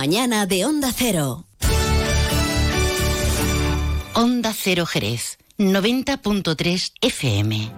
Mañana 0.00 0.46
de 0.46 0.64
Onda 0.64 0.92
Cero. 0.96 1.44
Onda 4.14 4.54
Cero 4.54 4.86
Jerez, 4.86 5.36
90.3 5.58 6.92
FM. 7.02 7.70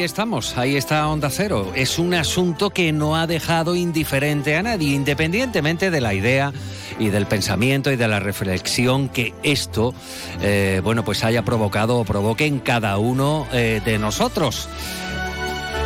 Ahí 0.00 0.06
estamos, 0.06 0.56
ahí 0.56 0.76
está 0.76 1.06
Onda 1.08 1.28
Cero. 1.28 1.72
Es 1.74 1.98
un 1.98 2.14
asunto 2.14 2.70
que 2.70 2.90
no 2.90 3.16
ha 3.16 3.26
dejado 3.26 3.76
indiferente 3.76 4.56
a 4.56 4.62
nadie, 4.62 4.94
independientemente 4.94 5.90
de 5.90 6.00
la 6.00 6.14
idea 6.14 6.54
y 6.98 7.10
del 7.10 7.26
pensamiento 7.26 7.92
y 7.92 7.96
de 7.96 8.08
la 8.08 8.18
reflexión 8.18 9.10
que 9.10 9.34
esto, 9.42 9.92
eh, 10.40 10.80
bueno, 10.82 11.04
pues 11.04 11.22
haya 11.22 11.42
provocado 11.42 11.98
o 11.98 12.06
provoque 12.06 12.46
en 12.46 12.60
cada 12.60 12.96
uno 12.96 13.46
eh, 13.52 13.82
de 13.84 13.98
nosotros 13.98 14.70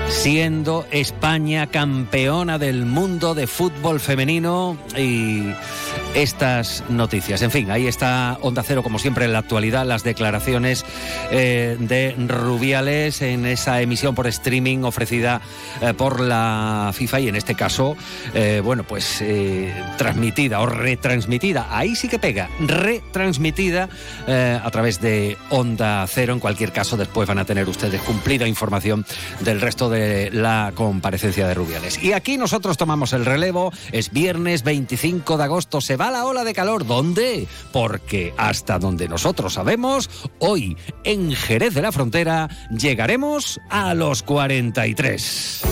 siendo 0.09 0.87
España 0.91 1.67
campeona 1.67 2.59
del 2.59 2.87
mundo 2.87 3.35
de 3.35 3.47
fútbol 3.47 4.01
femenino 4.01 4.77
y 4.97 5.43
estas 6.15 6.85
noticias. 6.89 7.43
En 7.43 7.51
fin, 7.51 7.71
ahí 7.71 7.87
está 7.87 8.39
Onda 8.41 8.63
Cero, 8.63 8.83
como 8.83 8.99
siempre, 8.99 9.25
en 9.25 9.33
la 9.33 9.41
actualidad, 9.41 9.85
las 9.85 10.05
declaraciones 10.05 10.85
eh, 11.31 11.77
de 11.79 12.15
Rubiales 12.29 13.21
en 13.23 13.47
esa 13.47 13.81
emisión 13.81 14.15
por 14.15 14.27
streaming 14.27 14.85
ofrecida 14.85 15.41
eh, 15.81 15.93
por 15.95 16.21
la 16.21 16.93
FIFA 16.95 17.21
y 17.21 17.29
en 17.29 17.37
este 17.37 17.55
caso, 17.55 17.97
eh, 18.33 18.61
bueno, 18.65 18.85
pues 18.85 19.23
transmitida 19.97 20.61
o 20.61 20.67
retransmitida, 20.67 21.67
ahí 21.71 21.97
sí 21.97 22.09
que 22.09 22.19
pega, 22.19 22.49
retransmitida 22.61 23.89
a 24.27 24.71
través 24.71 25.01
de 25.01 25.37
Onda 25.51 26.07
Cero. 26.09 26.33
En 26.33 26.41
cualquier 26.41 26.73
caso, 26.73 26.97
después 26.97 27.29
van 27.29 27.39
a 27.39 27.45
tener 27.45 27.69
ustedes 27.69 28.01
cumplida 28.03 28.47
información 28.47 29.05
del 29.41 29.61
resto 29.61 29.91
de 29.91 29.94
la 30.33 30.73
comparecencia 30.75 31.47
de 31.47 31.55
Rubiales. 31.55 32.03
Y 32.03 32.13
aquí 32.13 32.37
nosotros 32.37 32.77
tomamos 32.77 33.13
el 33.13 33.25
relevo, 33.25 33.73
es 33.93 34.11
viernes 34.11 34.63
25 34.63 35.37
de 35.37 35.45
agosto, 35.45 35.81
se 35.81 35.97
va 35.97 36.11
la 36.11 36.25
ola 36.25 36.45
de 36.45 36.55
calor. 36.55 36.87
¿Dónde? 36.87 37.47
Porque 37.73 38.35
hasta 38.37 38.79
donde 38.79 39.09
nosotros 39.09 39.55
sabemos, 39.55 40.11
hoy 40.39 40.77
en 41.05 41.33
Jerez 41.33 41.75
de 41.75 41.83
la 41.83 41.93
Frontera 41.93 42.49
llegaremos 42.71 43.61
a 43.71 43.95
los 43.95 44.23
43. 44.23 45.63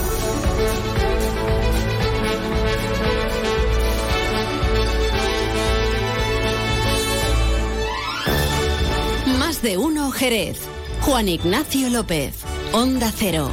Más 9.39 9.63
de 9.63 9.77
uno 9.79 10.11
Jerez. 10.11 10.61
Juan 11.03 11.29
Ignacio 11.29 11.91
López. 11.91 12.37
Onda 12.73 13.13
Cero. 13.15 13.51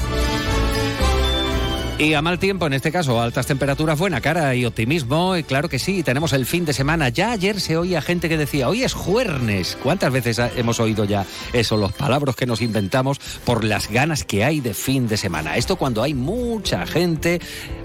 Y 2.00 2.14
a 2.14 2.22
mal 2.22 2.40
tiempo, 2.40 2.66
en 2.66 2.72
este 2.72 2.94
caso, 2.94 3.22
altas 3.22 3.46
temperaturas, 3.46 4.00
buena 4.00 4.22
cara 4.22 4.56
y 4.56 4.64
optimismo. 4.64 5.36
Y 5.36 5.44
claro 5.44 5.68
que 5.68 5.80
sí, 5.80 6.02
tenemos 6.02 6.32
el 6.32 6.46
fin 6.46 6.64
de 6.64 6.72
semana. 6.72 7.10
Ya 7.10 7.34
ayer 7.34 7.60
se 7.60 7.76
oía 7.76 8.02
gente 8.02 8.30
que 8.30 8.38
decía, 8.38 8.70
hoy 8.70 8.84
es 8.84 8.94
jueves. 8.94 9.78
¿Cuántas 9.84 10.14
veces 10.14 10.40
hemos 10.56 10.80
oído 10.80 11.04
ya 11.04 11.26
eso, 11.52 11.76
los 11.76 11.92
palabras 11.92 12.38
que 12.38 12.46
nos 12.46 12.62
inventamos 12.62 13.20
por 13.44 13.66
las 13.66 13.92
ganas 13.92 14.24
que 14.24 14.46
hay 14.46 14.62
de 14.62 14.74
fin 14.74 15.10
de 15.10 15.18
semana? 15.18 15.58
Esto 15.58 15.76
cuando 15.76 16.02
hay 16.02 16.14
mucha 16.14 16.86
gente 16.86 17.42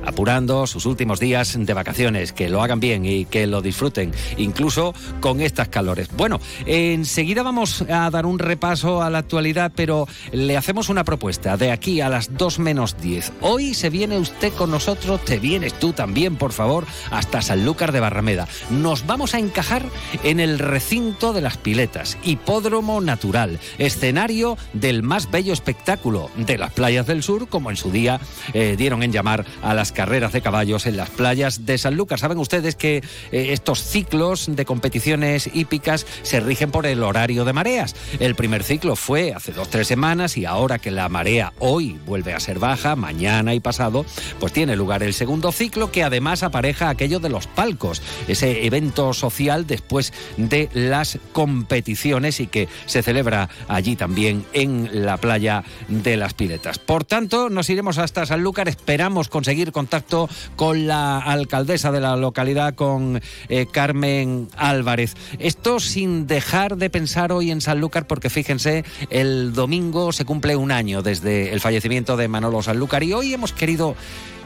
apurando 0.07 0.69
sus 0.69 0.87
últimos 0.87 1.19
días 1.19 1.57
de 1.59 1.75
vacaciones, 1.75 2.33
que 2.33 2.49
lo 2.49 2.63
hagan 2.63 2.79
bien 2.79 3.05
y 3.05 3.25
que 3.25 3.49
lo 3.49 3.63
disfruten, 3.63 4.13
incluso 4.37 4.95
con 5.19 5.41
estas 5.41 5.69
calores. 5.69 6.09
Bueno, 6.17 6.41
enseguida 6.67 7.43
vamos 7.43 7.83
a 7.91 8.11
dar 8.11 8.27
un 8.27 8.39
repaso 8.39 9.03
a 9.03 9.11
la 9.11 9.19
actualidad, 9.19 9.73
pero 9.75 10.07
le 10.31 10.57
hacemos 10.57 10.89
una 10.89 11.03
propuesta 11.03 11.57
de 11.57 11.73
aquí 11.73 12.01
a 12.01 12.09
las 12.09 12.37
2 12.37 12.61
menos 12.61 12.97
10. 13.01 13.33
Hoy 13.41 13.75
se 13.75 13.91
viene 13.91 14.04
viene 14.07 14.21
usted 14.21 14.53
con 14.53 14.71
nosotros, 14.71 15.25
te 15.25 15.39
vienes 15.39 15.73
tú 15.73 15.95
también, 15.95 16.37
por 16.37 16.53
favor, 16.53 16.85
hasta 17.11 17.41
Sanlúcar 17.41 17.91
de 17.91 18.01
Barrameda. 18.01 18.47
Nos 18.69 19.07
vamos 19.07 19.33
a 19.33 19.39
encajar 19.39 19.83
en 20.23 20.41
el 20.41 20.59
recinto 20.59 21.33
de 21.33 21.41
las 21.41 21.57
piletas, 21.57 22.19
hipódromo 22.23 23.01
natural, 23.01 23.59
escenario 23.79 24.59
del 24.75 25.03
más 25.03 25.31
bello 25.31 25.55
espectáculo 25.55 26.31
de 26.37 26.59
las 26.59 26.71
playas 26.73 27.07
del 27.07 27.23
sur, 27.23 27.49
como 27.49 27.71
en 27.71 27.79
su 27.79 27.91
día 27.91 28.21
eh, 28.53 28.75
dieron 28.77 29.03
en 29.03 29.11
llamar 29.11 29.47
a 29.63 29.73
las 29.73 29.91
carreras 29.91 30.35
de 30.35 30.43
caballos 30.43 30.85
en 30.85 30.99
las 30.99 31.09
playas 31.09 31.65
de 31.65 31.79
Sanlúcar. 31.79 32.19
Saben 32.19 32.37
ustedes 32.37 32.77
que 32.77 32.99
eh, 32.99 33.03
estos 33.33 33.83
ciclos 33.83 34.55
de 34.55 34.67
competiciones 34.67 35.49
hípicas 35.55 36.07
se 36.25 36.41
rigen 36.41 36.71
por 36.71 36.85
el 36.85 37.03
horario 37.03 37.47
de 37.47 37.55
mareas. 37.55 37.97
El 38.21 38.35
primer 38.35 38.65
ciclo 38.65 38.97
fue 38.97 39.33
hace 39.33 39.53
dos, 39.53 39.71
tres 39.71 39.89
semanas 39.89 40.37
y 40.37 40.45
ahora 40.45 40.79
que 40.79 40.91
la 40.91 41.09
marea 41.09 41.55
hoy 41.59 41.99
vuelve 42.05 42.35
a 42.35 42.41
ser 42.41 42.59
baja, 42.59 42.97
mañana 42.97 43.55
y 43.55 43.61
pasado, 43.61 43.94
pues 44.41 44.53
tiene 44.53 44.77
lugar 44.77 45.03
el 45.03 45.15
segundo 45.15 45.53
ciclo 45.53 45.93
que 45.93 46.03
además 46.03 46.43
apareja 46.43 46.89
aquello 46.89 47.21
de 47.21 47.29
los 47.29 47.47
palcos, 47.47 48.03
ese 48.27 48.67
evento 48.67 49.13
social 49.15 49.67
después 49.67 50.13
de 50.37 50.69
las 50.73 51.19
competiciones 51.33 52.41
y 52.41 52.47
que 52.47 52.69
se 52.87 53.03
celebra 53.03 53.49
allí 53.69 53.97
también 53.97 54.45
en 54.53 55.05
la 55.07 55.19
playa 55.19 55.65
de 55.89 56.17
las 56.17 56.35
Piletas. 56.35 56.79
Por 56.79 57.05
tanto, 57.05 57.51
nos 57.51 57.71
iremos 57.71 57.99
hasta 57.99 58.27
Sanlúcar, 58.27 58.69
esperamos 58.69 59.29
conseguir 59.29 59.73
contacto 59.73 60.29
con 60.57 60.87
la 60.87 61.19
alcaldesa 61.19 61.93
de 61.93 62.01
la 62.01 62.17
localidad, 62.17 62.75
con 62.75 63.21
eh, 63.49 63.67
Carmen 63.71 64.49
Álvarez. 64.57 65.15
Esto 65.39 65.81
sin 65.81 66.27
dejar 66.27 66.77
de 66.77 66.91
pensar 66.91 67.33
hoy 67.33 67.51
en 67.51 67.61
Sanlúcar, 67.61 68.07
porque 68.07 68.31
fíjense, 68.31 68.85
el 69.11 69.53
domingo 69.53 70.13
se 70.13 70.25
cumple 70.25 70.57
un 70.57 70.73
año 70.73 71.03
desde 71.03 71.53
el 71.53 71.61
fallecimiento 71.61 72.17
de 72.17 72.29
Manolo 72.29 72.63
Sanlúcar 72.63 73.03
y 73.03 73.13
hoy 73.13 73.35
hemos 73.35 73.53
querido 73.53 73.84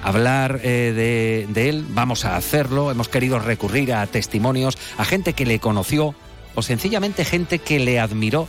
hablar 0.02 0.60
eh, 0.62 1.46
de, 1.48 1.68
él, 1.68 1.84
vamos 1.90 2.24
a 2.24 2.36
hacerlo. 2.36 2.90
Hemos 2.90 3.08
querido 3.08 3.38
recurrir 3.38 3.92
a 3.92 4.06
testimonios, 4.06 4.78
a 4.96 5.04
gente 5.04 5.32
que 5.32 5.46
le 5.46 5.58
conoció 5.58 6.14
o 6.54 6.62
sencillamente 6.62 7.24
gente 7.24 7.58
que 7.58 7.78
le 7.78 8.00
admiró 8.00 8.48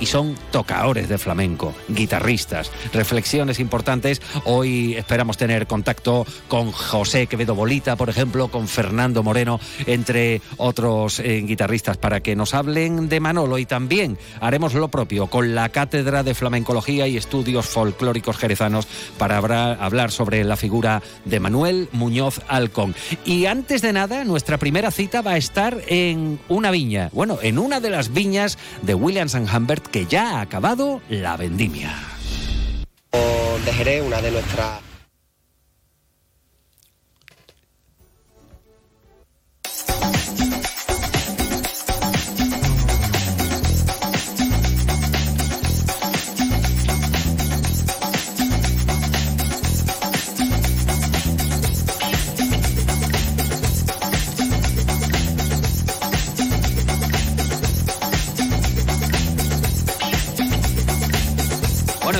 y 0.00 0.06
son 0.06 0.34
tocadores 0.50 1.08
de 1.08 1.18
flamenco, 1.18 1.74
guitarristas. 1.88 2.70
Reflexiones 2.92 3.60
importantes. 3.60 4.20
Hoy 4.44 4.94
esperamos 4.94 5.36
tener 5.36 5.66
contacto 5.66 6.26
con 6.48 6.72
José 6.72 7.26
Quevedo 7.26 7.54
Bolita, 7.54 7.96
por 7.96 8.08
ejemplo, 8.08 8.48
con 8.48 8.66
Fernando 8.66 9.22
Moreno, 9.22 9.60
entre 9.86 10.40
otros 10.56 11.20
eh, 11.20 11.42
guitarristas, 11.46 11.98
para 11.98 12.20
que 12.20 12.34
nos 12.34 12.54
hablen 12.54 13.08
de 13.08 13.20
Manolo 13.20 13.58
y 13.58 13.66
también 13.66 14.18
haremos 14.40 14.74
lo 14.74 14.88
propio 14.88 15.26
con 15.28 15.54
la 15.54 15.68
Cátedra 15.68 16.22
de 16.22 16.34
Flamencología 16.34 17.06
y 17.06 17.16
Estudios 17.16 17.66
Folclóricos 17.66 18.38
Jerezanos 18.38 18.88
para 19.18 19.36
hablar 19.36 20.10
sobre 20.10 20.44
la 20.44 20.56
figura 20.56 21.02
de 21.24 21.40
Manuel 21.40 21.88
Muñoz 21.92 22.40
Alcón. 22.48 22.94
Y 23.24 23.46
antes 23.46 23.82
de 23.82 23.92
nada, 23.92 24.24
nuestra 24.24 24.58
primera 24.58 24.90
cita 24.90 25.20
va 25.20 25.32
a 25.32 25.36
estar 25.36 25.80
en 25.86 26.40
una 26.48 26.70
viña, 26.70 27.10
bueno, 27.12 27.38
en 27.42 27.58
una 27.58 27.80
de 27.80 27.90
las 27.90 28.12
viñas 28.12 28.58
de 28.82 28.94
Williams 28.94 29.34
and 29.34 29.48
Humbert 29.54 29.89
que 29.90 30.06
ya 30.06 30.38
ha 30.38 30.40
acabado 30.40 31.00
la 31.08 31.36
vendimia. 31.36 31.94
De 33.64 34.02
una 34.02 34.20
de 34.22 34.30
nuestras 34.30 34.89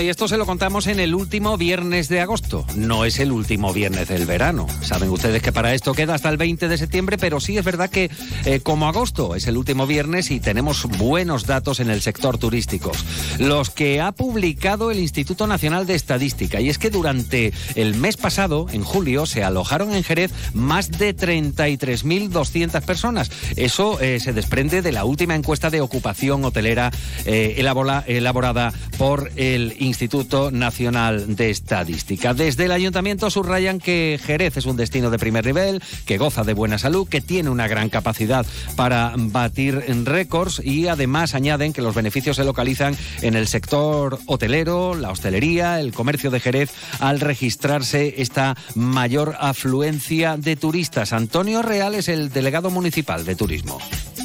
y 0.02 0.08
esto 0.08 0.28
se 0.28 0.36
lo 0.38 0.46
contamos 0.46 0.86
en 0.86 0.98
el 0.98 1.14
último 1.14 1.58
viernes 1.58 2.08
de 2.08 2.20
agosto. 2.20 2.64
No 2.74 3.04
es 3.04 3.18
el 3.18 3.32
último 3.32 3.72
viernes 3.72 4.08
del 4.08 4.24
verano. 4.24 4.66
Saben 4.82 5.10
ustedes 5.10 5.42
que 5.42 5.52
para 5.52 5.74
esto 5.74 5.92
queda 5.92 6.14
hasta 6.14 6.28
el 6.30 6.38
20 6.38 6.68
de 6.68 6.78
septiembre, 6.78 7.18
pero 7.18 7.38
sí 7.38 7.58
es 7.58 7.64
verdad 7.64 7.90
que 7.90 8.10
eh, 8.46 8.60
como 8.60 8.88
agosto 8.88 9.34
es 9.36 9.46
el 9.46 9.56
último 9.56 9.86
viernes 9.86 10.30
y 10.30 10.40
tenemos 10.40 10.86
buenos 10.86 11.46
datos 11.46 11.80
en 11.80 11.90
el 11.90 12.00
sector 12.00 12.38
turístico. 12.38 12.92
Los 13.38 13.70
que 13.70 14.00
ha 14.00 14.12
publicado 14.12 14.90
el 14.90 14.98
Instituto 14.98 15.46
Nacional 15.46 15.86
de 15.86 15.94
Estadística. 15.94 16.60
Y 16.60 16.70
es 16.70 16.78
que 16.78 16.90
durante 16.90 17.52
el 17.74 17.94
mes 17.94 18.16
pasado, 18.16 18.66
en 18.72 18.82
julio, 18.82 19.26
se 19.26 19.44
alojaron 19.44 19.94
en 19.94 20.02
Jerez 20.02 20.32
más 20.54 20.90
de 20.90 21.14
33.200 21.14 22.80
personas. 22.82 23.30
Eso 23.56 24.00
eh, 24.00 24.18
se 24.20 24.32
desprende 24.32 24.82
de 24.82 24.92
la 24.92 25.04
última 25.04 25.34
encuesta 25.34 25.68
de 25.68 25.80
ocupación 25.80 26.44
hotelera 26.44 26.90
eh, 27.26 27.54
elaborada 27.58 28.72
por 28.96 29.30
el 29.36 29.74
Instituto 29.78 29.89
Instituto 29.90 30.50
Nacional 30.50 31.36
de 31.36 31.50
Estadística. 31.50 32.32
Desde 32.32 32.64
el 32.64 32.72
ayuntamiento 32.72 33.28
subrayan 33.28 33.80
que 33.80 34.18
Jerez 34.24 34.56
es 34.56 34.66
un 34.66 34.76
destino 34.76 35.10
de 35.10 35.18
primer 35.18 35.44
nivel, 35.44 35.82
que 36.06 36.16
goza 36.16 36.44
de 36.44 36.54
buena 36.54 36.78
salud, 36.78 37.08
que 37.08 37.20
tiene 37.20 37.50
una 37.50 37.68
gran 37.68 37.88
capacidad 37.88 38.46
para 38.76 39.12
batir 39.16 39.84
récords 40.04 40.62
y 40.64 40.86
además 40.86 41.34
añaden 41.34 41.72
que 41.72 41.82
los 41.82 41.94
beneficios 41.94 42.36
se 42.36 42.44
localizan 42.44 42.96
en 43.20 43.34
el 43.34 43.48
sector 43.48 44.18
hotelero, 44.26 44.94
la 44.94 45.10
hostelería, 45.10 45.80
el 45.80 45.92
comercio 45.92 46.30
de 46.30 46.40
Jerez 46.40 46.70
al 47.00 47.20
registrarse 47.20 48.14
esta 48.18 48.56
mayor 48.74 49.36
afluencia 49.40 50.36
de 50.36 50.56
turistas. 50.56 51.12
Antonio 51.12 51.62
Real 51.62 51.94
es 51.94 52.08
el 52.08 52.30
delegado 52.30 52.70
municipal 52.70 53.24
de 53.24 53.34
turismo. 53.34 53.78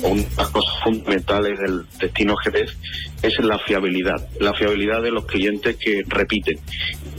Una 0.03 0.21
de 0.21 0.27
las 0.37 0.49
cosas 0.49 0.73
fundamentales 0.83 1.59
del 1.59 1.85
destino 1.99 2.35
Jerez 2.37 2.77
es 3.21 3.39
la 3.39 3.57
fiabilidad, 3.59 4.27
la 4.39 4.53
fiabilidad 4.53 5.01
de 5.01 5.11
los 5.11 5.25
clientes 5.25 5.77
que 5.77 6.03
repiten. 6.07 6.59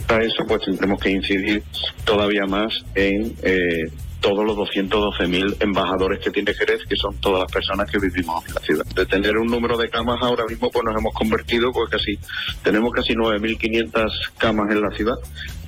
Para 0.07 0.25
eso 0.25 0.45
pues 0.47 0.63
tendremos 0.65 1.01
que 1.01 1.11
incidir 1.11 1.63
todavía 2.05 2.47
más 2.47 2.85
en 2.95 3.35
eh, 3.43 3.91
todos 4.21 4.45
los 4.45 4.57
212.000 4.57 5.57
embajadores 5.61 6.21
que 6.21 6.31
tiene 6.31 6.55
Jerez, 6.55 6.81
que 6.89 6.97
son 6.97 7.15
todas 7.21 7.41
las 7.41 7.53
personas 7.53 7.91
que 7.91 7.99
vivimos 7.99 8.47
en 8.47 8.55
la 8.55 8.61
ciudad. 8.61 8.85
De 8.87 9.07
tener 9.07 9.37
un 9.37 9.47
número 9.47 9.77
de 9.77 9.89
camas 9.89 10.19
ahora 10.23 10.45
mismo, 10.47 10.71
pues 10.71 10.85
nos 10.85 10.97
hemos 10.97 11.15
convertido, 11.15 11.73
pues 11.73 11.91
casi, 11.91 12.19
tenemos 12.63 12.93
casi 12.93 13.15
9.500 13.15 14.11
camas 14.39 14.71
en 14.71 14.81
la 14.81 14.91
ciudad 14.91 15.17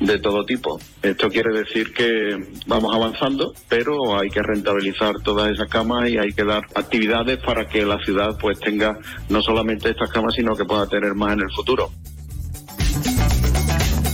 de 0.00 0.19
todo 0.19 0.45
tipo. 0.45 0.79
Esto 1.03 1.29
quiere 1.29 1.53
decir 1.53 1.93
que 1.93 2.37
vamos 2.67 2.95
avanzando, 2.95 3.53
pero 3.69 4.19
hay 4.19 4.29
que 4.29 4.43
rentabilizar 4.43 5.15
todas 5.23 5.50
esas 5.50 5.69
camas 5.69 6.09
y 6.09 6.19
hay 6.19 6.33
que 6.33 6.45
dar 6.45 6.62
actividades 6.75 7.39
para 7.39 7.67
que 7.67 7.85
la 7.85 7.99
ciudad 8.05 8.37
pues 8.41 8.59
tenga 8.61 8.99
no 9.29 9.43
solamente 9.43 9.91
estas 9.91 10.11
camas, 10.11 10.35
sino 10.35 10.55
que 10.55 10.65
pueda 10.65 10.87
tener 10.87 11.15
más 11.15 11.33
en 11.35 11.41
el 11.41 11.53
futuro. 11.55 11.91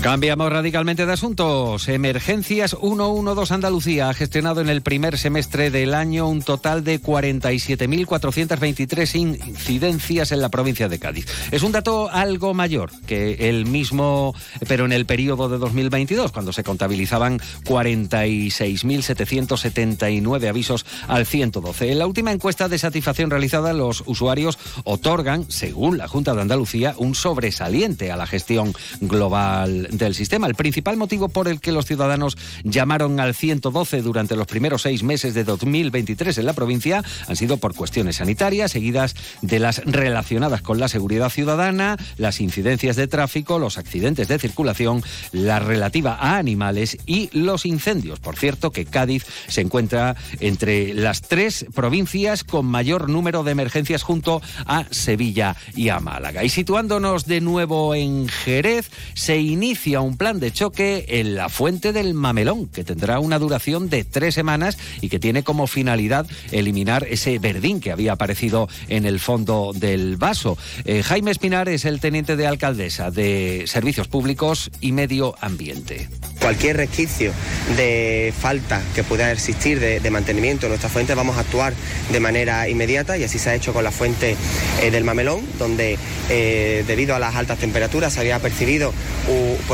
Cambiamos 0.04 0.52
radicalmente 0.52 1.06
de 1.06 1.12
asuntos. 1.14 1.88
Emergencias 1.88 2.76
112 2.78 3.54
Andalucía 3.54 4.10
ha 4.10 4.14
gestionado 4.14 4.60
en 4.60 4.68
el 4.68 4.82
primer 4.82 5.16
semestre 5.16 5.70
del 5.70 5.94
año 5.94 6.28
un 6.28 6.42
total 6.42 6.84
de 6.84 7.00
47.423 7.00 9.14
incidencias 9.14 10.30
en 10.30 10.42
la 10.42 10.50
provincia 10.50 10.90
de 10.90 10.98
Cádiz. 10.98 11.24
Es 11.50 11.62
un 11.62 11.72
dato 11.72 12.10
algo 12.10 12.52
mayor 12.52 12.90
que 13.06 13.48
el 13.48 13.64
mismo, 13.64 14.34
pero 14.68 14.84
en 14.84 14.92
el 14.92 15.06
periodo 15.06 15.48
de 15.48 15.56
2022, 15.56 16.32
cuando 16.32 16.52
se 16.52 16.64
contabilizaban 16.64 17.40
46.779 17.64 20.48
avisos 20.50 20.84
al 21.08 21.24
112. 21.24 21.92
En 21.92 21.98
la 21.98 22.06
última 22.06 22.30
encuesta 22.30 22.68
de 22.68 22.76
satisfacción 22.76 23.30
realizada, 23.30 23.72
los 23.72 24.02
usuarios 24.04 24.58
otorgan, 24.84 25.50
según 25.50 25.96
la 25.96 26.08
Junta 26.08 26.34
de 26.34 26.42
Andalucía, 26.42 26.94
un 26.98 27.14
sobresaliente 27.14 28.12
a 28.12 28.18
la 28.18 28.26
gestión 28.26 28.74
global 29.00 29.88
del 29.96 30.14
sistema. 30.14 30.46
El 30.46 30.54
principal 30.54 30.96
motivo 30.96 31.28
por 31.28 31.48
el 31.48 31.60
que 31.60 31.72
los 31.72 31.86
ciudadanos 31.86 32.36
llamaron 32.62 33.20
al 33.20 33.34
112 33.34 34.02
durante 34.02 34.36
los 34.36 34.46
primeros 34.46 34.82
seis 34.82 35.02
meses 35.02 35.34
de 35.34 35.44
2023 35.44 36.38
en 36.38 36.46
la 36.46 36.52
provincia 36.52 37.02
han 37.28 37.36
sido 37.36 37.56
por 37.56 37.74
cuestiones 37.74 38.16
sanitarias, 38.16 38.72
seguidas 38.72 39.14
de 39.42 39.58
las 39.58 39.84
relacionadas 39.84 40.62
con 40.62 40.78
la 40.80 40.88
seguridad 40.88 41.30
ciudadana, 41.30 41.96
las 42.16 42.40
incidencias 42.40 42.96
de 42.96 43.06
tráfico, 43.06 43.58
los 43.58 43.78
accidentes 43.78 44.28
de 44.28 44.38
circulación, 44.38 45.02
la 45.32 45.58
relativa 45.58 46.14
a 46.14 46.36
animales 46.36 46.98
y 47.06 47.30
los 47.32 47.66
incendios. 47.66 48.20
Por 48.20 48.36
cierto, 48.36 48.70
que 48.70 48.84
Cádiz 48.84 49.24
se 49.48 49.60
encuentra 49.60 50.16
entre 50.40 50.94
las 50.94 51.22
tres 51.22 51.66
provincias 51.74 52.44
con 52.44 52.66
mayor 52.66 53.08
número 53.08 53.42
de 53.42 53.52
emergencias 53.52 54.02
junto 54.02 54.42
a 54.66 54.84
Sevilla 54.90 55.56
y 55.74 55.88
a 55.88 56.00
Málaga. 56.00 56.44
Y 56.44 56.48
situándonos 56.48 57.26
de 57.26 57.40
nuevo 57.40 57.94
en 57.94 58.28
Jerez, 58.28 58.90
se 59.14 59.38
inicia 59.38 59.83
un 59.84 60.16
plan 60.16 60.40
de 60.40 60.50
choque 60.50 61.04
en 61.08 61.34
la 61.34 61.48
fuente 61.48 61.92
del 61.92 62.14
Mamelón, 62.14 62.68
que 62.68 62.84
tendrá 62.84 63.18
una 63.20 63.38
duración 63.38 63.90
de 63.90 64.04
tres 64.04 64.34
semanas 64.34 64.78
y 65.02 65.10
que 65.10 65.18
tiene 65.18 65.42
como 65.42 65.66
finalidad 65.66 66.26
eliminar 66.52 67.06
ese 67.08 67.38
verdín 67.38 67.80
que 67.80 67.92
había 67.92 68.12
aparecido 68.12 68.68
en 68.88 69.04
el 69.04 69.20
fondo 69.20 69.72
del 69.74 70.16
vaso. 70.16 70.56
Eh, 70.86 71.02
Jaime 71.02 71.30
Espinar 71.30 71.68
es 71.68 71.84
el 71.84 72.00
teniente 72.00 72.36
de 72.36 72.46
alcaldesa 72.46 73.10
de 73.10 73.64
Servicios 73.66 74.08
Públicos 74.08 74.70
y 74.80 74.92
Medio 74.92 75.34
Ambiente. 75.40 76.08
Cualquier 76.40 76.78
resquicio 76.78 77.32
de 77.76 78.32
falta 78.38 78.82
que 78.94 79.04
pueda 79.04 79.30
existir 79.32 79.80
de, 79.80 80.10
mantenimiento 80.10 80.66
en 80.66 80.70
nuestra 80.70 80.88
fuente, 80.88 81.14
vamos 81.14 81.36
a 81.36 81.40
actuar 81.40 81.74
de 82.10 82.20
manera 82.20 82.68
inmediata 82.68 83.18
y 83.18 83.24
así 83.24 83.38
se 83.38 83.50
ha 83.50 83.54
hecho 83.54 83.72
con 83.72 83.84
la 83.84 83.90
fuente 83.90 84.36
eh, 84.82 84.90
del 84.90 85.04
Mamelón, 85.04 85.40
donde 85.58 85.98
eh, 86.30 86.84
debido 86.86 87.14
a 87.14 87.18
las 87.18 87.34
altas 87.34 87.58
temperaturas 87.58 88.12
se 88.12 88.20
había 88.20 88.38
percibido 88.38 88.92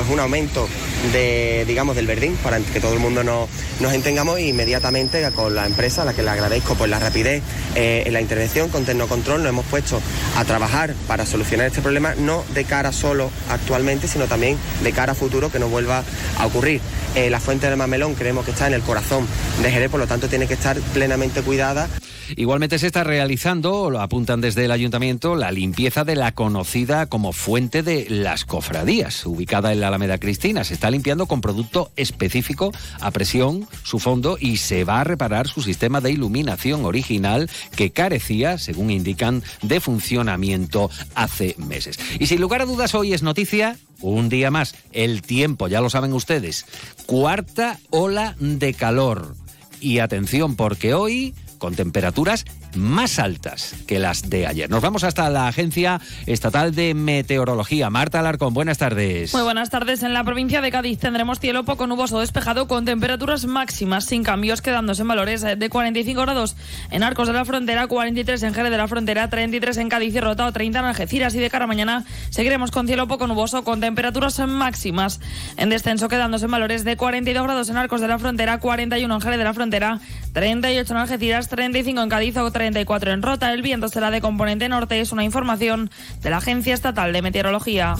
pues 0.01 0.13
un 0.13 0.21
aumento 0.21 0.67
de, 1.13 1.65
digamos, 1.67 1.95
del 1.95 2.07
verdín 2.07 2.35
para 2.43 2.59
que 2.59 2.81
todo 2.81 2.95
el 2.95 3.01
mundo 3.01 3.23
nos, 3.23 3.51
nos 3.81 3.93
entendamos 3.93 4.41
y 4.41 4.49
inmediatamente 4.49 5.31
con 5.33 5.55
la 5.55 5.67
empresa, 5.67 6.03
a 6.03 6.05
la 6.07 6.15
que 6.15 6.23
le 6.23 6.31
agradezco 6.31 6.75
por 6.75 6.89
la 6.89 6.99
rapidez 6.99 7.43
eh, 7.75 8.05
en 8.07 8.15
la 8.15 8.23
intervención 8.23 8.71
con 8.71 8.87
Tecnocontrol, 8.87 9.43
nos 9.43 9.51
hemos 9.51 9.67
puesto 9.67 10.01
a 10.39 10.45
trabajar 10.47 10.95
para 11.07 11.27
solucionar 11.27 11.67
este 11.67 11.83
problema, 11.83 12.15
no 12.15 12.45
de 12.55 12.65
cara 12.65 12.93
solo 12.93 13.31
actualmente, 13.51 14.09
sino 14.09 14.25
también 14.25 14.57
de 14.83 14.93
cara 14.93 15.13
a 15.13 15.15
futuro 15.15 15.53
que 15.53 15.59
no 15.59 15.69
vuelva 15.69 16.03
a 16.39 16.47
ocurrir. 16.47 16.81
Eh, 17.15 17.29
la 17.29 17.41
fuente 17.41 17.69
del 17.69 17.77
Mamelón 17.77 18.15
creemos 18.15 18.45
que 18.45 18.53
está 18.53 18.69
en 18.69 18.75
el 18.75 18.83
corazón 18.83 19.27
de 19.63 19.71
Jerez, 19.71 19.91
por 19.91 19.99
lo 19.99 20.07
tanto 20.07 20.29
tiene 20.29 20.47
que 20.47 20.55
estar 20.55 20.79
plenamente 20.95 21.43
cuidada. 21.43 21.89
Igualmente 22.37 22.79
se 22.79 22.87
está 22.87 23.03
realizando, 23.03 23.91
lo 23.91 24.01
apuntan 24.01 24.41
desde 24.41 24.65
el 24.65 24.71
ayuntamiento, 24.71 25.35
la 25.35 25.51
limpieza 25.51 26.05
de 26.05 26.15
la 26.15 26.33
conocida 26.33 27.07
como 27.07 27.33
fuente 27.33 27.83
de 27.83 28.07
las 28.09 28.45
cofradías, 28.45 29.27
ubicada 29.27 29.73
en 29.73 29.81
la 29.81 29.89
Alameda 29.89 30.19
Cristina. 30.19 30.63
Se 30.63 30.75
está 30.75 30.91
limpiando 30.93 31.27
con 31.27 31.41
producto 31.41 31.91
específico 31.97 32.71
a 33.01 33.11
presión 33.11 33.67
su 33.83 33.99
fondo 33.99 34.37
y 34.39 34.59
se 34.59 34.85
va 34.85 35.01
a 35.01 35.05
reparar 35.05 35.49
su 35.49 35.63
sistema 35.63 36.01
de 36.01 36.13
iluminación 36.13 36.85
original 36.85 37.51
que 37.75 37.91
carecía, 37.91 38.59
según 38.59 38.91
indican, 38.91 39.43
de 39.63 39.81
funcionamiento 39.81 40.91
hace 41.17 41.57
meses. 41.59 41.99
Y 42.21 42.27
sin 42.27 42.41
lugar 42.41 42.63
a 42.63 42.67
dudas 42.67 42.95
hoy 42.95 43.13
es 43.13 43.25
noticia 43.25 43.77
un 44.01 44.29
día 44.29 44.51
más, 44.51 44.75
el 44.93 45.23
tiempo, 45.23 45.69
ya 45.69 45.81
lo 45.81 45.91
saben 45.91 46.13
ustedes. 46.13 46.67
Cuarta 47.07 47.79
ola 47.91 48.37
de 48.39 48.75
calor. 48.75 49.35
Y 49.81 49.99
atención, 49.99 50.57
porque 50.57 50.93
hoy 50.95 51.35
con 51.61 51.77
temperaturas 51.77 52.45
más 52.75 53.21
altas 53.21 53.77
que 53.87 54.01
las 54.01 54.29
de 54.29 54.49
ayer. 54.49 54.69
Nos 54.69 54.83
vamos 54.83 55.05
hasta 55.05 55.31
la 55.31 55.47
Agencia 55.47 56.01
Estatal 56.27 56.75
de 56.75 56.95
Meteorología. 56.95 57.91
Marta 57.91 58.19
Alarcón, 58.19 58.55
buenas 58.55 58.79
tardes. 58.79 59.33
Muy 59.35 59.43
buenas 59.43 59.71
tardes. 59.71 60.03
En 60.03 60.15
la 60.15 60.25
provincia 60.25 60.61
de 60.61 60.73
Cádiz 60.73 60.99
tendremos 60.99 61.39
cielo 61.39 61.65
poco 61.65 61.87
nuboso 61.87 62.19
despejado 62.19 62.67
con 62.67 62.85
temperaturas 62.85 63.45
máximas 63.45 64.07
sin 64.07 64.25
cambios, 64.25 64.63
quedándose 64.63 65.03
en 65.03 65.09
valores 65.09 65.43
de 65.43 65.69
45 65.69 66.23
grados 66.23 66.57
en 66.91 67.03
Arcos 67.03 67.29
de 67.29 67.35
la 67.35 67.45
Frontera, 67.45 67.87
43 67.87 68.43
en 68.43 68.55
Jerez 68.55 68.71
de 68.71 68.79
la 68.79 68.89
Frontera, 68.89 69.29
33 69.29 69.77
en 69.77 69.89
Cádiz 69.89 70.15
y 70.15 70.21
Rota 70.21 70.51
30 70.51 70.79
en 70.79 70.85
Algeciras. 70.87 71.35
Y 71.35 71.39
de 71.39 71.51
cara 71.51 71.65
a 71.65 71.69
mañana 71.69 72.05
seguiremos 72.31 72.71
con 72.71 72.87
cielo 72.87 73.07
poco 73.07 73.27
nuboso 73.27 73.63
con 73.63 73.81
temperaturas 73.81 74.39
máximas 74.49 75.21
en 75.59 75.69
descenso, 75.69 76.09
quedándose 76.09 76.47
en 76.47 76.51
valores 76.51 76.85
de 76.85 76.97
42 76.97 77.45
grados 77.45 77.69
en 77.69 77.77
Arcos 77.77 78.01
de 78.01 78.09
la 78.09 78.19
Frontera, 78.19 78.59
41 78.59 79.15
en 79.15 79.21
Jerez 79.21 79.39
de 79.39 79.45
la 79.45 79.55
Frontera, 79.55 80.01
38 80.33 80.93
en 80.93 80.99
Algeciras, 80.99 81.50
35 81.51 82.01
en 82.01 82.09
Cádiz 82.09 82.37
o 82.39 82.51
34 82.51 83.13
en 83.13 83.23
Rota. 83.23 83.53
El 83.53 83.63
viento 83.63 83.89
será 83.89 84.11
de 84.11 84.21
componente 84.21 84.69
norte. 84.69 85.01
Es 85.01 85.13
una 85.13 85.25
información 85.25 85.91
de 86.23 86.31
la 86.31 86.39
Agencia 86.39 86.73
Estatal 86.73 87.13
de 87.13 87.21
Meteorología. 87.21 87.97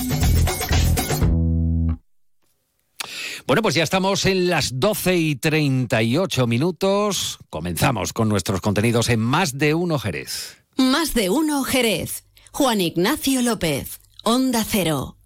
Bueno, 3.47 3.63
pues 3.63 3.75
ya 3.75 3.83
estamos 3.83 4.27
en 4.27 4.49
las 4.49 4.79
12 4.79 5.17
y 5.17 5.37
38 5.37 6.47
minutos. 6.47 7.39
Comenzamos 7.51 8.13
con 8.13 8.29
nuestros 8.29 8.61
contenidos 8.61 9.09
en 9.09 9.21
Más 9.21 9.59
de 9.59 9.75
Uno 9.75 9.99
Jerez. 9.99 10.65
Más 10.77 11.15
de 11.15 11.31
Uno 11.31 11.65
Jerez. 11.65 12.25
Juan 12.53 12.81
Ignacio 12.81 13.43
López. 13.43 14.01
Onda 14.23 14.65
Cero. 14.65 15.20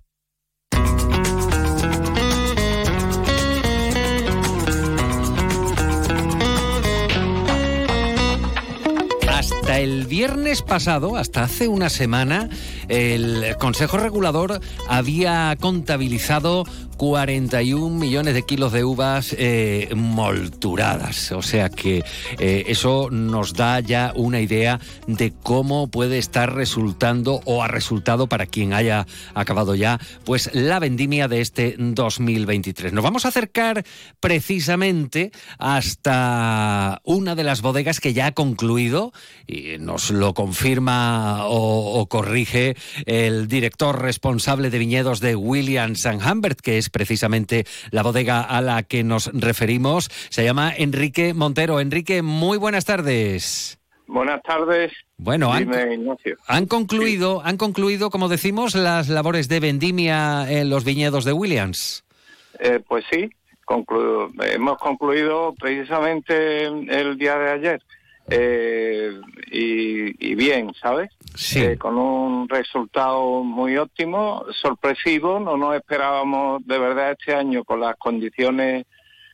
El 9.74 10.06
viernes 10.06 10.62
pasado, 10.62 11.16
hasta 11.16 11.42
hace 11.42 11.66
una 11.66 11.88
semana, 11.88 12.48
el 12.88 13.56
Consejo 13.58 13.96
Regulador 13.96 14.60
había 14.88 15.56
contabilizado 15.58 16.64
41 16.96 17.98
millones 17.98 18.34
de 18.34 18.42
kilos 18.42 18.72
de 18.72 18.84
uvas 18.84 19.34
eh, 19.38 19.90
molturadas. 19.94 21.32
O 21.32 21.42
sea 21.42 21.68
que 21.68 22.04
eh, 22.38 22.64
eso 22.68 23.08
nos 23.10 23.54
da 23.54 23.80
ya 23.80 24.12
una 24.14 24.40
idea 24.40 24.80
de 25.06 25.32
cómo 25.42 25.88
puede 25.88 26.18
estar 26.18 26.54
resultando 26.54 27.40
o 27.44 27.62
ha 27.62 27.68
resultado 27.68 28.28
para 28.28 28.46
quien 28.46 28.72
haya 28.72 29.06
acabado 29.34 29.74
ya, 29.74 30.00
pues 30.24 30.50
la 30.54 30.78
vendimia 30.78 31.28
de 31.28 31.40
este 31.40 31.76
2023. 31.78 32.92
Nos 32.92 33.04
vamos 33.04 33.24
a 33.24 33.28
acercar 33.28 33.84
precisamente 34.20 35.32
hasta 35.58 37.00
una 37.04 37.34
de 37.34 37.44
las 37.44 37.62
bodegas 37.62 38.00
que 38.00 38.12
ya 38.12 38.26
ha 38.26 38.32
concluido 38.32 39.12
y 39.46 39.78
nos 39.78 40.10
lo 40.10 40.34
confirma 40.34 41.46
o, 41.46 42.06
corrige 42.08 42.76
el 43.06 43.48
director 43.48 44.00
responsable 44.00 44.70
de 44.70 44.78
viñedos 44.78 45.20
de 45.20 45.36
Williams 45.36 46.06
and 46.06 46.22
Humbert, 46.24 46.60
que 46.60 46.78
es 46.78 46.83
precisamente 46.90 47.66
la 47.90 48.02
bodega 48.02 48.42
a 48.42 48.60
la 48.60 48.82
que 48.82 49.04
nos 49.04 49.30
referimos. 49.32 50.10
Se 50.30 50.44
llama 50.44 50.72
Enrique 50.76 51.34
Montero. 51.34 51.80
Enrique, 51.80 52.22
muy 52.22 52.58
buenas 52.58 52.84
tardes. 52.84 53.78
Buenas 54.06 54.42
tardes. 54.42 54.92
Bueno, 55.16 55.52
han, 55.52 56.66
concluido, 56.66 57.42
han 57.44 57.56
concluido, 57.56 58.10
como 58.10 58.28
decimos, 58.28 58.74
las 58.74 59.08
labores 59.08 59.48
de 59.48 59.60
vendimia 59.60 60.50
en 60.50 60.68
los 60.68 60.84
viñedos 60.84 61.24
de 61.24 61.32
Williams. 61.32 62.04
Eh, 62.58 62.80
pues 62.86 63.04
sí, 63.10 63.30
hemos 63.68 64.78
concluido 64.78 65.54
precisamente 65.58 66.64
el 66.64 67.16
día 67.16 67.38
de 67.38 67.50
ayer. 67.50 67.82
Eh, 68.30 69.20
y, 69.50 70.34
bien, 70.34 70.72
¿sabes? 70.74 71.10
Sí. 71.34 71.62
Eh, 71.62 71.78
con 71.78 71.96
un 71.96 72.48
resultado 72.48 73.42
muy 73.44 73.76
óptimo, 73.76 74.44
sorpresivo, 74.50 75.38
no 75.38 75.56
nos 75.56 75.76
esperábamos 75.76 76.66
de 76.66 76.78
verdad 76.78 77.12
este 77.12 77.34
año 77.34 77.64
con 77.64 77.80
las 77.80 77.96
condiciones 77.96 78.86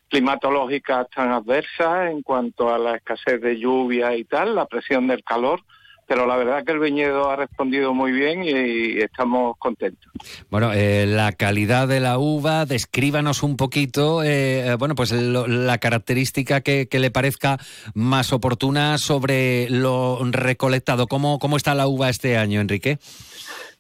climatológicas 0.09 1.09
tan 1.11 1.31
adversas 1.31 2.11
en 2.11 2.23
cuanto 2.23 2.75
a 2.75 2.79
la 2.79 2.97
escasez 2.97 3.41
de 3.41 3.59
lluvia 3.59 4.17
y 4.17 4.25
tal, 4.25 4.57
la 4.57 4.67
presión 4.67 5.07
del 5.07 5.23
calor, 5.23 5.63
pero 6.11 6.27
la 6.27 6.37
verdad 6.37 6.65
que 6.65 6.73
el 6.73 6.81
viñedo 6.81 7.31
ha 7.31 7.37
respondido 7.37 7.95
muy 7.95 8.11
bien 8.11 8.43
y, 8.43 8.99
estamos 8.99 9.57
contentos. 9.59 10.11
Bueno, 10.51 10.73
eh, 10.73 11.07
la 11.07 11.31
calidad 11.31 11.87
de 11.87 12.01
la 12.01 12.19
uva, 12.19 12.67
descríbanos 12.67 13.45
un 13.45 13.57
poquito, 13.57 14.25
eh, 14.25 14.75
bueno, 14.77 14.97
pues 14.97 15.13
la 15.13 15.79
característica 15.79 16.63
que, 16.63 16.89
le 16.91 17.11
parezca 17.13 17.59
más 17.95 18.33
oportuna 18.33 18.99
sobre 18.99 19.71
lo 19.71 20.19
recolectado. 20.33 21.07
¿Cómo, 21.07 21.39
cómo 21.39 21.57
está 21.57 21.77
la 21.77 21.87
uva 21.87 22.09
este 22.09 22.37
año, 22.37 22.61
Enrique? 22.61 22.99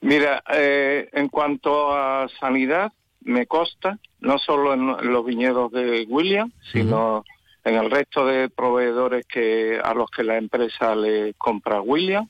Mira, 0.01 0.45
eh, 0.55 1.09
en 1.13 1.31
cuanto 1.31 1.93
a 1.93 2.29
sanidad, 2.39 2.93
me 3.23 3.49
consta, 3.49 3.99
no 4.21 4.39
solo 4.39 4.75
en 4.75 5.13
los 5.13 5.27
viñedos 5.27 5.73
de 5.73 6.07
William, 6.09 6.53
sino 6.73 7.25
en 7.64 7.75
el 7.75 7.90
resto 7.90 8.25
de 8.26 8.49
proveedores 8.49 9.26
que 9.26 9.79
a 9.83 9.93
los 9.95 10.11
que 10.11 10.25
la 10.25 10.38
empresa 10.38 10.95
le 10.95 11.35
compra 11.35 11.81
William 11.81 12.26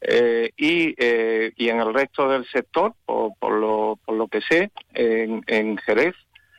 eh, 0.00 0.50
y, 0.56 0.94
eh, 0.96 1.52
y 1.56 1.68
en 1.68 1.80
el 1.80 1.92
resto 1.92 2.28
del 2.28 2.46
sector, 2.46 2.94
por, 3.04 3.32
por, 3.38 3.52
lo, 3.52 3.98
por 4.04 4.14
lo 4.16 4.28
que 4.28 4.40
sé, 4.40 4.70
en, 4.94 5.42
en 5.46 5.76
Jerez, 5.78 6.14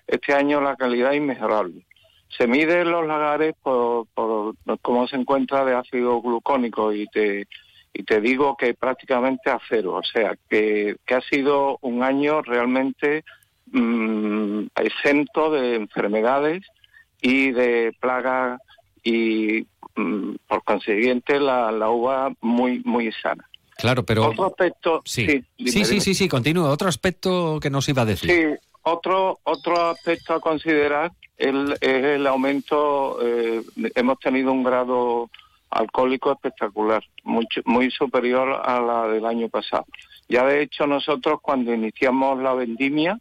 este 0.05 0.33
año 0.33 0.61
la 0.61 0.75
calidad 0.75 1.11
es 1.11 1.17
inmejorable. 1.17 1.85
Se 2.29 2.45
miden 2.45 2.91
los 2.91 3.07
lagares 3.07 3.55
por, 3.63 4.05
por 4.13 4.53
cómo 4.81 5.07
se 5.07 5.15
encuentra 5.15 5.63
de 5.65 5.73
ácido 5.73 6.21
glucónico 6.21 6.93
y 6.93 7.07
te, 7.07 7.47
y 7.93 8.03
te 8.03 8.21
digo 8.21 8.55
que 8.57 8.73
prácticamente 8.73 9.49
a 9.49 9.59
cero. 9.69 9.93
O 9.93 10.03
sea, 10.03 10.37
que, 10.49 10.97
que 11.05 11.15
ha 11.15 11.21
sido 11.21 11.77
un 11.81 12.03
año 12.03 12.41
realmente 12.41 13.23
mmm, 13.71 14.65
exento 14.75 15.51
de 15.51 15.75
enfermedades 15.75 16.63
y 17.21 17.51
de 17.51 17.93
plagas 17.99 18.61
y 19.03 19.65
mm, 19.95 20.35
por 20.47 20.63
consiguiente 20.63 21.39
la, 21.39 21.71
la, 21.71 21.89
uva 21.89 22.31
muy 22.41 22.81
muy 22.85 23.11
sana. 23.11 23.47
Claro, 23.77 24.03
pero 24.03 24.27
otro 24.27 24.45
aspecto 24.45 25.01
sí 25.05 25.43
sí 25.57 25.85
sí, 25.85 26.01
sí, 26.01 26.13
sí, 26.13 26.27
continúa. 26.27 26.71
Otro 26.71 26.87
aspecto 26.87 27.59
que 27.61 27.69
nos 27.69 27.87
iba 27.89 28.01
a 28.01 28.05
decir. 28.05 28.29
Sí, 28.29 28.67
otro 28.83 29.39
otro 29.43 29.89
aspecto 29.89 30.33
a 30.33 30.39
considerar 30.39 31.11
el, 31.37 31.73
es 31.79 32.03
el 32.03 32.27
aumento. 32.27 33.19
Eh, 33.21 33.63
hemos 33.95 34.19
tenido 34.19 34.51
un 34.51 34.63
grado 34.63 35.29
alcohólico 35.69 36.31
espectacular, 36.31 37.03
mucho, 37.23 37.61
muy 37.65 37.91
superior 37.91 38.61
a 38.63 38.79
la 38.79 39.07
del 39.07 39.25
año 39.25 39.49
pasado. 39.49 39.85
Ya 40.29 40.45
de 40.45 40.61
hecho 40.61 40.87
nosotros 40.87 41.39
cuando 41.41 41.73
iniciamos 41.73 42.41
la 42.41 42.53
vendimia 42.53 43.19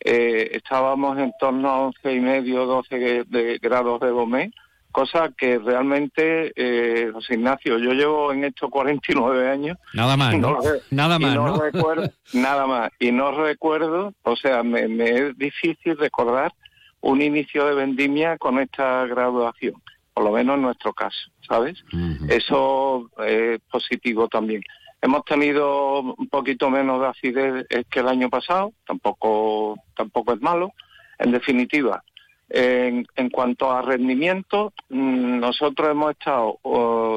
eh, 0.00 0.50
estábamos 0.52 1.18
en 1.18 1.32
torno 1.38 1.68
a 1.68 1.80
11 1.80 2.12
y 2.12 2.20
medio, 2.20 2.66
12 2.66 3.24
de, 3.26 3.58
grados 3.60 4.00
de 4.00 4.10
Gomé, 4.10 4.52
cosa 4.92 5.30
que 5.36 5.58
realmente, 5.58 6.52
eh, 6.56 7.10
José 7.12 7.34
Ignacio, 7.34 7.78
yo 7.78 7.92
llevo 7.92 8.32
en 8.32 8.44
esto 8.44 8.70
49 8.70 9.50
años. 9.50 9.76
Nada 9.92 10.16
más, 10.16 10.36
¿no? 10.38 10.58
nada 10.90 11.18
más, 11.18 11.34
no, 11.34 11.60
Recuerdo, 11.60 12.10
nada 12.32 12.66
más. 12.66 12.90
Y 12.98 13.12
no 13.12 13.32
recuerdo, 13.32 14.14
o 14.22 14.36
sea, 14.36 14.62
me, 14.62 14.84
es 14.84 15.36
difícil 15.36 15.96
recordar 15.98 16.52
un 17.00 17.22
inicio 17.22 17.66
de 17.66 17.74
vendimia 17.74 18.38
con 18.38 18.58
esta 18.58 19.06
graduación, 19.06 19.74
por 20.14 20.24
lo 20.24 20.32
menos 20.32 20.56
en 20.56 20.62
nuestro 20.62 20.92
caso, 20.92 21.30
¿sabes? 21.46 21.84
Eso 22.28 23.08
es 23.24 23.60
positivo 23.70 24.26
también. 24.28 24.62
Hemos 25.00 25.24
tenido 25.24 26.00
un 26.00 26.28
poquito 26.28 26.70
menos 26.70 27.00
de 27.00 27.06
acidez 27.06 27.66
que 27.88 28.00
el 28.00 28.08
año 28.08 28.28
pasado, 28.28 28.72
tampoco, 28.86 29.76
tampoco 29.94 30.34
es 30.34 30.40
malo. 30.40 30.72
En 31.18 31.30
definitiva, 31.30 32.02
en, 32.50 33.06
cuanto 33.30 33.70
a 33.70 33.82
rendimiento, 33.82 34.72
mm, 34.88 35.38
nosotros 35.38 35.90
hemos 35.90 36.12
estado 36.12 36.58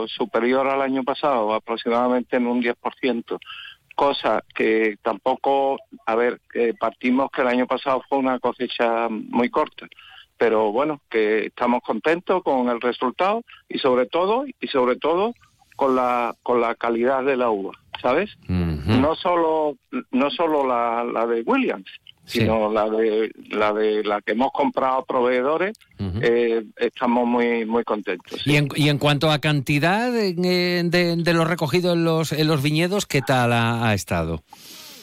superior 0.07 0.67
al 0.67 0.81
año 0.81 1.03
pasado, 1.03 1.53
aproximadamente 1.53 2.37
en 2.37 2.47
un 2.47 2.61
10%, 2.61 3.39
cosa 3.95 4.43
que 4.53 4.97
tampoco, 5.01 5.77
a 6.05 6.15
ver, 6.15 6.41
partimos 6.79 7.31
que 7.31 7.41
el 7.41 7.47
año 7.47 7.67
pasado 7.67 8.03
fue 8.07 8.17
una 8.17 8.39
cosecha 8.39 9.07
muy 9.09 9.49
corta, 9.49 9.87
pero 10.37 10.71
bueno, 10.71 11.01
que 11.09 11.45
estamos 11.45 11.81
contentos 11.81 12.43
con 12.43 12.67
el 12.69 12.81
resultado 12.81 13.43
y 13.69 13.77
sobre 13.77 14.07
todo, 14.07 14.45
y 14.59 14.67
sobre 14.67 14.95
todo, 14.95 15.33
con 15.81 15.95
la, 15.95 16.35
con 16.43 16.61
la 16.61 16.75
calidad 16.75 17.23
de 17.23 17.35
la 17.35 17.49
uva, 17.49 17.71
¿sabes? 17.99 18.29
No 18.47 19.15
solo, 19.15 19.77
no 20.11 20.29
solo 20.29 20.67
la, 20.67 21.03
la 21.03 21.25
de 21.25 21.41
Williams, 21.41 21.89
sino 22.23 22.71
la 22.71 22.87
de 22.87 23.31
la 23.49 23.73
de 23.73 24.03
la 24.03 24.21
que 24.21 24.33
hemos 24.33 24.51
comprado 24.51 24.99
a 24.99 25.05
proveedores, 25.05 25.75
eh, 26.21 26.63
estamos 26.77 27.27
muy 27.27 27.65
muy 27.65 27.83
contentos. 27.83 28.45
Y, 28.45 28.57
en, 28.57 28.67
y 28.75 28.89
en 28.89 28.99
cuanto 28.99 29.31
a 29.31 29.39
cantidad 29.39 30.11
de, 30.11 30.35
de, 30.83 31.33
los 31.33 31.47
recogidos 31.47 31.95
en 31.95 32.03
los, 32.03 32.31
en 32.31 32.47
los 32.47 32.61
viñedos, 32.61 33.07
¿qué 33.07 33.23
tal 33.23 33.51
ha, 33.51 33.91
estado? 33.95 34.43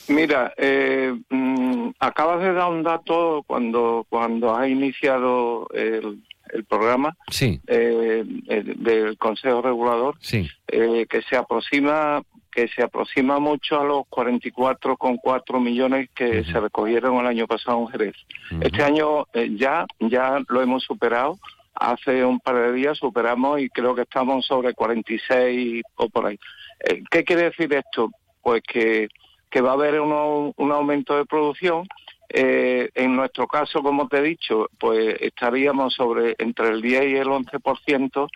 Mira, 0.06 0.54
eh, 0.56 1.12
mm, 1.28 1.88
acabas 1.98 2.40
de 2.40 2.52
dar 2.52 2.70
un 2.70 2.84
dato 2.84 3.42
cuando 3.48 4.06
cuando 4.08 4.54
ha 4.54 4.68
iniciado 4.68 5.66
el, 5.74 6.22
el 6.52 6.64
programa 6.64 7.16
eh, 7.66 8.24
del 8.76 9.16
Consejo 9.18 9.62
Regulador, 9.62 10.16
eh, 10.68 11.06
que 11.08 11.22
se 11.22 11.36
aproxima 11.36 12.22
que 12.50 12.66
se 12.68 12.82
aproxima 12.82 13.38
mucho 13.38 13.80
a 13.80 13.84
los 13.84 14.02
44,4 14.06 15.60
millones 15.60 16.08
que 16.12 16.42
se 16.44 16.58
recogieron 16.58 17.20
el 17.20 17.26
año 17.26 17.46
pasado 17.46 17.78
en 17.82 17.88
Jerez. 17.88 18.16
Este 18.60 18.82
año 18.82 19.26
eh, 19.32 19.50
ya 19.56 19.86
ya 20.00 20.40
lo 20.48 20.62
hemos 20.62 20.82
superado. 20.82 21.38
Hace 21.74 22.24
un 22.24 22.40
par 22.40 22.56
de 22.56 22.72
días 22.72 22.98
superamos 22.98 23.60
y 23.60 23.68
creo 23.68 23.94
que 23.94 24.02
estamos 24.02 24.44
sobre 24.46 24.74
46 24.74 25.82
o 25.94 26.08
por 26.08 26.26
ahí. 26.26 26.38
¿Qué 27.10 27.22
quiere 27.22 27.44
decir 27.44 27.72
esto? 27.72 28.10
Pues 28.42 28.62
que, 28.62 29.08
que 29.50 29.60
va 29.60 29.70
a 29.70 29.74
haber 29.74 30.00
un 30.00 30.72
aumento 30.72 31.16
de 31.16 31.26
producción 31.26 31.86
eh, 32.28 32.90
en 32.94 33.16
nuestro 33.16 33.46
caso, 33.46 33.82
como 33.82 34.08
te 34.08 34.18
he 34.18 34.22
dicho, 34.22 34.68
pues 34.78 35.16
estaríamos 35.20 35.94
sobre 35.94 36.34
entre 36.38 36.68
el 36.68 36.82
10 36.82 37.04
y 37.04 37.16
el 37.16 37.28
11% 37.28 38.28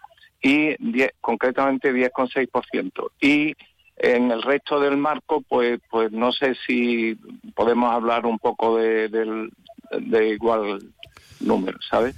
y 0.42 0.76
10, 0.78 1.12
concretamente 1.20 1.92
10,6%. 1.92 3.10
Y 3.20 3.54
en 3.96 4.30
el 4.30 4.42
resto 4.42 4.80
del 4.80 4.96
marco, 4.96 5.42
pues, 5.42 5.80
pues 5.90 6.10
no 6.10 6.32
sé 6.32 6.54
si 6.66 7.16
podemos 7.54 7.92
hablar 7.92 8.26
un 8.26 8.38
poco 8.38 8.76
de, 8.76 9.08
de 9.90 10.28
igual 10.28 10.80
número, 11.40 11.78
¿sabes? 11.88 12.14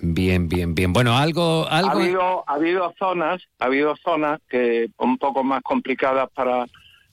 Bien, 0.00 0.48
bien, 0.48 0.74
bien. 0.74 0.92
Bueno, 0.92 1.16
algo, 1.16 1.66
algo. 1.68 1.88
Ha 1.88 1.92
habido, 1.92 2.44
ha 2.46 2.54
habido 2.54 2.94
zonas, 2.98 3.42
ha 3.58 3.66
habido 3.66 3.96
zonas 3.96 4.40
que 4.48 4.90
un 4.98 5.18
poco 5.18 5.42
más 5.42 5.62
complicadas 5.62 6.28
para 6.34 6.66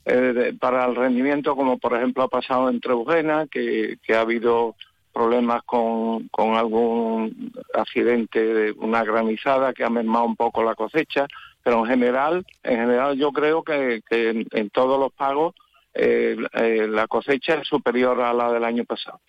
eh, 0.05 0.53
para 0.59 0.85
el 0.85 0.95
rendimiento, 0.95 1.55
como 1.55 1.77
por 1.77 1.95
ejemplo 1.95 2.23
ha 2.23 2.27
pasado 2.27 2.69
en 2.69 2.79
Trebujena, 2.79 3.47
que, 3.47 3.97
que 4.03 4.15
ha 4.15 4.21
habido 4.21 4.75
problemas 5.11 5.63
con, 5.63 6.27
con 6.29 6.55
algún 6.55 7.51
accidente 7.73 8.41
de 8.41 8.71
una 8.71 9.03
granizada 9.03 9.73
que 9.73 9.83
ha 9.83 9.89
mermado 9.89 10.25
un 10.25 10.35
poco 10.35 10.63
la 10.63 10.75
cosecha, 10.75 11.27
pero 11.63 11.79
en 11.79 11.85
general, 11.85 12.45
en 12.63 12.77
general 12.77 13.17
yo 13.17 13.31
creo 13.31 13.63
que, 13.63 14.01
en, 14.09 14.69
todos 14.69 14.99
los 14.99 15.11
pagos 15.13 15.53
eh, 15.93 16.37
eh, 16.53 16.87
la 16.87 17.07
cosecha 17.07 17.55
es 17.55 17.67
superior 17.67 18.21
a 18.21 18.33
la 18.33 18.51
del 18.51 18.63
año 18.63 18.85
pasado. 18.85 19.19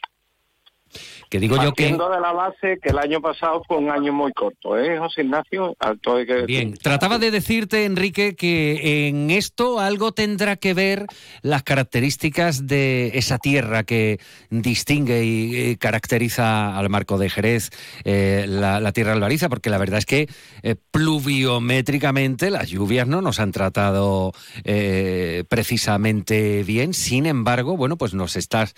Que 1.30 1.38
digo 1.38 1.56
yo 1.62 1.72
que... 1.72 1.92
de 1.92 1.98
la 1.98 2.32
base 2.32 2.78
que 2.82 2.90
el 2.90 2.98
año 2.98 3.20
pasado 3.20 3.62
fue 3.66 3.78
un 3.78 3.90
año 3.90 4.12
muy 4.12 4.32
corto, 4.32 4.78
¿eh, 4.78 4.98
José 4.98 5.22
Ignacio? 5.22 5.76
Alto 5.78 6.16
que 6.26 6.42
Bien, 6.46 6.74
trataba 6.74 7.18
de 7.18 7.30
decirte, 7.30 7.84
Enrique, 7.84 8.34
que 8.34 9.08
en 9.08 9.30
esto 9.30 9.80
algo 9.80 10.12
tendrá 10.12 10.56
que 10.56 10.74
ver 10.74 11.06
las 11.42 11.62
características 11.62 12.66
de 12.66 13.12
esa 13.14 13.38
tierra 13.38 13.84
que 13.84 14.20
distingue 14.50 15.24
y 15.24 15.76
caracteriza 15.76 16.76
al 16.78 16.88
marco 16.88 17.18
de 17.18 17.30
Jerez, 17.30 17.70
eh, 18.04 18.44
la, 18.48 18.92
tierra 18.92 19.12
albariza, 19.12 19.48
porque 19.48 19.70
la 19.70 19.78
verdad 19.78 19.98
es 19.98 20.06
que 20.06 20.28
eh, 20.62 20.76
pluviométricamente 20.90 22.50
las 22.50 22.68
lluvias 22.68 23.06
no 23.06 23.22
nos 23.22 23.40
han 23.40 23.52
tratado 23.52 24.32
eh, 24.64 25.44
precisamente 25.48 26.62
bien. 26.64 26.94
Sin 26.94 27.26
embargo, 27.26 27.76
bueno, 27.76 27.96
pues 27.96 28.14
nos 28.14 28.36
estás 28.36 28.74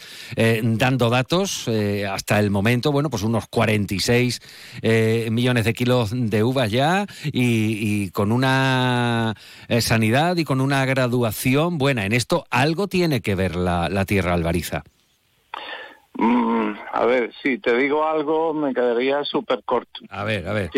dando 0.62 1.11
datos 1.11 1.68
hasta 2.06 2.38
el 2.38 2.50
momento, 2.50 2.92
bueno, 2.92 3.11
pues 3.11 3.23
unos 3.23 3.46
46 3.49 4.40
millones 5.30 5.64
de 5.64 5.75
kilos 5.75 6.11
de 6.12 6.42
uvas 6.42 6.70
ya 6.70 7.06
y, 7.25 8.11
con 8.11 8.32
una 8.32 9.34
sanidad 9.80 10.37
y 10.37 10.44
con 10.44 10.61
una 10.61 10.84
graduación 10.84 11.78
buena. 11.78 12.06
En 12.06 12.12
esto 12.12 12.44
algo 12.50 12.88
tiene 12.88 13.20
que 13.20 13.34
ver 13.34 13.56
la 13.56 14.04
tierra 14.04 14.34
albariza. 14.34 14.84
Mm, 16.16 16.75
a 16.92 17.04
ver, 17.06 17.32
si 17.42 17.58
te 17.58 17.76
digo 17.76 18.06
algo, 18.06 18.54
me 18.54 18.73
quedaría 18.73 19.25
súper 19.25 19.62
corto. 19.64 20.00
A 20.11 20.25
ver, 20.25 20.46
a 20.46 20.52
ver. 20.52 20.70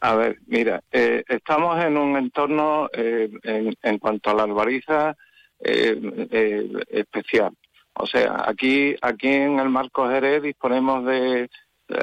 A 0.00 0.14
ver, 0.14 0.38
mira, 0.46 0.82
eh, 0.92 1.22
estamos 1.28 1.82
en 1.82 1.96
un 1.96 2.16
entorno, 2.16 2.88
eh, 2.92 3.30
en, 3.42 3.98
cuanto 3.98 4.30
a 4.30 4.34
la 4.34 4.42
albariza, 4.42 5.16
eh, 5.60 6.68
especial. 6.88 7.52
O 7.94 8.06
sea, 8.06 8.44
aquí, 8.46 8.94
aquí 9.00 9.28
en 9.28 9.58
el 9.60 9.68
Marco 9.68 10.08
Jerez 10.08 10.42
disponemos 10.42 11.04
de 11.04 11.48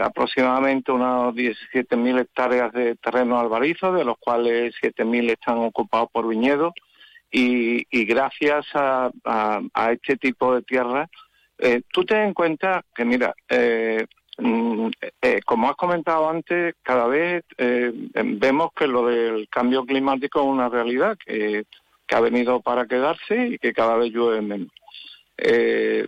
aproximadamente 0.01 0.91
unas 0.91 1.33
17.000 1.33 2.21
hectáreas 2.21 2.71
de 2.71 2.95
terreno 2.95 3.39
albarizo, 3.39 3.91
de 3.93 4.05
los 4.05 4.17
cuales 4.17 4.75
7.000 4.81 5.31
están 5.31 5.57
ocupados 5.57 6.09
por 6.11 6.27
viñedos, 6.27 6.73
y, 7.33 7.85
gracias 8.05 8.65
a, 8.73 9.09
a 9.23 9.91
este 9.91 10.17
tipo 10.17 10.53
de 10.53 10.61
tierra, 10.63 11.09
eh, 11.63 11.83
tú 11.93 12.03
ten 12.03 12.21
en 12.21 12.33
cuenta 12.33 12.83
que, 12.95 13.05
mira, 13.05 13.35
eh, 13.47 14.07
mm, 14.39 14.87
eh, 15.21 15.41
como 15.45 15.69
has 15.69 15.75
comentado 15.75 16.27
antes, 16.27 16.73
cada 16.81 17.05
vez 17.05 17.43
vemos 17.57 18.71
que 18.75 18.87
lo 18.87 19.05
del 19.05 19.47
cambio 19.47 19.85
climático 19.85 20.39
es 20.39 20.45
una 20.47 20.69
realidad 20.69 21.17
que, 21.23 21.65
ha 22.13 22.19
venido 22.19 22.59
para 22.59 22.87
quedarse 22.87 23.47
y 23.47 23.57
que 23.57 23.71
cada 23.71 23.95
vez 23.95 24.11
llueve 24.11 24.41
menos. 24.41 24.67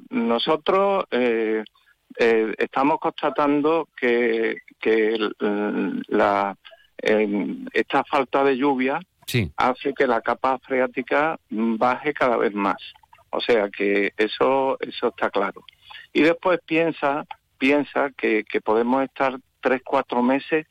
Nosotros 0.09 1.05
estamos 2.17 2.99
constatando 2.99 3.89
que, 3.95 4.57
la, 6.07 6.55
esta 6.97 8.03
falta 8.03 8.43
de 8.43 8.57
lluvia 8.57 8.99
hace 9.57 9.93
que 9.93 10.07
la 10.07 10.21
capa 10.21 10.59
freática 10.59 11.39
baje 11.49 12.13
cada 12.13 12.37
vez 12.37 12.53
más. 12.53 12.77
O 13.29 13.41
sea 13.41 13.69
que 13.69 14.13
eso, 14.15 14.77
eso 14.79 15.07
está 15.07 15.29
claro. 15.31 15.65
Y 16.13 16.21
después 16.21 16.59
piensa, 16.65 17.25
piensa 17.57 18.11
que, 18.11 18.45
podemos 18.63 19.03
estar 19.03 19.39
tres, 19.59 19.81
cuatro 19.83 20.21
meses 20.21 20.67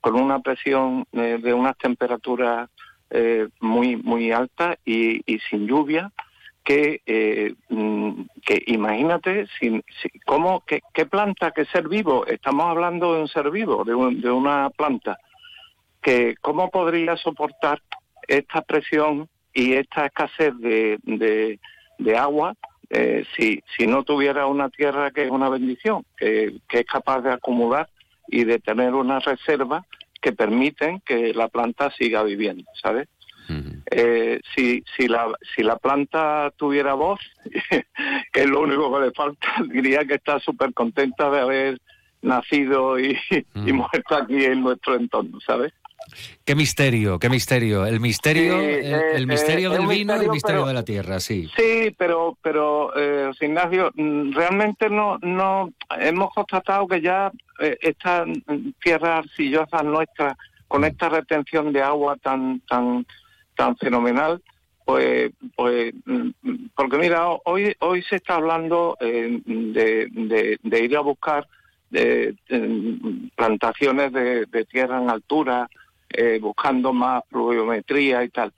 con 0.00 0.14
una 0.14 0.40
presión 0.40 1.06
eh, 1.12 1.38
de 1.42 1.52
unas 1.52 1.76
temperaturas 1.76 2.70
eh, 3.10 3.48
muy, 3.60 3.96
muy 3.96 4.32
altas 4.32 4.78
y, 4.84 5.20
sin 5.50 5.66
lluvia, 5.66 6.10
que, 6.66 7.00
eh, 7.06 7.54
mm, 7.70 8.22
que 8.44 8.62
imagínate 8.66 9.46
si, 9.58 9.80
cómo, 10.26 10.64
qué, 10.66 11.06
planta, 11.06 11.52
qué 11.52 11.64
ser 11.66 11.88
vivo, 11.88 12.26
estamos 12.26 12.66
hablando 12.66 13.14
de 13.14 13.20
un 13.22 13.28
ser 13.28 13.50
vivo, 13.50 13.84
de, 13.84 13.92
de 14.20 14.30
una 14.30 14.68
planta, 14.70 15.18
que 16.02 16.34
cómo 16.42 16.70
podría 16.70 17.16
soportar 17.16 17.80
esta 18.28 18.60
presión 18.60 19.28
y 19.54 19.72
esta 19.72 20.06
escasez 20.06 20.52
de, 20.58 20.98
de 21.98 22.16
agua 22.18 22.54
eh, 22.90 23.24
si, 23.36 23.62
si 23.76 23.86
no 23.86 24.04
tuviera 24.04 24.46
una 24.46 24.68
tierra 24.68 25.10
que 25.10 25.24
es 25.24 25.30
una 25.30 25.48
bendición, 25.48 26.04
que, 26.16 26.60
es 26.68 26.86
capaz 26.86 27.20
de 27.20 27.32
acumular 27.32 27.88
y 28.28 28.44
de 28.44 28.58
tener 28.58 28.94
una 28.94 29.18
reserva 29.18 29.84
que 30.20 30.32
permiten 30.32 31.00
que 31.00 31.34
la 31.34 31.48
planta 31.48 31.90
siga 31.90 32.22
viviendo, 32.22 32.64
¿sabes? 32.80 33.08
Eh, 33.90 34.40
si, 34.54 34.82
si, 34.96 35.06
la, 35.06 35.32
si 35.54 35.62
la 35.62 35.76
planta 35.76 36.52
tuviera 36.56 36.94
voz, 36.94 37.20
que 38.32 38.40
es 38.40 38.46
lo 38.46 38.62
único 38.62 38.92
que 38.92 39.06
le 39.06 39.12
falta, 39.12 39.48
diría 39.70 40.04
que 40.04 40.14
está 40.14 40.40
súper 40.40 40.74
contenta 40.74 41.30
de 41.30 41.40
haber 41.40 41.80
nacido 42.22 42.98
y, 42.98 43.16
y 43.30 43.72
muerto 43.72 44.16
aquí 44.16 44.44
en 44.44 44.62
nuestro 44.62 44.96
entorno, 44.96 45.38
¿sabes? 45.40 45.72
Qué 46.44 46.54
misterio, 46.54 47.18
qué 47.18 47.28
misterio. 47.28 47.84
El 47.86 48.00
misterio, 48.00 48.60
el, 48.60 49.22
eh, 49.22 49.26
misterio 49.26 49.72
eh, 49.72 49.78
del 49.78 49.86
vino 49.86 50.16
y 50.16 50.24
el 50.24 50.30
misterio 50.30 50.64
de 50.66 50.74
la 50.74 50.84
tierra, 50.84 51.18
sí. 51.20 51.50
Sí, 51.56 51.94
pero, 51.98 52.36
pero 52.42 52.92
eh, 52.96 53.32
Ignacio, 53.40 53.90
mm, 53.94 54.32
realmente 54.32 54.88
no, 54.88 55.18
no 55.22 55.72
hemos 55.98 56.32
constatado 56.32 56.86
que 56.86 57.00
ya 57.00 57.32
eh, 57.60 57.76
estas 57.80 58.28
tierras 58.82 59.24
arcillosas 59.24 59.84
nuestras, 59.84 60.36
con 60.68 60.82
mm. 60.82 60.84
esta 60.84 61.08
retención 61.08 61.72
de 61.72 61.82
agua 61.82 62.16
tan, 62.16 62.60
tan, 62.68 63.04
tan 63.56 63.76
fenomenal, 63.76 64.42
pues, 64.84 65.32
pues, 65.56 65.92
porque 66.76 66.98
mira, 66.98 67.28
hoy, 67.44 67.74
hoy 67.80 68.02
se 68.02 68.16
está 68.16 68.36
hablando 68.36 68.96
de, 69.00 70.58
de, 70.62 70.84
ir 70.84 70.96
a 70.96 71.00
buscar 71.00 71.48
plantaciones 73.34 74.12
de, 74.12 74.66
tierra 74.70 75.02
en 75.02 75.10
altura 75.10 75.68
eh, 76.08 76.38
buscando 76.40 76.92
más 76.92 77.22
pluviometría 77.28 78.22
y 78.22 78.28
tal. 78.28 78.52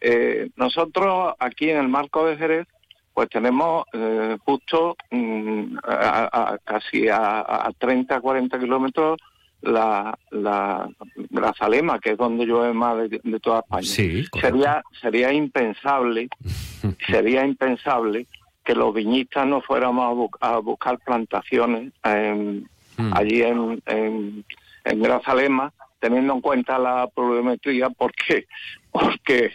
Eh, 0.00 0.50
nosotros 0.56 1.34
aquí 1.38 1.70
en 1.70 1.78
el 1.78 1.88
marco 1.88 2.26
de 2.26 2.36
Jerez, 2.36 2.66
pues 3.12 3.28
tenemos 3.28 3.84
eh, 3.92 4.36
justo 4.44 4.96
mm, 5.10 5.78
a, 5.84 6.58
casi 6.64 7.08
a, 7.08 7.70
30, 7.78 8.20
40 8.20 8.58
kilómetros 8.58 9.20
la, 9.62 10.18
la 10.30 11.54
Zalema, 11.58 11.98
que 11.98 12.10
es 12.12 12.18
donde 12.18 12.46
llueve 12.46 12.72
más 12.72 13.08
de, 13.08 13.20
toda 13.40 13.60
España. 13.60 14.26
sería, 14.40 14.82
sería 15.00 15.32
impensable, 15.32 16.28
sería 17.06 17.44
impensable 17.44 18.26
que 18.64 18.74
los 18.74 18.94
viñistas 18.94 19.46
no 19.46 19.60
fuéramos 19.60 20.30
a, 20.40 20.58
buscar 20.58 20.98
plantaciones 20.98 21.92
mm. 22.04 23.12
allí 23.12 23.42
en, 23.42 23.82
en, 23.86 24.44
en 24.84 25.02
Grazalema 25.02 25.72
teniendo 26.02 26.34
en 26.34 26.40
cuenta 26.40 26.78
la 26.78 27.06
pluviometría 27.06 27.88
porque 27.90 28.46
porque 28.90 29.52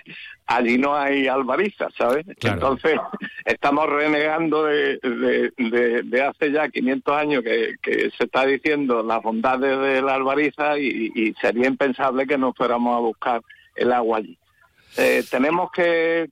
allí 0.48 0.78
no 0.78 0.96
hay 0.96 1.28
albariza, 1.28 1.90
¿sabes? 1.98 2.26
Entonces, 2.42 2.98
estamos 3.46 3.88
renegando 3.88 4.64
de, 4.66 4.98
de, 5.58 6.24
hace 6.24 6.52
ya 6.52 6.70
500 6.70 7.16
años 7.16 7.44
que, 7.44 8.10
se 8.18 8.24
está 8.24 8.46
diciendo 8.46 9.04
las 9.04 9.22
bondades 9.22 9.78
de 9.80 10.02
la 10.02 10.16
albariza 10.16 10.80
y, 10.80 11.36
sería 11.42 11.68
impensable 11.68 12.26
que 12.26 12.38
nos 12.38 12.56
fuéramos 12.56 12.96
a 12.96 13.00
buscar 13.00 13.42
el 13.76 13.92
agua 13.92 14.18
allí. 14.18 14.38
Eh, 14.98 15.24
tenemos 15.30 15.70
que, 15.72 16.30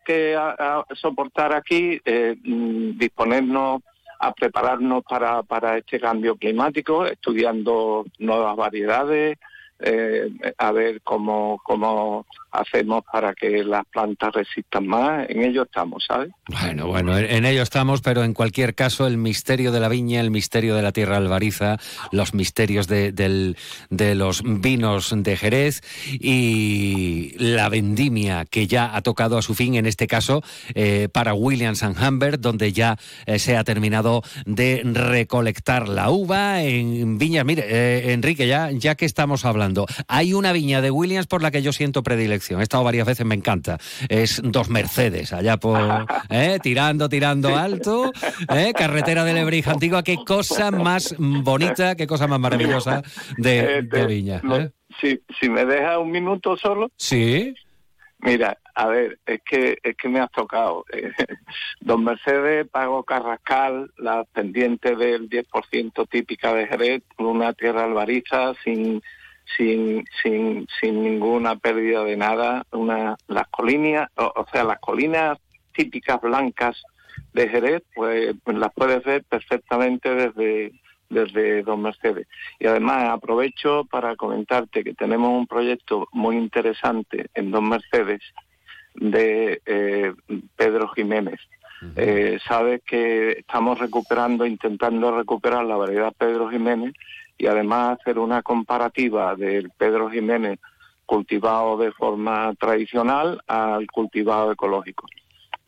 soportar 0.93 1.54
aquí, 1.54 2.01
eh, 2.06 2.36
mm, 2.41 2.97
disponernos 2.97 3.82
a 4.19 4.32
prepararnos 4.34 5.04
para, 5.04 5.43
para 5.43 5.78
este 5.78 5.99
cambio 5.99 6.38
climático, 6.38 7.06
estudiando 7.06 8.06
nuevas 8.17 8.56
variedades, 8.56 9.38
eh, 9.80 10.32
a 10.58 10.71
ver 10.71 11.01
cómo, 11.01 11.60
cómo 11.63 12.25
hacemos 12.55 13.03
para 13.11 13.33
que 13.33 13.63
las 13.63 13.85
plantas 13.85 14.33
resistan 14.33 14.87
más. 14.87 15.29
En 15.29 15.43
ello 15.43 15.63
estamos, 15.63 16.05
¿sabes? 16.07 16.31
Bueno, 16.47 16.87
bueno, 16.87 17.17
en 17.17 17.45
ello 17.45 17.61
estamos, 17.61 18.01
pero 18.01 18.23
en 18.23 18.33
cualquier 18.33 18.75
caso 18.75 19.07
el 19.07 19.17
misterio 19.17 19.71
de 19.71 19.79
la 19.79 19.89
viña, 19.89 20.21
el 20.21 20.31
misterio 20.31 20.75
de 20.75 20.81
la 20.81 20.91
tierra 20.91 21.17
albariza, 21.17 21.77
los 22.11 22.33
misterios 22.33 22.87
de, 22.87 23.11
de 23.11 24.15
los 24.15 24.41
vinos 24.43 25.13
de 25.15 25.37
Jerez 25.37 25.81
y 26.11 27.35
la 27.37 27.69
vendimia 27.69 28.45
que 28.45 28.67
ya 28.67 28.95
ha 28.95 29.01
tocado 29.01 29.37
a 29.37 29.41
su 29.41 29.55
fin, 29.55 29.75
en 29.75 29.85
este 29.85 30.07
caso 30.07 30.43
eh, 30.73 31.09
para 31.11 31.33
Williams 31.33 31.83
and 31.83 32.01
Humbert, 32.01 32.41
donde 32.41 32.71
ya 32.73 32.97
eh, 33.25 33.39
se 33.39 33.57
ha 33.57 33.63
terminado 33.63 34.23
de 34.45 34.81
recolectar 34.85 35.89
la 35.89 36.09
uva 36.09 36.61
en 36.63 37.17
viñas. 37.17 37.45
Mire, 37.45 38.13
Enrique, 38.13 38.47
ya, 38.47 38.71
ya 38.71 38.95
que 38.95 39.05
estamos 39.05 39.45
hablando, 39.45 39.85
hay 40.07 40.33
una 40.33 40.51
viña 40.51 40.81
de 40.81 40.91
Williams 40.91 41.27
por 41.27 41.41
la 41.41 41.51
que 41.51 41.61
yo 41.61 41.73
siento 41.73 42.03
predilección. 42.03 42.44
He 42.51 42.62
estado 42.62 42.84
varias 42.84 43.08
veces, 43.08 43.25
me 43.25 43.36
encanta. 43.36 43.77
Es 44.10 44.41
dos 44.43 44.69
Mercedes, 44.69 45.34
allá 45.34 45.58
por. 45.58 45.79
¿eh? 46.29 46.60
Tirando, 46.62 47.10
tirando 47.10 47.55
alto. 47.55 48.12
¿eh? 48.53 48.73
Carretera 48.75 49.23
de 49.23 49.34
Lebrija 49.34 49.71
Antigua. 49.71 50.03
Qué 50.03 50.17
cosa 50.25 50.71
más 50.71 51.15
bonita, 51.17 51.95
qué 51.95 52.08
cosa 52.08 52.27
más 52.27 52.39
maravillosa 52.39 53.01
de, 53.38 53.79
eh, 53.79 54.05
Viña. 54.05 54.41
si, 55.01 55.19
si 55.39 55.49
me 55.49 55.65
deja 55.65 55.99
un 55.99 56.12
minuto 56.12 56.55
solo. 56.58 56.91
Sí. 56.97 57.53
Mira, 58.19 58.58
a 58.73 58.88
ver, 58.88 59.19
es 59.25 59.41
que 59.45 59.77
es 59.84 59.95
que 59.95 60.10
me 60.10 60.19
has 60.19 60.31
tocado. 60.31 60.86
Don 61.81 62.03
Mercedes 62.03 62.67
pagó 62.69 63.03
Carrascal 63.03 63.91
las 63.97 64.27
pendientes 64.27 64.97
del 64.97 65.29
10% 65.29 66.10
típica 66.10 66.53
de 66.53 66.67
Jerez, 66.67 67.03
una 67.17 67.53
tierra 67.53 67.86
albariza 67.86 68.53
sin 68.63 69.01
sin, 69.58 70.05
sin, 70.21 70.67
sin 70.79 71.03
ninguna 71.03 71.55
pérdida 71.55 72.03
de 72.03 72.17
nada, 72.17 72.65
una, 72.71 73.15
las 73.27 73.47
colinas, 73.47 74.10
o, 74.15 74.45
sea, 74.51 74.63
las 74.63 74.79
colinas 74.79 75.38
típicas 75.73 76.19
blancas 76.21 76.81
de 77.34 77.49
Jerez, 77.49 77.84
pues, 77.93 78.36
pues 78.43 78.58
las 78.58 78.73
puedes 78.73 79.03
ver 79.03 79.23
perfectamente 79.23 80.13
desde, 80.13 80.71
desde 81.10 81.63
Don 81.63 81.81
Mercedes. 81.81 82.27
Y 82.60 82.67
además 82.67 83.10
aprovecho 83.10 83.86
para 83.86 84.15
comentarte 84.15 84.84
que 84.84 84.93
tenemos 84.93 85.29
un 85.29 85.47
proyecto 85.47 86.08
muy 86.12 86.38
interesante 86.38 87.27
en 87.34 87.51
Don 87.51 87.69
Mercedes 87.69 88.21
de 88.95 89.62
eh, 89.65 90.13
Pedro 90.55 90.88
Jiménez. 90.89 91.39
Eh, 91.97 92.39
sabes 92.47 92.81
que 92.84 93.31
estamos 93.31 93.77
recuperando, 93.77 94.45
intentando 94.45 95.15
recuperar 95.15 95.65
la 95.65 95.75
variedad 95.75 96.13
Pedro 96.17 96.49
Jiménez 96.49 96.93
y 97.38 97.48
además 97.48 98.00
hacer 98.00 98.19
una 98.19 98.41
comparativa 98.41 99.36
del 99.36 99.69
Pedro 99.71 100.10
Jiménez 100.10 100.60
cultivado 101.06 101.78
de 101.78 101.91
forma 101.91 102.54
tradicional 102.60 103.41
al 103.48 103.88
cultivado 103.88 104.52
ecológico. 104.52 105.08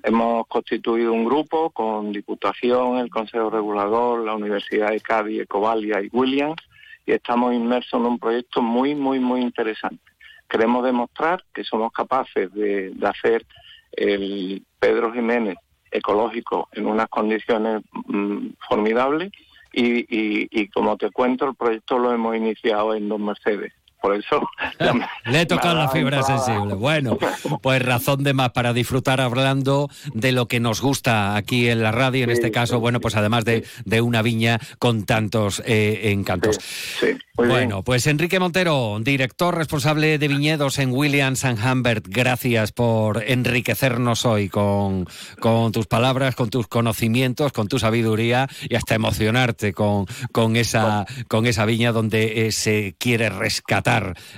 Hemos 0.04 0.48
constituido 0.48 1.12
un 1.12 1.26
grupo 1.26 1.70
con 1.72 2.12
Diputación, 2.12 2.98
el 2.98 3.10
Consejo 3.10 3.50
Regulador, 3.50 4.24
la 4.24 4.36
Universidad 4.36 4.92
de 4.92 5.02
Cádiz, 5.02 5.42
Ecovalia 5.42 6.02
y 6.02 6.10
Williams 6.12 6.62
y 7.06 7.14
estamos 7.14 7.54
inmersos 7.54 8.00
en 8.00 8.06
un 8.06 8.20
proyecto 8.20 8.62
muy, 8.62 8.96
muy, 8.96 9.20
muy 9.20 9.42
interesante. 9.42 10.04
Queremos 10.50 10.84
demostrar 10.84 11.44
que 11.54 11.64
somos 11.64 11.92
capaces 11.92 12.54
de, 12.54 12.94
hacer 13.04 13.46
el 13.92 14.64
Pedro 14.80 15.12
Jiménez 15.12 15.58
ecológico 15.92 16.70
en 16.74 16.86
unas 16.86 17.08
condiciones 17.08 17.82
mm, 18.08 18.50
formidables 18.68 19.32
y, 19.80 20.68
como 20.70 20.98
te 20.98 21.12
cuento, 21.12 21.48
el 21.48 21.56
proyecto 21.56 22.00
lo 22.00 22.12
hemos 22.13 22.36
iniciado 22.36 22.96
en 22.96 23.08
Dos 23.10 23.20
Mercedes. 23.20 23.74
Por 24.02 24.16
eso 24.16 24.48
le 25.26 25.42
he 25.42 25.46
tocado 25.46 25.76
la 25.76 25.90
fibra 25.90 26.22
sensible. 26.22 26.76
Bueno, 26.76 27.18
pues 27.62 27.82
razón 27.82 28.24
de 28.24 28.34
más 28.34 28.52
para 28.52 28.74
disfrutar 28.74 29.22
hablando 29.22 29.90
de 30.14 30.32
lo 30.32 30.48
que 30.48 30.60
nos 30.60 30.82
gusta 30.82 31.36
aquí 31.36 31.68
en 31.70 31.82
la 31.82 31.92
radio, 31.92 32.24
en 32.24 32.30
este 32.30 32.52
caso, 32.52 32.80
bueno, 32.80 33.00
pues 33.00 33.16
además 33.16 33.44
de, 33.46 33.66
de 33.86 34.02
una 34.02 34.22
viña 34.22 34.60
con 34.78 35.06
tantos 35.06 35.64
eh, 35.66 36.12
encantos. 36.12 36.60
bueno, 37.36 37.84
pues 37.84 38.06
Enrique 38.06 38.40
Montero, 38.40 38.98
director 39.02 39.56
responsable 39.56 40.20
de 40.20 40.28
viñedos 40.28 40.78
en 40.78 40.92
Williams 40.92 41.44
and 41.44 41.60
Humbert, 41.60 42.06
gracias 42.08 42.72
por 42.72 43.24
enriquecernos 43.24 44.26
hoy 44.26 44.48
con, 44.48 45.08
con 45.40 45.72
tus 45.72 45.88
palabras, 45.88 46.36
con 46.36 46.50
tus 46.52 46.68
conocimientos, 46.68 47.52
con 47.52 47.68
tu 47.68 47.80
sabiduría 47.80 48.48
y 48.70 48.76
hasta 48.76 48.94
emocionarte 48.94 49.74
con, 49.74 50.06
con, 50.32 50.56
esa, 50.56 51.06
con 51.28 51.48
esa 51.48 51.66
viña 51.66 51.92
donde 51.92 52.48
eh, 52.48 52.52
se 52.52 52.96
quiere 53.00 53.30
rescatar 53.30 53.87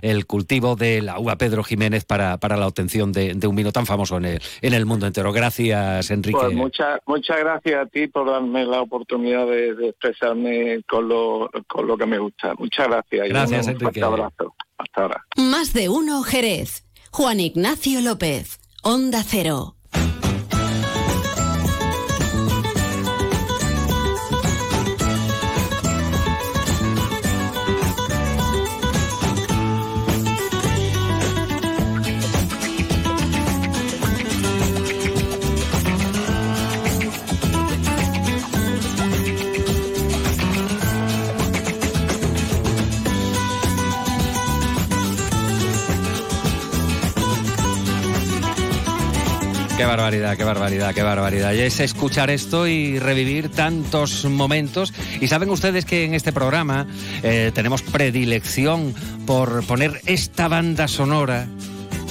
el 0.02 0.26
cultivo 0.26 0.76
de 0.76 1.02
la 1.02 1.20
uva 1.20 1.38
Pedro 1.38 1.64
Jiménez 1.64 2.06
para, 2.06 2.38
para 2.38 2.58
la 2.58 2.68
obtención 2.68 3.12
de, 3.12 3.38
un 3.48 3.56
vino 3.56 3.72
tan 3.72 3.86
famoso 3.86 4.18
en 4.18 4.26
el, 4.26 4.42
en 4.62 4.74
el 4.74 4.86
mundo 4.86 5.08
entero. 5.08 5.32
Gracias, 5.32 6.12
Enrique. 6.12 6.38
Pues 6.40 6.54
muchas 6.54 7.00
muchas 7.06 7.40
gracias 7.40 7.86
a 7.86 7.86
ti 7.88 8.08
por 8.08 8.30
darme 8.30 8.66
la 8.66 8.82
oportunidad 8.82 9.48
de, 9.48 9.90
expresarme 9.90 10.82
con 10.88 11.08
lo, 11.08 11.50
con 11.68 11.88
lo 11.88 11.98
que 11.98 12.06
me 12.06 12.18
gusta. 12.20 12.54
Muchas 12.58 12.88
gracias. 12.88 13.30
Gracias, 13.30 13.68
un 13.68 13.74
Enrique. 13.74 14.02
abrazo. 14.04 14.56
Hasta 14.78 15.02
ahora. 15.02 15.26
Más 15.38 15.74
de 15.74 15.90
uno, 15.90 16.24
Jerez. 16.24 16.86
Juan 17.12 17.40
Ignacio 17.40 18.02
López. 18.02 18.60
Onda 18.84 19.24
Cero. 19.24 19.79
Qué 49.80 49.86
barbaridad, 49.86 50.36
qué 50.36 50.44
barbaridad, 50.44 50.94
qué 50.94 51.04
barbaridad. 51.04 51.54
Y 51.54 51.62
es 51.62 51.80
escuchar 51.80 52.30
esto 52.30 52.68
y 52.68 53.00
revivir 53.00 53.48
tantos 53.48 54.26
momentos. 54.26 54.94
Y 55.22 55.30
saben 55.30 55.50
ustedes 55.50 55.86
que 55.86 56.04
en 56.04 56.16
este 56.16 56.34
programa 56.34 56.86
eh, 57.24 57.54
tenemos 57.56 57.82
predilección 57.82 58.94
por 59.26 59.66
poner 59.66 60.02
esta 60.06 60.50
banda 60.50 60.90
sonora 60.90 61.48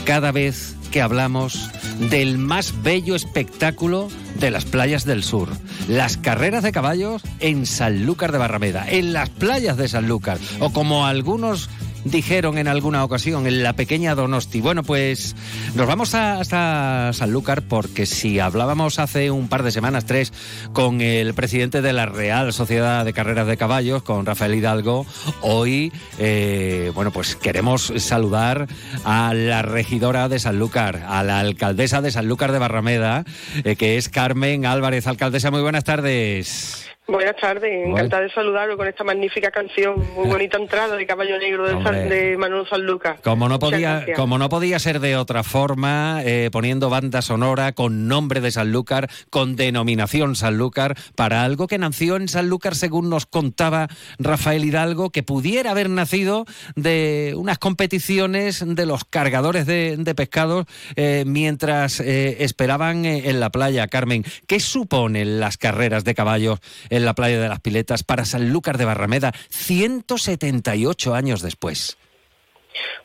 cada 0.07 0.33
vez 0.33 0.77
que 0.91 1.03
hablamos 1.03 1.69
del 2.09 2.39
más 2.39 2.73
bello 2.83 3.15
espectáculo 3.15 4.09
de 4.41 4.51
las 4.51 4.65
playas 4.65 5.05
del 5.05 5.23
sur. 5.23 5.51
Las 5.89 6.17
carreras 6.17 6.63
de 6.63 6.73
caballos 6.73 7.21
en 7.39 7.67
Sanlúcar 7.67 8.33
de 8.33 8.39
Barrameda, 8.39 8.89
en 8.89 9.13
las 9.13 9.29
playas 9.29 9.77
de 9.77 9.89
Sanlúcar, 9.89 10.39
o 10.59 10.73
como 10.73 11.07
algunos 11.07 11.69
dijeron 12.11 12.59
en 12.59 12.69
alguna 12.69 13.05
ocasión 13.05 13.47
en 13.47 13.63
la 13.63 13.75
pequeña 13.75 14.15
Donosti. 14.15 14.61
Bueno, 14.61 14.83
pues 14.83 15.37
nos 15.75 15.87
vamos 15.87 16.15
hasta 16.15 17.13
Sanlúcar 17.13 17.63
porque 17.63 18.07
si 18.07 18.39
hablábamos 18.41 18.99
hace 18.99 19.31
un 19.31 19.49
par 19.49 19.63
de 19.63 19.71
semanas, 19.71 20.07
tres, 20.07 20.33
con 20.73 21.01
el 21.01 21.35
presidente 21.35 21.83
de 21.83 21.93
la 21.93 22.07
Real 22.07 22.53
Sociedad 22.53 23.05
de 23.05 23.13
Carreras 23.13 23.47
de 23.47 23.57
Caballos, 23.57 24.03
con 24.03 24.27
Rafael 24.27 24.55
Hidalgo, 24.55 25.07
hoy, 25.41 25.93
eh, 26.19 26.93
bueno, 26.95 27.11
pues 27.11 27.37
queremos 27.37 27.93
saludar 27.97 28.67
a 29.05 29.35
la 29.35 29.63
regidora 29.63 30.29
de 30.29 30.39
Sanlúcar, 30.39 31.05
a 31.09 31.23
la 31.23 31.41
alcaldesa 31.41 32.03
de 32.03 32.11
Sanlúcar 32.11 32.53
de 32.53 32.59
Barrameda, 32.59 33.25
eh, 33.65 33.77
que 33.77 33.97
es 33.97 34.09
Carmen 34.09 34.67
Álvarez. 34.67 35.07
Alcaldesa, 35.07 35.51
muy 35.51 35.63
buenas 35.63 35.85
tardes. 35.85 36.98
Buenas 37.11 37.37
tardes, 37.37 37.89
encantada 37.89 38.25
de 38.25 38.31
saludarlo 38.31 38.77
con 38.77 38.87
esta 38.87 39.03
magnífica 39.03 39.51
canción, 39.51 39.95
muy 40.15 40.29
bonita 40.29 40.59
entrada 40.59 40.95
de 40.95 41.07
Caballo 41.07 41.39
Negro 41.39 41.67
de, 41.67 42.05
de 42.07 42.37
Manuel 42.37 42.69
Sanlucar. 42.69 43.19
Como 43.23 43.49
no 43.49 43.59
podía, 43.59 44.05
como 44.15 44.37
no 44.37 44.51
podía 44.51 44.79
ser 44.79 45.01
de 45.01 45.17
otra 45.17 45.43
forma, 45.43 46.21
eh, 46.27 46.51
poniendo 46.53 46.91
banda 46.91 47.23
sonora 47.23 47.73
con 47.73 48.09
nombre 48.09 48.43
de 48.43 48.51
Sanlúcar, 48.51 49.09
con 49.31 49.57
denominación 49.57 50.37
Sanlúcar, 50.37 50.99
para 51.17 51.45
algo 51.45 51.67
que 51.67 51.79
nació 51.79 52.17
en 52.17 52.29
Sanlúcar, 52.29 52.75
según 52.75 53.09
nos 53.09 53.25
contaba 53.25 53.89
Rafael 54.19 54.67
Hidalgo, 54.67 55.09
que 55.09 55.23
pudiera 55.23 55.71
haber 55.71 55.89
nacido 55.89 56.45
de 56.77 57.33
unas 57.39 57.57
competiciones 57.57 58.63
de 58.67 58.85
los 58.85 59.07
cargadores 59.07 59.65
de, 59.65 60.15
pescados 60.15 60.67
eh, 60.95 61.25
mientras 61.27 62.01
eh, 62.01 62.45
esperaban 62.45 63.07
en 63.07 63.41
la 63.41 63.49
playa. 63.49 63.89
Carmen, 63.89 64.25
¿qué 64.47 64.61
suponen 64.61 65.41
las 65.41 65.57
carreras 65.57 66.05
de 66.05 66.15
caballos? 66.15 66.61
En 66.99 67.07
la 67.07 67.15
playa 67.15 67.41
de 67.41 67.49
las 67.49 67.61
Piletas 67.61 68.03
para 68.05 68.25
Sanlúcar 68.25 68.77
de 68.77 68.85
Barrameda, 68.85 69.33
178 69.49 71.15
años 71.15 71.41
después. 71.41 71.97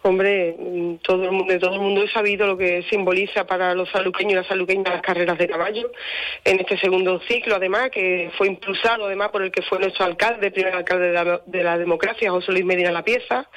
Hombre, 0.01 0.55
mm, 0.57 0.95
todo 0.97 1.23
el 1.23 1.31
mundo, 1.31 1.59
todo 1.59 1.75
el 1.75 1.81
mundo 1.81 2.03
ha 2.03 2.11
sabido 2.11 2.47
lo 2.47 2.57
que 2.57 2.83
simboliza 2.89 3.45
para 3.45 3.73
los 3.73 3.89
saluqueños 3.89 4.33
y 4.33 4.35
las 4.35 4.47
saluqueñas 4.47 4.93
las 4.93 5.01
carreras 5.01 5.37
de 5.37 5.47
caballo 5.47 5.91
en 6.43 6.59
este 6.59 6.77
segundo 6.77 7.19
ciclo, 7.27 7.55
además, 7.55 7.89
que 7.89 8.31
fue 8.37 8.47
impulsado 8.47 9.05
además 9.05 9.29
por 9.29 9.43
el 9.43 9.51
que 9.51 9.61
fue 9.61 9.79
nuestro 9.79 10.05
alcalde, 10.05 10.51
primer 10.51 10.73
alcalde 10.73 11.07
de 11.07 11.13
la, 11.13 11.41
de 11.45 11.63
la 11.63 11.77
democracia, 11.77 12.31
José 12.31 12.51
Luis 12.51 12.65
Medina 12.65 12.91
La 12.91 13.03
Pieza, 13.03 13.49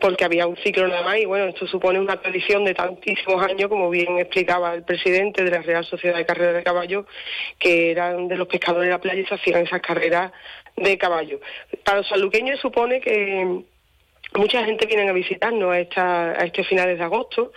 porque 0.00 0.24
había 0.24 0.46
un 0.46 0.56
ciclo 0.56 0.86
nada 0.88 1.02
más 1.02 1.18
y 1.18 1.24
bueno, 1.24 1.46
esto 1.46 1.66
supone 1.66 2.00
una 2.00 2.20
tradición 2.20 2.64
de 2.64 2.74
tantísimos 2.74 3.42
años, 3.42 3.68
como 3.68 3.90
bien 3.90 4.18
explicaba 4.18 4.74
el 4.74 4.84
presidente 4.84 5.44
de 5.44 5.50
la 5.50 5.62
Real 5.62 5.84
Sociedad 5.84 6.16
de 6.16 6.26
Carreras 6.26 6.54
de 6.54 6.62
Caballo, 6.62 7.06
que 7.58 7.90
eran 7.90 8.28
de 8.28 8.36
los 8.36 8.48
pescadores 8.48 8.86
de 8.86 8.92
la 8.92 9.00
playa 9.00 9.20
y 9.20 9.26
se 9.26 9.34
hacían 9.34 9.62
esas 9.62 9.80
carreras 9.80 10.32
de 10.76 10.98
caballo. 10.98 11.40
Para 11.84 11.98
los 11.98 12.08
saluqueños 12.08 12.60
supone 12.60 13.00
que 13.00 13.64
Mucha 14.36 14.64
gente 14.64 14.86
viene 14.86 15.08
a 15.08 15.12
visitarnos 15.12 15.72
a, 15.72 15.80
esta, 15.80 16.30
a 16.32 16.44
este 16.44 16.62
finales 16.64 16.98
de 16.98 17.04
agosto 17.04 17.52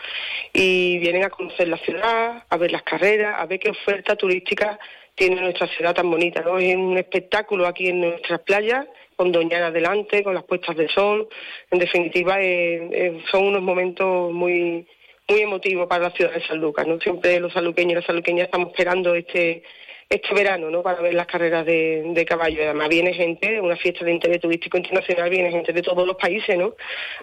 y 0.54 0.98
vienen 1.00 1.26
a 1.26 1.30
conocer 1.30 1.68
la 1.68 1.78
ciudad, 1.78 2.44
a 2.50 2.58
ver 2.58 2.72
las 2.72 2.84
carreras, 2.84 3.36
a 3.38 3.46
ver 3.46 3.60
qué 3.60 3.70
oferta 3.70 4.16
turística 4.16 4.80
tiene 5.14 5.42
nuestra 5.42 5.68
ciudad 5.68 5.94
tan 5.94 6.10
bonita. 6.10 6.40
Es 6.40 6.76
un 6.76 6.98
espectáculo 6.98 7.68
aquí 7.68 7.90
en 7.90 8.00
nuestras 8.00 8.40
playas, 8.42 8.88
con 9.18 9.32
Doñana 9.32 9.68
adelante, 9.68 10.24
con 10.24 10.34
las 10.34 10.46
puestas 10.46 10.78
de 10.78 10.88
sol. 10.88 11.28
En 11.70 11.80
definitiva, 11.80 12.40
eh, 12.42 12.90
eh, 12.92 13.22
son 13.30 13.48
unos 13.48 13.62
momentos 13.62 14.32
muy 14.32 14.88
muy 15.30 15.42
emotivos 15.42 15.88
para 15.88 16.06
la 16.06 16.12
ciudad 16.12 16.34
de 16.34 16.46
San 16.48 16.60
Lucas. 16.60 16.88
¿no? 16.88 17.00
Siempre 17.00 17.40
los 17.40 17.54
saluqueños 17.54 17.92
y 17.92 17.96
las 17.96 18.06
saluqueñas 18.06 18.46
estamos 18.46 18.70
esperando 18.70 19.14
este 19.14 19.64
este 20.10 20.34
verano, 20.34 20.72
¿no? 20.72 20.82
Para 20.82 21.02
ver 21.02 21.14
las 21.14 21.28
carreras 21.28 21.66
de, 21.66 22.26
caballo. 22.28 22.64
Además 22.64 22.90
viene 22.90 23.14
gente, 23.14 23.62
una 23.62 23.76
fiesta 23.78 24.04
de 24.04 24.12
interés 24.12 24.42
turístico 24.42 24.78
internacional, 24.78 25.30
viene 25.30 25.52
gente 25.52 25.72
de 25.72 25.82
todos 25.84 26.06
los 26.06 26.16
países, 26.16 26.58
¿no? 26.58 26.76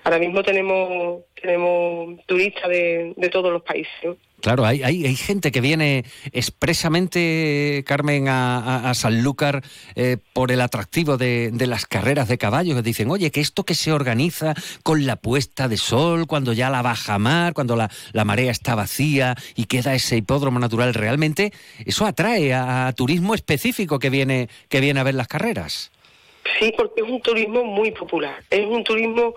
Ahora 0.05 0.18
mismo 0.18 0.42
tenemos 0.42 1.25
tenemos 1.40 2.25
turistas 2.27 2.68
de, 2.68 3.12
de 3.16 3.29
todos 3.29 3.53
los 3.53 3.62
países. 3.62 4.16
Claro, 4.40 4.66
hay, 4.66 4.83
hay, 4.83 5.07
hay, 5.07 5.16
gente 5.16 5.51
que 5.51 5.61
viene 5.61 6.05
expresamente, 6.33 7.83
Carmen, 7.87 8.29
a, 8.29 8.92
Sanlúcar 8.94 9.64
eh, 9.94 10.18
por 10.35 10.53
el 10.53 10.61
atractivo 10.61 11.16
de, 11.16 11.51
de, 11.53 11.66
las 11.66 11.87
carreras 11.87 12.29
de 12.29 12.38
caballos, 12.38 12.83
dicen, 12.85 13.11
oye, 13.11 13.31
que 13.31 13.40
esto 13.40 13.64
que 13.64 13.75
se 13.75 13.92
organiza 13.92 14.55
con 14.83 15.07
la 15.07 15.16
puesta 15.16 15.68
de 15.68 15.79
sol, 15.79 16.27
cuando 16.27 16.53
ya 16.53 16.70
la 16.70 16.83
baja 16.83 17.18
mar, 17.18 17.55
cuando 17.55 17.77
la, 17.77 17.90
la 18.12 18.25
marea 18.25 18.53
está 18.53 18.75
vacía 18.75 19.35
y 19.55 19.64
queda 19.64 19.94
ese 19.94 20.18
hipódromo 20.18 20.59
natural, 20.59 20.94
realmente 20.94 21.53
eso 21.85 22.07
atrae 22.07 22.53
a, 22.53 22.88
a 22.88 22.92
turismo 22.92 23.35
específico 23.35 23.99
que 23.99 24.11
viene, 24.11 24.49
que 24.68 24.81
viene 24.81 25.01
a 25.01 25.05
ver 25.05 25.14
las 25.14 25.29
carreras. 25.29 25.90
Sí, 26.59 26.73
porque 26.77 27.03
es 27.03 27.09
un 27.09 27.21
turismo 27.21 27.65
muy 27.65 27.91
popular, 27.91 28.43
es 28.51 28.65
un 28.67 28.85
turismo 28.85 29.35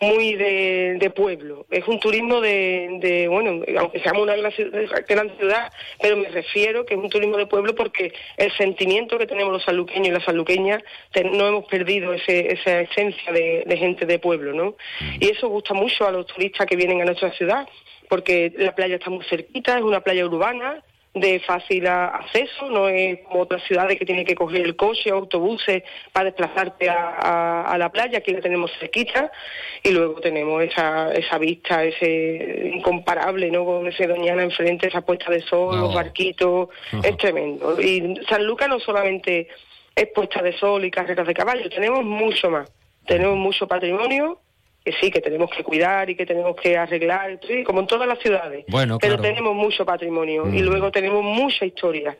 muy 0.00 0.34
de, 0.34 1.12
pueblo, 1.14 1.66
es 1.70 1.86
un 1.86 1.98
turismo 2.00 2.40
de, 2.40 3.26
bueno, 3.30 3.62
aunque 3.78 4.00
seamos 4.00 4.22
una 4.22 4.36
gran 4.36 5.36
ciudad, 5.38 5.72
pero 6.00 6.16
me 6.16 6.28
refiero 6.28 6.84
que 6.84 6.94
es 6.94 7.00
un 7.00 7.08
turismo 7.08 7.36
de 7.36 7.46
pueblo 7.46 7.74
porque 7.74 8.12
el 8.36 8.52
sentimiento 8.56 9.18
que 9.18 9.26
tenemos 9.26 9.52
los 9.52 9.62
saluqueños 9.62 10.08
y 10.08 10.10
las 10.10 10.24
saluqueñas, 10.24 10.82
no 11.32 11.48
hemos 11.48 11.64
perdido 11.66 12.12
ese, 12.12 12.52
esa 12.52 12.80
esencia 12.80 13.32
de, 13.32 13.64
de 13.66 13.76
gente 13.76 14.06
de 14.06 14.18
pueblo, 14.18 14.52
¿no? 14.52 14.76
Mm. 15.00 15.16
Y 15.20 15.30
eso 15.30 15.48
gusta 15.48 15.74
mucho 15.74 16.06
a 16.06 16.10
los 16.10 16.26
turistas 16.26 16.66
que 16.66 16.76
vienen 16.76 17.00
a 17.00 17.04
nuestra 17.04 17.32
ciudad, 17.32 17.68
porque 18.08 18.52
la 18.56 18.74
playa 18.74 18.96
está 18.96 19.10
muy 19.10 19.24
cerquita, 19.24 19.76
es 19.76 19.82
una 19.82 20.00
playa 20.00 20.24
urbana, 20.26 20.82
de 21.16 21.40
fácil 21.40 21.86
acceso, 21.86 22.68
no 22.68 22.88
es 22.88 23.20
como 23.20 23.40
otras 23.40 23.62
ciudades 23.62 23.98
que 23.98 24.04
tienen 24.04 24.26
que 24.26 24.34
coger 24.34 24.60
el 24.60 24.76
coche 24.76 25.10
o 25.10 25.16
autobuses 25.16 25.82
para 26.12 26.26
desplazarte 26.26 26.90
a, 26.90 27.74
la 27.78 27.90
playa, 27.90 28.18
aquí 28.18 28.32
la 28.32 28.40
tenemos 28.40 28.70
cerquita 28.78 29.32
y 29.82 29.92
luego 29.92 30.20
tenemos 30.20 30.62
esa, 30.62 31.12
esa 31.12 31.38
vista, 31.38 31.84
ese 31.84 32.70
incomparable, 32.74 33.50
¿no? 33.50 33.64
Con 33.64 33.86
ese 33.86 34.06
Doñana 34.06 34.42
enfrente, 34.42 34.88
esa 34.88 35.00
puesta 35.00 35.30
de 35.30 35.40
sol, 35.40 35.80
los 35.80 35.94
barquitos, 35.94 36.68
es 37.02 37.16
tremendo. 37.16 37.80
Y 37.80 38.14
San 38.28 38.44
Lucas 38.46 38.68
no 38.68 38.78
solamente 38.78 39.48
es 39.94 40.08
puesta 40.14 40.42
de 40.42 40.52
sol 40.52 40.84
y 40.84 40.90
carreras 40.90 41.26
de 41.26 41.34
caballo, 41.34 41.70
tenemos 41.70 42.04
mucho 42.04 42.50
más, 42.50 42.70
tenemos 43.06 43.36
mucho 43.36 43.66
patrimonio 43.66 44.38
que 44.86 44.92
sí, 45.00 45.10
que 45.10 45.20
tenemos 45.20 45.50
que 45.50 45.64
cuidar 45.64 46.08
y 46.08 46.14
que 46.14 46.24
tenemos 46.24 46.54
que 46.54 46.76
arreglar, 46.76 47.40
sí, 47.44 47.64
como 47.64 47.80
en 47.80 47.88
todas 47.88 48.06
las 48.06 48.20
ciudades. 48.20 48.64
Bueno, 48.68 48.98
Pero 49.00 49.18
tenemos 49.20 49.52
mucho 49.52 49.84
patrimonio 49.84 50.46
y 50.46 50.62
mm. 50.62 50.64
luego 50.64 50.92
tenemos 50.92 51.24
mucha 51.24 51.66
historia. 51.66 52.16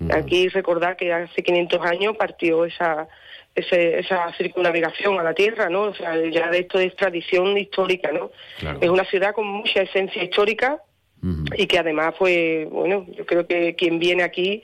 Mm. 0.00 0.12
Aquí 0.12 0.48
recordar 0.48 0.98
que 0.98 1.10
hace 1.14 1.42
500 1.42 1.80
años 1.80 2.16
partió 2.18 2.66
esa, 2.66 3.08
esa 3.54 4.34
circunnavegación 4.34 5.18
a 5.18 5.22
la 5.22 5.32
Tierra, 5.32 5.70
¿no? 5.70 5.84
O 5.84 5.94
sea, 5.94 6.14
ya 6.26 6.50
de 6.50 6.58
esto 6.58 6.78
es 6.78 6.94
tradición 6.94 7.56
histórica, 7.56 8.12
¿no? 8.12 8.30
Es 8.82 8.90
una 8.90 9.06
ciudad 9.06 9.32
con 9.32 9.46
mucha 9.46 9.80
esencia 9.80 10.22
histórica 10.22 10.82
y 11.56 11.66
que 11.66 11.78
además, 11.78 12.16
pues, 12.18 12.68
bueno, 12.68 13.06
yo 13.16 13.24
creo 13.24 13.46
que 13.46 13.74
quien 13.76 13.98
viene 13.98 14.24
aquí 14.24 14.62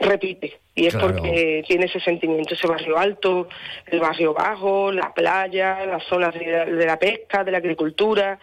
repite. 0.00 0.60
Y 0.74 0.86
es 0.86 0.96
porque 0.96 1.62
tiene 1.68 1.84
ese 1.84 2.00
sentimiento, 2.00 2.54
ese 2.54 2.66
barrio 2.66 2.96
alto, 2.96 3.48
el 3.86 4.00
barrio 4.00 4.32
bajo, 4.32 4.90
la 4.90 5.12
playa, 5.12 5.84
las 5.84 6.02
zonas 6.04 6.32
de 6.34 6.86
la, 6.86 6.98
pesca, 6.98 7.44
de 7.44 7.50
la 7.50 7.58
agricultura. 7.58 8.38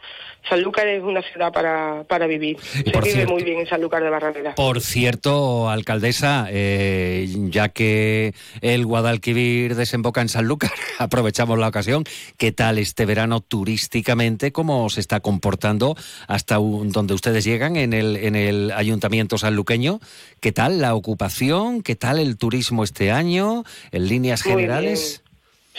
Sanlúcar 0.47 0.87
es 0.87 1.03
una 1.03 1.21
ciudad 1.21 1.51
para, 1.51 2.03
para 2.05 2.25
vivir. 2.27 2.57
Se 2.61 2.99
vive 3.01 3.25
muy 3.27 3.43
bien 3.43 3.59
en 3.59 3.67
Sanlúcar 3.67 4.03
de 4.03 4.09
Barrameda. 4.09 4.55
Por 4.55 4.81
cierto, 4.81 5.69
alcaldesa, 5.69 6.47
eh, 6.49 7.27
ya 7.49 7.69
que 7.69 8.33
el 8.61 8.85
Guadalquivir 8.85 9.75
desemboca 9.75 10.21
en 10.21 10.29
Sanlúcar, 10.29 10.71
aprovechamos 10.97 11.59
la 11.59 11.67
ocasión. 11.67 12.03
¿Qué 12.37 12.51
tal 12.51 12.79
este 12.79 13.05
verano 13.05 13.41
turísticamente? 13.41 14.51
¿Cómo 14.51 14.89
se 14.89 15.01
está 15.01 15.19
comportando 15.19 15.95
hasta 16.27 16.55
donde 16.55 17.13
ustedes 17.13 17.43
llegan 17.43 17.75
en 17.75 17.93
el, 17.93 18.15
en 18.15 18.35
el 18.35 18.71
ayuntamiento 18.71 19.37
sanluqueño? 19.37 19.99
¿Qué 20.39 20.51
tal 20.51 20.79
la 20.79 20.95
ocupación? 20.95 21.81
¿Qué 21.83 21.95
tal 21.95 22.19
el 22.19 22.37
turismo 22.37 22.83
este 22.83 23.11
año 23.11 23.63
en 23.91 24.07
líneas 24.07 24.41
generales? 24.41 25.23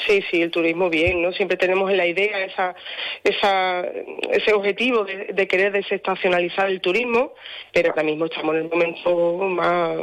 Sí, 0.07 0.23
sí, 0.31 0.43
el 0.43 0.51
turismo 0.51 0.89
bien, 0.89 1.23
¿no? 1.23 1.33
Siempre 1.33 1.57
tenemos 1.57 1.91
en 1.91 1.97
la 1.97 2.07
idea 2.07 2.45
esa, 2.45 2.75
ese 3.23 4.53
objetivo 4.53 5.05
de, 5.05 5.49
querer 5.49 5.73
desestacionalizar 5.73 6.69
el 6.69 6.81
turismo, 6.81 7.35
pero 7.73 7.91
ahora 7.91 8.03
mismo 8.03 8.27
estamos 8.27 8.55
en 8.57 8.63
el 8.63 8.71
momento 8.71 9.37
más, 9.49 9.97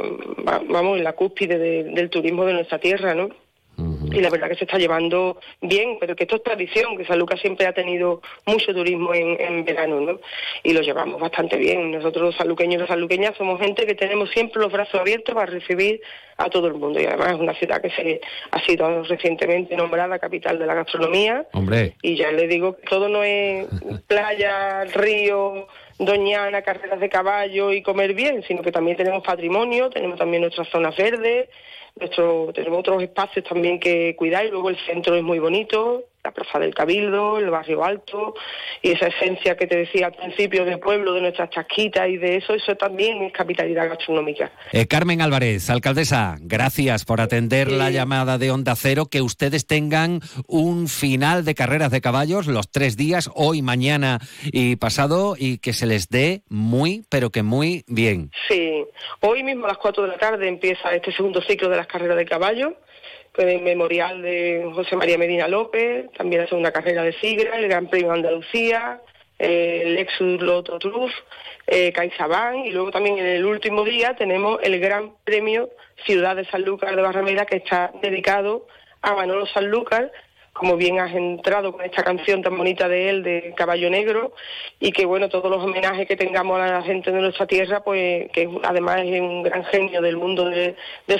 vamos, 0.68 0.98
en 0.98 1.04
la 1.04 1.14
cúspide 1.14 1.58
del 1.58 2.10
turismo 2.10 2.44
de 2.44 2.52
nuestra 2.54 2.78
tierra, 2.78 3.14
¿no? 3.14 3.28
Y 4.12 4.20
la 4.20 4.30
verdad 4.30 4.48
que 4.48 4.56
se 4.56 4.64
está 4.64 4.78
llevando 4.78 5.38
bien, 5.60 5.96
pero 6.00 6.16
que 6.16 6.24
esto 6.24 6.36
es 6.36 6.42
tradición, 6.42 6.96
que 6.96 7.04
San 7.04 7.18
Lucas 7.18 7.40
siempre 7.40 7.66
ha 7.66 7.72
tenido 7.72 8.22
mucho 8.46 8.74
turismo 8.74 9.14
en, 9.14 9.64
verano, 9.64 10.00
¿no? 10.00 10.20
Y 10.62 10.72
lo 10.72 10.80
llevamos 10.80 11.20
bastante 11.20 11.56
bien. 11.56 11.90
Nosotros 11.90 12.24
los 12.24 12.36
sanluqueños 12.36 12.76
y 12.76 12.78
las 12.78 12.88
sanluqueñas 12.88 13.36
somos 13.36 13.60
gente 13.60 13.86
que 13.86 13.94
tenemos 13.94 14.30
siempre 14.30 14.60
los 14.60 14.72
brazos 14.72 15.00
abiertos 15.00 15.34
para 15.34 15.46
recibir 15.46 16.00
a 16.36 16.48
todo 16.48 16.68
el 16.68 16.74
mundo 16.74 17.00
y 17.00 17.06
además 17.06 17.32
es 17.32 17.40
una 17.40 17.54
ciudad 17.54 17.82
que 17.82 17.90
se 17.90 18.20
ha 18.52 18.64
sido 18.64 19.02
recientemente 19.02 19.76
nombrada 19.76 20.18
capital 20.18 20.58
de 20.58 20.66
la 20.66 20.74
gastronomía. 20.74 21.46
Hombre. 21.52 21.96
Y 22.02 22.16
ya 22.16 22.30
le 22.30 22.46
digo 22.46 22.76
que 22.76 22.86
todo 22.86 23.08
no 23.08 23.24
es 23.24 23.66
playa, 24.06 24.84
río, 24.84 25.66
doñana, 25.98 26.62
carreras 26.62 27.00
de 27.00 27.08
caballo 27.08 27.72
y 27.72 27.82
comer 27.82 28.14
bien, 28.14 28.42
sino 28.46 28.62
que 28.62 28.72
también 28.72 28.96
tenemos 28.96 29.22
patrimonio, 29.24 29.90
tenemos 29.90 30.18
también 30.18 30.42
nuestras 30.42 30.68
zonas 30.68 30.96
verdes, 30.96 31.48
nuestro, 31.96 32.50
tenemos 32.54 32.80
otros 32.80 33.02
espacios 33.02 33.44
también 33.46 33.80
que 33.80 34.14
cuidar 34.16 34.46
y 34.46 34.50
luego 34.50 34.70
el 34.70 34.78
centro 34.86 35.14
es 35.14 35.22
muy 35.22 35.38
bonito, 35.38 36.04
la 36.28 36.34
Plaza 36.34 36.58
del 36.58 36.74
Cabildo, 36.74 37.38
el 37.38 37.48
Barrio 37.48 37.82
Alto 37.82 38.34
y 38.82 38.90
esa 38.90 39.06
esencia 39.06 39.56
que 39.56 39.66
te 39.66 39.76
decía 39.76 40.06
al 40.06 40.12
principio 40.12 40.64
del 40.64 40.78
pueblo, 40.78 41.14
de 41.14 41.22
nuestras 41.22 41.48
chasquitas 41.50 42.08
y 42.08 42.18
de 42.18 42.36
eso, 42.36 42.54
eso 42.54 42.74
también 42.76 43.22
es 43.22 43.32
capitalidad 43.32 43.88
gastronómica. 43.88 44.52
Eh, 44.72 44.86
Carmen 44.86 45.22
Álvarez, 45.22 45.70
alcaldesa, 45.70 46.36
gracias 46.40 47.04
por 47.04 47.20
atender 47.20 47.72
la 47.72 47.90
llamada 47.90 48.36
de 48.36 48.50
Onda 48.50 48.74
Cero, 48.76 49.06
que 49.10 49.22
ustedes 49.22 49.66
tengan 49.66 50.20
un 50.46 50.88
final 50.88 51.44
de 51.44 51.54
carreras 51.54 51.90
de 51.90 52.00
caballos 52.02 52.46
los 52.46 52.70
tres 52.70 52.96
días, 52.96 53.30
hoy, 53.34 53.62
mañana 53.62 54.18
y 54.52 54.76
pasado, 54.76 55.34
y 55.38 55.58
que 55.58 55.72
se 55.72 55.86
les 55.86 56.08
dé 56.08 56.42
muy, 56.50 57.04
pero 57.08 57.30
que 57.30 57.42
muy 57.42 57.84
bien. 57.88 58.30
Sí, 58.48 58.84
hoy 59.20 59.42
mismo 59.42 59.64
a 59.64 59.68
las 59.68 59.78
cuatro 59.78 60.02
de 60.02 60.10
la 60.10 60.18
tarde 60.18 60.46
empieza 60.46 60.94
este 60.94 61.10
segundo 61.12 61.40
ciclo 61.40 61.70
de 61.70 61.76
las 61.76 61.86
carreras 61.86 62.18
de 62.18 62.26
caballos 62.26 62.74
el 63.36 63.62
memorial 63.62 64.22
de 64.22 64.68
José 64.74 64.96
María 64.96 65.16
Medina 65.16 65.46
López, 65.48 66.10
también 66.16 66.42
hace 66.42 66.54
una 66.54 66.72
carrera 66.72 67.02
de 67.02 67.12
Sigra, 67.12 67.56
el 67.56 67.68
Gran 67.68 67.88
Premio 67.88 68.12
Andalucía, 68.12 69.00
el 69.38 69.94
Lexus 69.94 70.40
Loto 70.42 70.78
Truf, 70.78 71.12
eh, 71.66 71.92
CaixaBank 71.92 72.66
y 72.66 72.70
luego 72.70 72.90
también 72.90 73.18
en 73.18 73.26
el 73.26 73.44
último 73.44 73.84
día 73.84 74.16
tenemos 74.16 74.58
el 74.62 74.80
Gran 74.80 75.12
Premio 75.24 75.70
Ciudad 76.04 76.34
de 76.34 76.44
Sanlúcar 76.46 76.96
de 76.96 77.02
Barrameda 77.02 77.46
que 77.46 77.56
está 77.56 77.92
dedicado 78.02 78.66
a 79.02 79.14
Manolo 79.14 79.46
Sanlúcar 79.46 80.10
como 80.58 80.76
bien 80.76 80.98
has 80.98 81.14
entrado 81.14 81.72
con 81.72 81.84
esta 81.84 82.02
canción 82.02 82.42
tan 82.42 82.56
bonita 82.56 82.88
de 82.88 83.08
él, 83.08 83.22
de 83.22 83.54
Caballo 83.56 83.88
Negro, 83.88 84.34
y 84.80 84.92
que 84.92 85.06
bueno, 85.06 85.28
todos 85.28 85.50
los 85.50 85.62
homenajes 85.62 86.06
que 86.06 86.16
tengamos 86.16 86.60
a 86.60 86.66
la 86.66 86.82
gente 86.82 87.10
de 87.12 87.20
nuestra 87.20 87.46
tierra, 87.46 87.82
pues 87.82 88.30
que 88.32 88.48
además 88.64 89.02
es 89.04 89.20
un 89.20 89.42
gran 89.42 89.64
genio 89.66 90.02
del 90.02 90.16
mundo 90.16 90.44
del 90.46 90.74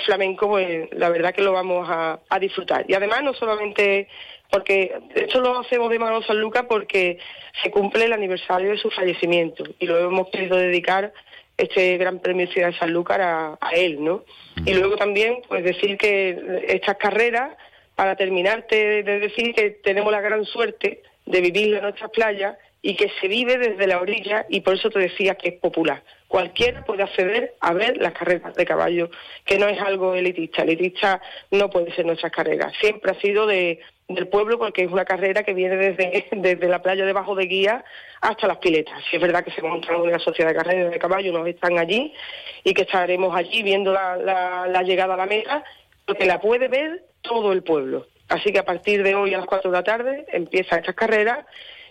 flamenco, 0.04 0.48
pues 0.48 0.88
la 0.92 1.08
verdad 1.08 1.32
que 1.32 1.42
lo 1.42 1.52
vamos 1.52 1.88
a, 1.88 2.18
disfrutar. 2.40 2.84
Y 2.88 2.94
además 2.94 3.22
no 3.22 3.34
solamente 3.34 4.08
porque 4.50 4.92
esto 5.14 5.40
lo 5.40 5.58
hacemos 5.58 5.90
de 5.90 5.98
Manolo 5.98 6.22
San 6.22 6.40
Lucas 6.40 6.64
porque 6.68 7.18
se 7.62 7.70
cumple 7.70 8.04
el 8.04 8.12
aniversario 8.12 8.70
de 8.70 8.78
su 8.78 8.90
fallecimiento 8.90 9.64
y 9.78 9.86
lo 9.86 9.98
hemos 9.98 10.30
querido 10.30 10.56
dedicar 10.56 11.12
este 11.56 11.98
Gran 11.98 12.20
Premio 12.20 12.46
Ciudad 12.46 12.68
de 12.68 12.78
San 12.78 12.92
Lucas 12.92 13.18
a, 13.20 13.58
a 13.60 13.70
él, 13.72 14.02
¿no? 14.02 14.24
Y 14.64 14.74
luego 14.74 14.96
también, 14.96 15.42
pues 15.48 15.64
decir 15.64 15.98
que 15.98 16.64
estas 16.68 16.96
carreras 16.96 17.56
para 17.98 18.14
terminarte 18.14 19.02
de 19.02 19.18
decir 19.18 19.52
que 19.56 19.70
tenemos 19.70 20.12
la 20.12 20.20
gran 20.20 20.44
suerte 20.44 21.02
de 21.26 21.40
vivir 21.40 21.74
en 21.74 21.82
nuestras 21.82 22.12
playas 22.12 22.56
y 22.80 22.94
que 22.94 23.10
se 23.20 23.26
vive 23.26 23.58
desde 23.58 23.88
la 23.88 24.00
orilla 24.00 24.46
y 24.48 24.60
por 24.60 24.74
eso 24.74 24.88
te 24.88 25.00
decía 25.00 25.34
que 25.34 25.48
es 25.48 25.54
popular. 25.54 26.04
Cualquiera 26.28 26.84
puede 26.84 27.02
acceder 27.02 27.56
a 27.58 27.72
ver 27.72 27.96
las 27.96 28.12
carreras 28.12 28.54
de 28.54 28.64
caballo, 28.64 29.10
que 29.44 29.58
no 29.58 29.66
es 29.66 29.80
algo 29.80 30.14
elitista. 30.14 30.62
Elitista 30.62 31.20
no 31.50 31.70
puede 31.70 31.92
ser 31.92 32.06
nuestras 32.06 32.30
carreras. 32.30 32.72
Siempre 32.80 33.10
ha 33.10 33.20
sido 33.20 33.48
de, 33.48 33.80
del 34.06 34.28
pueblo 34.28 34.60
porque 34.60 34.84
es 34.84 34.92
una 34.92 35.04
carrera 35.04 35.42
que 35.42 35.54
viene 35.54 35.76
desde, 35.76 36.28
desde 36.36 36.68
la 36.68 36.80
playa 36.80 37.04
debajo 37.04 37.34
de 37.34 37.46
guía 37.46 37.84
hasta 38.20 38.46
las 38.46 38.58
piletas. 38.58 39.02
Si 39.10 39.16
es 39.16 39.22
verdad 39.22 39.42
que 39.42 39.50
se 39.50 39.60
montan 39.60 39.96
una 39.96 40.20
sociedad 40.20 40.50
de 40.50 40.56
carreras 40.56 40.92
de 40.92 41.00
caballo, 41.00 41.32
nos 41.32 41.48
están 41.48 41.76
allí 41.76 42.14
y 42.62 42.74
que 42.74 42.82
estaremos 42.82 43.34
allí 43.34 43.64
viendo 43.64 43.92
la, 43.92 44.82
llegada 44.84 45.14
a 45.14 45.16
la 45.16 45.26
meta, 45.26 45.64
porque 46.06 46.26
la 46.26 46.40
puede 46.40 46.68
ver 46.68 47.07
todo 47.22 47.52
el 47.52 47.62
pueblo. 47.62 48.06
Así 48.28 48.52
que 48.52 48.58
a 48.58 48.64
partir 48.64 49.02
de 49.02 49.14
hoy 49.14 49.34
a 49.34 49.38
las 49.38 49.46
4 49.46 49.70
de 49.70 49.76
la 49.76 49.82
tarde 49.82 50.26
empieza 50.32 50.76
esta 50.76 50.92
carrera 50.92 51.46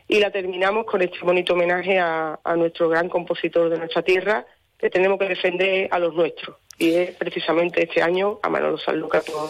y 0.08 0.20
la 0.20 0.32
terminamos 0.32 0.86
con 0.86 1.02
este 1.02 1.20
bonito 1.22 1.54
homenaje 1.54 2.00
a, 2.00 2.40
nuestro 2.56 2.90
gran 2.90 3.10
compositor 3.10 3.70
de 3.70 3.78
nuestra 3.78 4.04
tierra, 4.04 4.46
que 4.78 4.90
tenemos 4.90 5.20
que 5.20 5.28
defender 5.28 5.90
a 5.92 6.00
los 6.00 6.14
nuestros. 6.14 6.56
Y 6.78 6.94
es 6.94 7.12
precisamente 7.16 7.84
este 7.84 8.02
año 8.02 8.40
a 8.44 8.50
Manolo 8.50 8.78
Sanlúcar 8.78 9.24
por, 9.24 9.50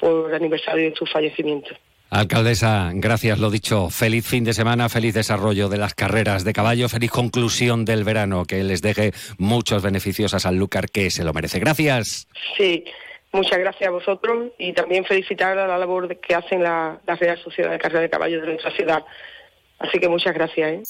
por 0.00 0.30
el 0.30 0.34
aniversario 0.34 0.90
de 0.90 0.96
su 0.96 1.06
fallecimiento. 1.06 1.74
Alcaldesa, 2.12 2.90
gracias, 2.92 3.38
lo 3.38 3.50
dicho. 3.50 3.88
Feliz 3.88 4.26
fin 4.26 4.44
de 4.44 4.52
semana, 4.52 4.90
feliz 4.90 5.14
desarrollo 5.14 5.70
de 5.70 5.78
las 5.78 5.94
carreras 5.94 6.44
de 6.44 6.52
caballo, 6.52 6.90
feliz 6.90 7.10
conclusión 7.10 7.86
del 7.86 8.04
verano, 8.04 8.44
que 8.44 8.62
les 8.64 8.82
deje 8.82 9.12
muchos 9.38 9.82
beneficios 9.82 10.34
a 10.34 10.38
Sanlúcar, 10.38 10.90
que 10.90 11.10
se 11.10 11.24
lo 11.24 11.32
merece. 11.32 11.58
Gracias. 11.58 12.28
Sí, 12.58 12.84
muchas 13.32 13.58
gracias 13.58 13.88
a 13.88 13.90
vosotros 13.90 14.52
y 14.58 14.72
también 14.72 15.04
felicitar 15.04 15.58
a 15.58 15.66
la 15.66 15.78
labor 15.78 16.16
que 16.20 16.34
hacen 16.34 16.62
la, 16.62 17.00
Real 17.06 17.38
Sociedad 17.42 17.70
de 17.70 17.78
Carrera 17.78 18.00
de 18.00 18.10
Caballo 18.10 18.40
de 18.40 18.46
nuestra 18.46 18.70
ciudad. 18.72 19.04
Así 19.78 19.98
que 19.98 20.08
muchas 20.08 20.34
gracias. 20.34 20.70
¿eh? 20.70 20.82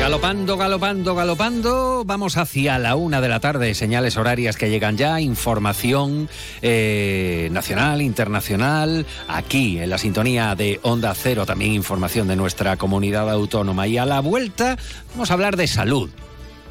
Galopando, 0.00 0.56
galopando, 0.56 1.14
galopando, 1.16 2.04
vamos 2.04 2.36
hacia 2.36 2.78
la 2.78 2.94
una 2.94 3.20
de 3.20 3.28
la 3.28 3.40
tarde, 3.40 3.74
señales 3.74 4.16
horarias 4.16 4.56
que 4.56 4.70
llegan 4.70 4.96
ya, 4.96 5.20
información 5.20 6.28
eh, 6.62 7.48
nacional, 7.50 8.00
internacional, 8.00 9.04
aquí 9.26 9.80
en 9.80 9.90
la 9.90 9.98
sintonía 9.98 10.54
de 10.54 10.78
Onda 10.82 11.12
Cero, 11.14 11.44
también 11.44 11.72
información 11.72 12.28
de 12.28 12.36
nuestra 12.36 12.76
comunidad 12.76 13.28
autónoma. 13.28 13.88
Y 13.88 13.98
a 13.98 14.06
la 14.06 14.20
vuelta 14.20 14.76
vamos 15.10 15.30
a 15.32 15.34
hablar 15.34 15.56
de 15.56 15.66
salud, 15.66 16.08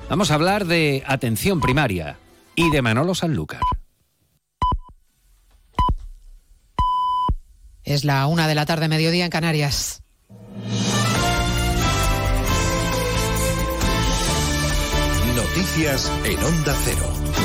vamos 0.09 0.31
a 0.31 0.35
hablar 0.35 0.65
de 0.65 1.03
atención 1.05 1.59
primaria 1.59 2.17
y 2.55 2.69
de 2.71 2.81
Manolo 2.81 3.15
Sanlúcar. 3.15 3.61
Es 7.83 8.03
la 8.03 8.25
una 8.27 8.47
de 8.47 8.55
la 8.55 8.65
tarde, 8.65 8.87
mediodía 8.87 9.25
en 9.25 9.31
Canarias. 9.31 10.01
Noticias 15.35 16.11
en 16.25 16.43
Onda 16.43 16.75
Cero. 16.83 17.44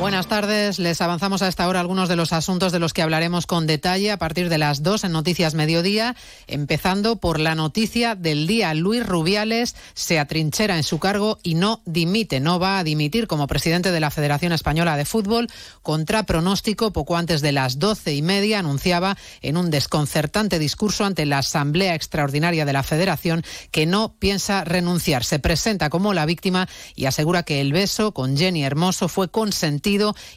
Buenas 0.00 0.28
tardes. 0.28 0.78
Les 0.78 1.02
avanzamos 1.02 1.42
a 1.42 1.48
esta 1.48 1.68
hora 1.68 1.78
algunos 1.78 2.08
de 2.08 2.16
los 2.16 2.32
asuntos 2.32 2.72
de 2.72 2.78
los 2.78 2.94
que 2.94 3.02
hablaremos 3.02 3.46
con 3.46 3.66
detalle 3.66 4.10
a 4.10 4.16
partir 4.16 4.48
de 4.48 4.56
las 4.56 4.82
dos 4.82 5.04
en 5.04 5.12
Noticias 5.12 5.52
Mediodía, 5.52 6.16
empezando 6.46 7.16
por 7.16 7.38
la 7.38 7.54
noticia 7.54 8.14
del 8.14 8.46
día. 8.46 8.72
Luis 8.72 9.06
Rubiales 9.06 9.76
se 9.92 10.18
atrinchera 10.18 10.78
en 10.78 10.84
su 10.84 10.98
cargo 10.98 11.38
y 11.42 11.54
no 11.54 11.82
dimite, 11.84 12.40
no 12.40 12.58
va 12.58 12.78
a 12.78 12.84
dimitir 12.84 13.26
como 13.26 13.46
presidente 13.46 13.92
de 13.92 14.00
la 14.00 14.10
Federación 14.10 14.52
Española 14.52 14.96
de 14.96 15.04
Fútbol. 15.04 15.48
Contra 15.82 16.22
pronóstico, 16.22 16.94
poco 16.94 17.18
antes 17.18 17.42
de 17.42 17.52
las 17.52 17.78
doce 17.78 18.14
y 18.14 18.22
media, 18.22 18.58
anunciaba 18.58 19.18
en 19.42 19.58
un 19.58 19.70
desconcertante 19.70 20.58
discurso 20.58 21.04
ante 21.04 21.26
la 21.26 21.38
Asamblea 21.38 21.94
Extraordinaria 21.94 22.64
de 22.64 22.72
la 22.72 22.82
Federación 22.82 23.44
que 23.70 23.84
no 23.84 24.14
piensa 24.18 24.64
renunciar. 24.64 25.24
Se 25.24 25.40
presenta 25.40 25.90
como 25.90 26.14
la 26.14 26.24
víctima 26.24 26.70
y 26.96 27.04
asegura 27.04 27.42
que 27.42 27.60
el 27.60 27.74
beso 27.74 28.12
con 28.12 28.38
Jenny 28.38 28.64
Hermoso 28.64 29.06
fue 29.06 29.30
consentido 29.30 29.89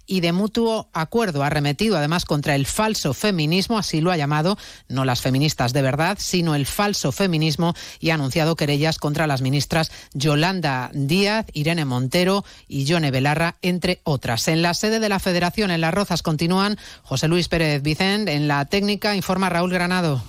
y 0.06 0.20
de 0.22 0.32
mutuo 0.32 0.90
acuerdo. 0.94 1.44
Arremetido 1.44 1.98
además 1.98 2.26
contra 2.26 2.56
el 2.56 2.66
falso 2.66 3.14
feminismo, 3.14 3.78
así 3.78 4.02
lo 4.02 4.12
ha 4.12 4.18
llamado, 4.18 4.58
no 4.88 5.06
las 5.06 5.22
feministas 5.22 5.74
de 5.74 5.82
verdad, 5.82 6.18
sino 6.20 6.56
el 6.56 6.66
falso 6.66 7.12
feminismo 7.12 7.76
y 8.00 8.10
ha 8.10 8.16
anunciado 8.16 8.56
querellas 8.56 8.98
contra 8.98 9.28
las 9.28 9.42
ministras 9.42 9.92
Yolanda 10.14 10.90
Díaz, 10.94 11.46
Irene 11.54 11.86
Montero 11.86 12.44
y 12.68 12.86
Yone 12.86 13.12
Belarra, 13.12 13.56
entre 13.62 14.02
otras. 14.04 14.48
En 14.48 14.62
la 14.62 14.74
sede 14.74 15.00
de 15.00 15.10
la 15.10 15.20
Federación 15.20 15.72
en 15.72 15.82
Las 15.82 15.94
Rozas 15.94 16.24
continúan 16.24 16.78
José 17.04 17.28
Luis 17.28 17.48
Pérez 17.48 17.82
Vicente. 17.82 18.34
En 18.34 18.48
la 18.48 18.66
técnica 18.66 19.16
informa 19.16 19.50
Raúl 19.50 19.72
Granado. 19.72 20.24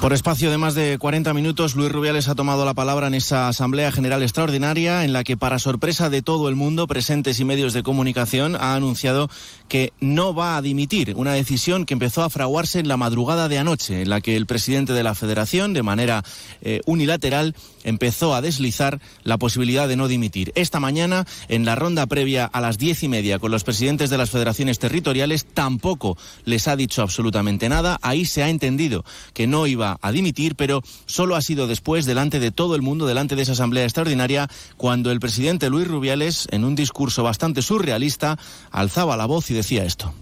Por 0.00 0.12
espacio 0.12 0.50
de 0.50 0.58
más 0.58 0.74
de 0.74 0.98
40 0.98 1.32
minutos, 1.32 1.74
Luis 1.74 1.90
Rubiales 1.90 2.28
ha 2.28 2.34
tomado 2.34 2.66
la 2.66 2.74
palabra 2.74 3.06
en 3.06 3.14
esa 3.14 3.48
Asamblea 3.48 3.90
General 3.90 4.22
Extraordinaria 4.22 5.04
en 5.04 5.14
la 5.14 5.24
que, 5.24 5.38
para 5.38 5.58
sorpresa 5.58 6.10
de 6.10 6.20
todo 6.20 6.50
el 6.50 6.54
mundo, 6.54 6.86
presentes 6.86 7.40
y 7.40 7.46
medios 7.46 7.72
de 7.72 7.82
comunicación, 7.82 8.56
ha 8.56 8.74
anunciado 8.74 9.30
que 9.68 9.94
no 10.00 10.34
va 10.34 10.56
a 10.58 10.62
dimitir. 10.62 11.14
Una 11.16 11.32
decisión 11.32 11.86
que 11.86 11.94
empezó 11.94 12.22
a 12.22 12.30
fraguarse 12.30 12.78
en 12.78 12.88
la 12.88 12.98
madrugada 12.98 13.48
de 13.48 13.58
anoche, 13.58 14.02
en 14.02 14.10
la 14.10 14.20
que 14.20 14.36
el 14.36 14.44
presidente 14.44 14.92
de 14.92 15.02
la 15.02 15.14
Federación, 15.14 15.72
de 15.72 15.82
manera 15.82 16.24
eh, 16.60 16.80
unilateral, 16.84 17.54
empezó 17.84 18.34
a 18.34 18.42
deslizar 18.42 19.00
la 19.24 19.38
posibilidad 19.38 19.88
de 19.88 19.96
no 19.96 20.08
dimitir. 20.08 20.52
Esta 20.56 20.80
mañana, 20.80 21.26
en 21.48 21.64
la 21.64 21.74
ronda 21.74 22.06
previa 22.06 22.44
a 22.44 22.60
las 22.60 22.76
diez 22.76 23.02
y 23.02 23.08
media 23.08 23.38
con 23.38 23.50
los 23.50 23.64
presidentes 23.64 24.10
de 24.10 24.18
las 24.18 24.28
federaciones 24.28 24.78
territoriales, 24.78 25.46
tampoco 25.46 26.18
les 26.44 26.68
ha 26.68 26.76
dicho 26.76 27.00
absolutamente 27.00 27.68
nada. 27.70 27.98
Ahí 28.02 28.26
se 28.26 28.42
ha 28.42 28.50
entendido 28.50 29.04
que 29.32 29.46
no 29.46 29.66
iba 29.70 29.98
a 30.00 30.12
dimitir, 30.12 30.54
pero 30.56 30.82
solo 31.06 31.36
ha 31.36 31.42
sido 31.42 31.66
después, 31.66 32.06
delante 32.06 32.40
de 32.40 32.50
todo 32.50 32.74
el 32.74 32.82
mundo, 32.82 33.06
delante 33.06 33.36
de 33.36 33.42
esa 33.42 33.52
asamblea 33.52 33.84
extraordinaria, 33.84 34.48
cuando 34.76 35.10
el 35.10 35.20
presidente 35.20 35.70
Luis 35.70 35.88
Rubiales, 35.88 36.48
en 36.50 36.64
un 36.64 36.74
discurso 36.74 37.22
bastante 37.22 37.62
surrealista, 37.62 38.38
alzaba 38.70 39.16
la 39.16 39.26
voz 39.26 39.50
y 39.50 39.54
decía 39.54 39.84
esto. 39.84 40.12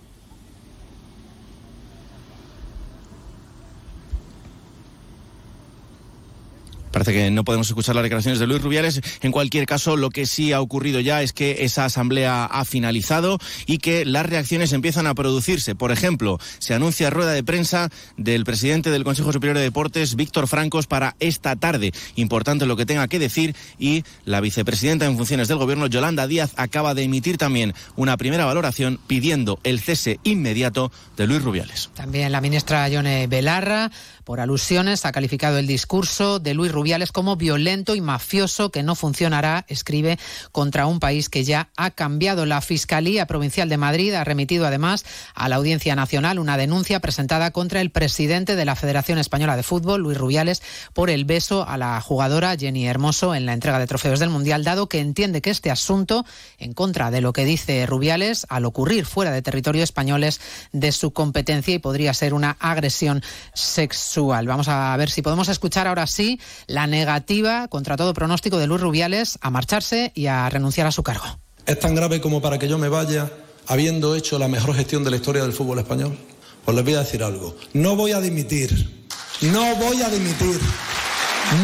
Parece 6.90 7.12
que 7.12 7.30
no 7.30 7.44
podemos 7.44 7.68
escuchar 7.68 7.94
las 7.94 8.02
declaraciones 8.02 8.38
de 8.38 8.46
Luis 8.46 8.62
Rubiales. 8.62 9.00
En 9.22 9.32
cualquier 9.32 9.66
caso, 9.66 9.96
lo 9.96 10.10
que 10.10 10.26
sí 10.26 10.52
ha 10.52 10.60
ocurrido 10.60 11.00
ya 11.00 11.22
es 11.22 11.32
que 11.32 11.64
esa 11.64 11.84
asamblea 11.84 12.44
ha 12.44 12.64
finalizado 12.64 13.38
y 13.66 13.78
que 13.78 14.04
las 14.04 14.26
reacciones 14.26 14.72
empiezan 14.72 15.06
a 15.06 15.14
producirse. 15.14 15.74
Por 15.74 15.92
ejemplo, 15.92 16.38
se 16.58 16.74
anuncia 16.74 17.10
rueda 17.10 17.32
de 17.32 17.44
prensa 17.44 17.90
del 18.16 18.44
presidente 18.44 18.90
del 18.90 19.04
Consejo 19.04 19.32
Superior 19.32 19.56
de 19.56 19.62
Deportes, 19.62 20.16
Víctor 20.16 20.48
Francos, 20.48 20.86
para 20.86 21.16
esta 21.20 21.56
tarde. 21.56 21.92
Importante 22.16 22.66
lo 22.66 22.76
que 22.76 22.86
tenga 22.86 23.08
que 23.08 23.18
decir. 23.18 23.54
Y 23.78 24.04
la 24.24 24.40
vicepresidenta 24.40 25.06
en 25.06 25.16
funciones 25.16 25.48
del 25.48 25.58
Gobierno, 25.58 25.86
Yolanda 25.86 26.26
Díaz, 26.26 26.52
acaba 26.56 26.94
de 26.94 27.02
emitir 27.02 27.38
también 27.38 27.74
una 27.96 28.16
primera 28.16 28.44
valoración 28.44 28.98
pidiendo 29.06 29.60
el 29.64 29.80
cese 29.80 30.20
inmediato 30.24 30.92
de 31.16 31.26
Luis 31.26 31.42
Rubiales. 31.42 31.90
También 31.94 32.32
la 32.32 32.40
ministra 32.40 32.88
Yone 32.88 33.26
Belarra 33.26 33.90
por 34.28 34.40
alusiones, 34.40 35.06
ha 35.06 35.12
calificado 35.12 35.56
el 35.56 35.66
discurso 35.66 36.38
de 36.38 36.52
Luis 36.52 36.70
Rubiales 36.70 37.12
como 37.12 37.36
violento 37.36 37.94
y 37.94 38.02
mafioso 38.02 38.70
que 38.70 38.82
no 38.82 38.94
funcionará, 38.94 39.64
escribe, 39.68 40.18
contra 40.52 40.84
un 40.84 41.00
país 41.00 41.30
que 41.30 41.44
ya 41.44 41.70
ha 41.78 41.92
cambiado. 41.92 42.44
La 42.44 42.60
Fiscalía 42.60 43.26
Provincial 43.26 43.70
de 43.70 43.78
Madrid 43.78 44.12
ha 44.12 44.24
remitido 44.24 44.66
además 44.66 45.06
a 45.34 45.48
la 45.48 45.56
Audiencia 45.56 45.96
Nacional 45.96 46.38
una 46.38 46.58
denuncia 46.58 47.00
presentada 47.00 47.52
contra 47.52 47.80
el 47.80 47.90
presidente 47.90 48.54
de 48.54 48.66
la 48.66 48.76
Federación 48.76 49.16
Española 49.16 49.56
de 49.56 49.62
Fútbol, 49.62 50.02
Luis 50.02 50.18
Rubiales, 50.18 50.60
por 50.92 51.08
el 51.08 51.24
beso 51.24 51.66
a 51.66 51.78
la 51.78 51.98
jugadora 52.02 52.54
Jenny 52.54 52.86
Hermoso 52.86 53.34
en 53.34 53.46
la 53.46 53.54
entrega 53.54 53.78
de 53.78 53.86
trofeos 53.86 54.20
del 54.20 54.28
Mundial, 54.28 54.62
dado 54.62 54.90
que 54.90 55.00
entiende 55.00 55.40
que 55.40 55.48
este 55.48 55.70
asunto, 55.70 56.26
en 56.58 56.74
contra 56.74 57.10
de 57.10 57.22
lo 57.22 57.32
que 57.32 57.46
dice 57.46 57.86
Rubiales, 57.86 58.44
al 58.50 58.66
ocurrir 58.66 59.06
fuera 59.06 59.30
de 59.30 59.40
territorio 59.40 59.82
español 59.82 60.22
es 60.22 60.38
de 60.72 60.92
su 60.92 61.14
competencia 61.14 61.72
y 61.72 61.78
podría 61.78 62.12
ser 62.12 62.34
una 62.34 62.58
agresión 62.60 63.22
sexual. 63.54 64.17
Vamos 64.26 64.68
a 64.68 64.96
ver 64.96 65.10
si 65.10 65.22
podemos 65.22 65.48
escuchar 65.48 65.86
ahora 65.86 66.06
sí 66.06 66.40
la 66.66 66.86
negativa 66.86 67.68
contra 67.68 67.96
todo 67.96 68.14
pronóstico 68.14 68.58
de 68.58 68.66
Luis 68.66 68.80
Rubiales 68.80 69.38
a 69.40 69.50
marcharse 69.50 70.10
y 70.14 70.26
a 70.26 70.48
renunciar 70.50 70.86
a 70.86 70.92
su 70.92 71.02
cargo. 71.02 71.24
¿Es 71.66 71.78
tan 71.78 71.94
grave 71.94 72.20
como 72.20 72.42
para 72.42 72.58
que 72.58 72.66
yo 72.66 72.78
me 72.78 72.88
vaya 72.88 73.30
habiendo 73.68 74.16
hecho 74.16 74.38
la 74.38 74.48
mejor 74.48 74.74
gestión 74.74 75.04
de 75.04 75.10
la 75.10 75.16
historia 75.16 75.42
del 75.42 75.52
fútbol 75.52 75.78
español? 75.78 76.18
Pues 76.64 76.74
les 76.74 76.84
voy 76.84 76.94
a 76.94 77.00
decir 77.00 77.22
algo. 77.22 77.54
No 77.74 77.94
voy 77.94 78.12
a 78.12 78.20
dimitir. 78.20 79.06
No 79.40 79.76
voy 79.76 80.02
a 80.02 80.08
dimitir. 80.08 80.58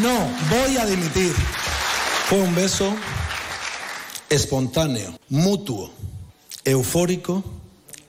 No 0.00 0.28
voy 0.48 0.76
a 0.76 0.86
dimitir. 0.86 1.32
Fue 2.28 2.40
un 2.40 2.54
beso 2.54 2.94
espontáneo, 4.30 5.18
mutuo, 5.28 5.90
eufórico 6.64 7.42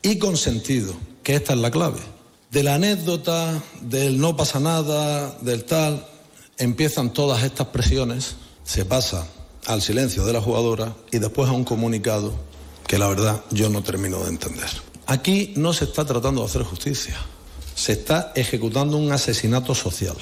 y 0.02 0.18
consentido, 0.20 0.94
que 1.24 1.36
esta 1.36 1.54
es 1.54 1.60
la 1.60 1.72
clave 1.72 2.15
de 2.56 2.64
la 2.64 2.76
anécdota, 2.76 3.62
del 3.82 4.18
no 4.18 4.38
pasa 4.38 4.62
nada, 4.62 5.38
del 5.42 5.66
tal, 5.66 6.08
empiezan 6.58 7.12
todas 7.12 7.44
estas 7.44 7.68
presiones, 7.68 8.38
se 8.64 8.86
pasa 8.86 9.28
al 9.66 9.82
silencio 9.82 10.24
de 10.24 10.32
la 10.32 10.40
jugadora 10.40 10.96
y 11.12 11.20
después 11.20 11.50
a 11.50 11.52
un 11.52 11.66
comunicado 11.66 12.34
que 12.88 12.98
la 12.98 13.10
verdad 13.10 13.44
yo 13.52 13.68
no 13.68 13.84
termino 13.84 14.24
de 14.24 14.30
entender. 14.30 14.70
Aquí 15.06 15.52
no 15.58 15.74
se 15.74 15.84
está 15.84 16.06
tratando 16.06 16.44
de 16.44 16.48
hacer 16.48 16.64
justicia, 16.64 17.18
se 17.76 17.92
está 17.92 18.32
ejecutando 18.38 18.96
un 18.96 19.12
asesinato 19.12 19.76
social. 19.76 20.16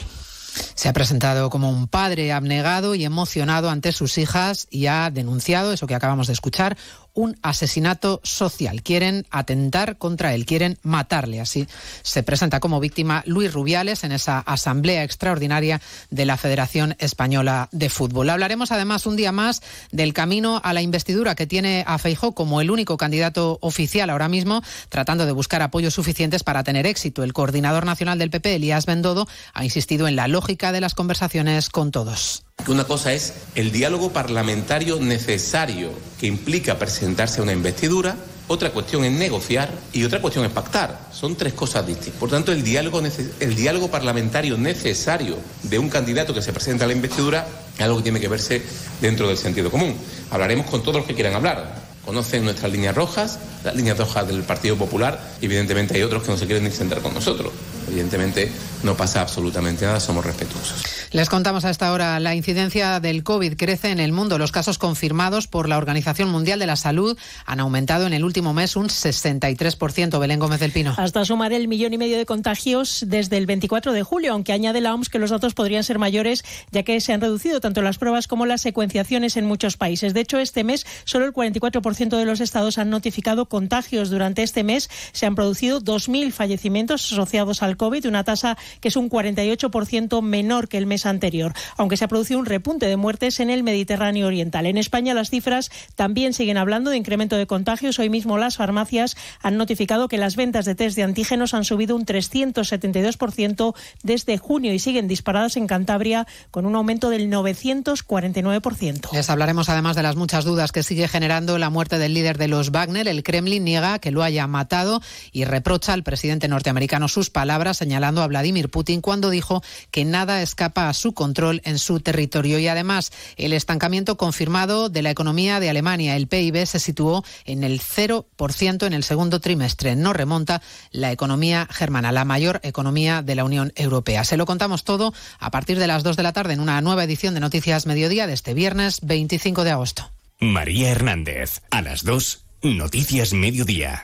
Se 0.74 0.90
ha 0.90 0.94
presentado 0.94 1.52
como 1.52 1.70
un 1.70 1.88
padre 1.88 2.32
abnegado 2.32 2.96
y 2.96 3.06
emocionado 3.06 3.70
ante 3.70 3.92
sus 3.92 4.18
hijas 4.18 4.66
y 4.72 4.88
ha 4.88 5.12
denunciado, 5.12 5.72
eso 5.72 5.86
que 5.86 5.96
acabamos 5.96 6.28
de 6.28 6.34
escuchar, 6.34 6.78
un 7.14 7.38
asesinato 7.42 8.20
social. 8.24 8.82
Quieren 8.82 9.26
atentar 9.30 9.98
contra 9.98 10.34
él, 10.34 10.46
quieren 10.46 10.78
matarle. 10.82 11.40
Así 11.40 11.68
se 12.02 12.24
presenta 12.24 12.60
como 12.60 12.80
víctima 12.80 13.24
Luis 13.26 13.54
Rubiales 13.54 14.04
en 14.04 14.12
esa 14.12 14.40
asamblea 14.40 15.04
extraordinaria 15.04 15.82
de 16.10 16.26
la 16.26 16.38
Federación 16.38 16.96
Española 17.00 17.70
de 17.72 17.90
Fútbol. 17.90 18.30
Hablaremos 18.30 18.72
además 18.72 19.06
un 19.06 19.16
día 19.16 19.32
más 19.32 19.62
del 19.92 20.14
camino 20.14 20.62
a 20.64 20.74
la 20.74 20.82
investidura 20.82 21.36
que 21.36 21.48
tiene 21.48 21.84
a 21.88 21.98
Feijó 21.98 22.34
como 22.34 22.62
el 22.62 22.72
único 22.72 22.98
candidato 22.98 23.58
oficial 23.62 24.10
ahora 24.10 24.30
mismo, 24.30 24.64
tratando 24.90 25.26
de 25.26 25.32
buscar 25.32 25.62
apoyos 25.62 25.94
suficientes 25.94 26.44
para 26.44 26.64
tener 26.64 26.86
éxito. 26.86 27.24
El 27.24 27.34
coordinador 27.34 27.86
nacional 27.86 28.18
del 28.20 28.32
PP, 28.32 28.56
Elías 28.56 28.86
Bendodo, 28.86 29.28
ha 29.54 29.64
insistido 29.64 30.08
en 30.08 30.16
la 30.16 30.28
lógica 30.28 30.72
de 30.72 30.82
las 30.82 30.96
conversaciones 30.96 31.70
con 31.70 31.92
todos. 31.92 32.43
Una 32.68 32.86
cosa 32.86 33.12
es 33.12 33.34
el 33.56 33.74
diálogo 33.74 34.14
parlamentario 34.14 34.98
necesario 34.98 35.92
que 36.18 36.28
implica 36.28 36.80
presentarse 36.80 37.42
a 37.42 37.44
una 37.44 37.52
investidura, 37.52 38.16
otra 38.48 38.72
cuestión 38.72 39.04
es 39.04 39.12
negociar 39.12 39.70
y 39.92 40.06
otra 40.06 40.22
cuestión 40.22 40.46
es 40.46 40.52
pactar. 40.52 41.10
Son 41.12 41.36
tres 41.36 41.54
cosas 41.54 41.86
distintas. 41.86 42.20
Por 42.20 42.30
tanto, 42.30 42.54
el 42.54 42.64
diálogo, 42.64 43.92
parlamentario 43.92 44.58
necesario 44.58 45.38
de 45.64 45.78
un 45.78 45.90
candidato 45.90 46.34
que 46.34 46.42
se 46.42 46.54
presenta 46.54 46.86
a 46.86 46.88
la 46.88 46.94
investidura 46.94 47.46
es 47.76 47.82
algo 47.82 47.98
que 47.98 48.04
tiene 48.04 48.22
que 48.22 48.30
verse 48.30 48.62
dentro 49.02 49.28
del 49.28 49.38
sentido 49.38 49.70
común. 49.70 49.98
Hablaremos 50.32 50.68
con 50.68 50.82
todos 50.84 50.98
los 50.98 51.06
que 51.06 51.16
quieran 51.16 51.34
hablar. 51.34 51.84
Conocen 52.06 52.46
nuestras 52.46 52.72
líneas 52.72 52.96
rojas, 52.96 53.40
las 53.66 53.76
líneas 53.76 53.98
rojas 53.98 54.26
del 54.26 54.42
Partido 54.44 54.78
Popular. 54.78 55.20
Evidentemente 55.42 55.96
hay 55.96 56.04
otros 56.04 56.24
que 56.24 56.32
no 56.32 56.38
se 56.38 56.46
quieren 56.46 56.64
ni 56.64 56.72
sentar 56.72 57.02
con 57.02 57.14
nosotros. 57.14 57.52
Evidentemente 57.88 58.52
no 58.84 58.96
pasa 58.96 59.22
absolutamente 59.22 59.86
nada, 59.86 60.00
somos 60.00 60.26
respetuosos. 60.26 60.84
Les 61.12 61.30
contamos 61.30 61.64
a 61.64 61.70
esta 61.70 61.92
hora, 61.94 62.20
la 62.20 62.36
incidencia 62.36 63.00
del 63.00 63.24
COVID 63.24 63.56
crece 63.56 63.92
en 63.92 64.00
el 64.00 64.12
mundo. 64.12 64.38
Los 64.38 64.52
casos 64.52 64.78
confirmados 64.78 65.48
por 65.48 65.70
la 65.70 65.78
Organización 65.78 66.30
Mundial 66.30 66.60
de 66.60 66.66
la 66.66 66.76
Salud 66.76 67.18
han 67.46 67.60
aumentado 67.60 68.08
en 68.08 68.14
el 68.14 68.24
último 68.24 68.54
mes 68.54 68.76
un 68.76 68.88
63%. 68.88 70.20
Belén 70.20 70.40
Gómez 70.40 70.60
del 70.60 70.72
Pino. 70.72 70.94
Hasta 70.98 71.24
sumar 71.24 71.54
el 71.54 71.68
millón 71.68 71.94
y 71.94 71.98
medio 71.98 72.18
de 72.18 72.26
contagios 72.26 73.06
desde 73.08 73.38
el 73.38 73.46
24 73.46 73.94
de 73.94 74.04
julio, 74.04 74.34
aunque 74.34 74.54
añade 74.54 74.82
la 74.82 74.94
OMS 74.94 75.10
que 75.10 75.20
los 75.20 75.30
datos 75.30 75.54
podrían 75.54 75.84
ser 75.84 76.00
mayores, 76.00 76.44
ya 76.72 76.84
que 76.84 77.00
se 77.00 77.14
han 77.14 77.22
reducido 77.22 77.60
tanto 77.62 77.82
las 77.82 77.98
pruebas 77.98 78.28
como 78.28 78.46
las 78.46 78.62
secuenciaciones 78.62 79.38
en 79.38 79.46
muchos 79.46 79.78
países. 79.78 80.14
De 80.14 80.22
hecho, 80.22 80.40
este 80.40 80.64
mes 80.64 80.86
solo 81.06 81.26
el 81.26 81.34
44% 81.34 82.18
de 82.18 82.26
los 82.26 82.42
estados 82.42 82.78
han 82.78 82.90
notificado 82.90 83.46
contagios. 83.46 84.10
Durante 84.10 84.44
este 84.44 84.64
mes 84.64 84.90
se 85.12 85.26
han 85.26 85.36
producido 85.36 85.82
2.000 85.82 86.32
fallecimientos 86.32 87.12
asociados 87.12 87.62
al 87.62 87.73
COVID, 87.78 88.08
una 88.08 88.24
tasa 88.24 88.58
que 88.82 88.88
es 88.88 88.96
un 88.96 89.10
48% 89.10 90.22
menor 90.22 90.68
que 90.68 90.78
el 90.78 90.86
mes 90.86 91.06
anterior, 91.06 91.54
aunque 91.78 91.98
se 91.98 92.06
ha 92.06 92.08
producido 92.08 92.40
un 92.40 92.46
repunte 92.46 92.88
de 92.88 92.98
muertes 92.98 93.40
en 93.40 93.50
el 93.50 93.64
Mediterráneo 93.64 94.28
Oriental. 94.28 94.66
En 94.66 94.78
España 94.78 95.14
las 95.14 95.30
cifras 95.30 95.72
también 95.96 96.34
siguen 96.34 96.58
hablando 96.58 96.92
de 96.92 96.98
incremento 96.98 97.38
de 97.38 97.48
contagios. 97.48 98.00
Hoy 98.00 98.10
mismo 98.10 98.38
las 98.38 98.58
farmacias 98.58 99.16
han 99.42 99.58
notificado 99.58 100.08
que 100.08 100.18
las 100.18 100.36
ventas 100.36 100.66
de 100.66 100.76
test 100.76 100.96
de 100.96 101.04
antígenos 101.04 101.54
han 101.54 101.66
subido 101.66 101.96
un 101.96 102.06
372% 102.06 103.76
desde 104.04 104.38
junio 104.38 104.74
y 104.74 104.80
siguen 104.80 105.08
disparadas 105.08 105.58
en 105.58 105.68
Cantabria 105.68 106.28
con 106.52 106.66
un 106.66 106.76
aumento 106.76 107.10
del 107.10 107.30
949%. 107.30 109.12
Les 109.14 109.30
hablaremos 109.30 109.70
además 109.70 109.96
de 109.96 110.04
las 110.04 110.16
muchas 110.16 110.46
dudas 110.46 110.72
que 110.72 110.84
sigue 110.84 111.08
generando 111.08 111.58
la 111.58 111.70
muerte 111.70 111.98
del 111.98 112.14
líder 112.14 112.38
de 112.38 112.48
los 112.48 112.72
Wagner. 112.72 113.08
El 113.08 113.24
Kremlin 113.24 113.64
niega 113.64 114.00
que 114.00 114.12
lo 114.12 114.24
haya 114.24 114.48
matado 114.48 115.02
y 115.32 115.46
reprocha 115.46 115.94
al 115.94 116.04
presidente 116.04 116.48
norteamericano 116.48 117.08
sus 117.08 117.30
palabras 117.30 117.63
señalando 117.74 118.22
a 118.22 118.28
Vladimir 118.28 118.70
Putin 118.70 119.00
cuando 119.00 119.30
dijo 119.30 119.64
que 119.92 120.04
nada 120.04 120.42
escapa 120.42 120.90
a 120.90 120.94
su 120.94 121.14
control 121.14 121.62
en 121.64 121.80
su 121.80 122.02
territorio. 122.02 122.60
Y 122.60 122.68
además, 122.68 123.12
el 123.38 123.54
estancamiento 123.54 124.18
confirmado 124.18 124.90
de 124.90 125.02
la 125.02 125.12
economía 125.12 125.60
de 125.60 125.70
Alemania, 125.70 126.16
el 126.16 126.28
PIB, 126.28 126.66
se 126.66 126.80
situó 126.80 127.24
en 127.46 127.64
el 127.64 127.80
0% 127.80 128.86
en 128.86 128.94
el 128.94 129.04
segundo 129.04 129.40
trimestre. 129.40 129.96
No 129.96 130.12
remonta 130.14 130.62
la 130.92 131.12
economía 131.12 131.68
germana, 131.72 132.12
la 132.12 132.26
mayor 132.26 132.60
economía 132.64 133.22
de 133.22 133.36
la 133.36 133.46
Unión 133.46 133.72
Europea. 133.76 134.24
Se 134.24 134.38
lo 134.38 134.46
contamos 134.46 134.84
todo 134.84 135.14
a 135.40 135.52
partir 135.52 135.80
de 135.80 135.88
las 135.88 136.04
2 136.04 136.18
de 136.18 136.24
la 136.24 136.34
tarde 136.34 136.54
en 136.54 136.60
una 136.60 136.82
nueva 136.82 137.04
edición 137.04 137.34
de 137.34 137.40
Noticias 137.40 137.86
Mediodía 137.86 138.28
de 138.28 138.34
este 138.34 138.54
viernes 138.54 139.00
25 139.02 139.64
de 139.64 139.72
agosto. 139.72 140.10
María 140.40 140.90
Hernández, 140.90 141.62
a 141.72 141.82
las 141.82 142.04
2, 142.04 142.46
Noticias 142.64 143.34
Mediodía. 143.34 144.04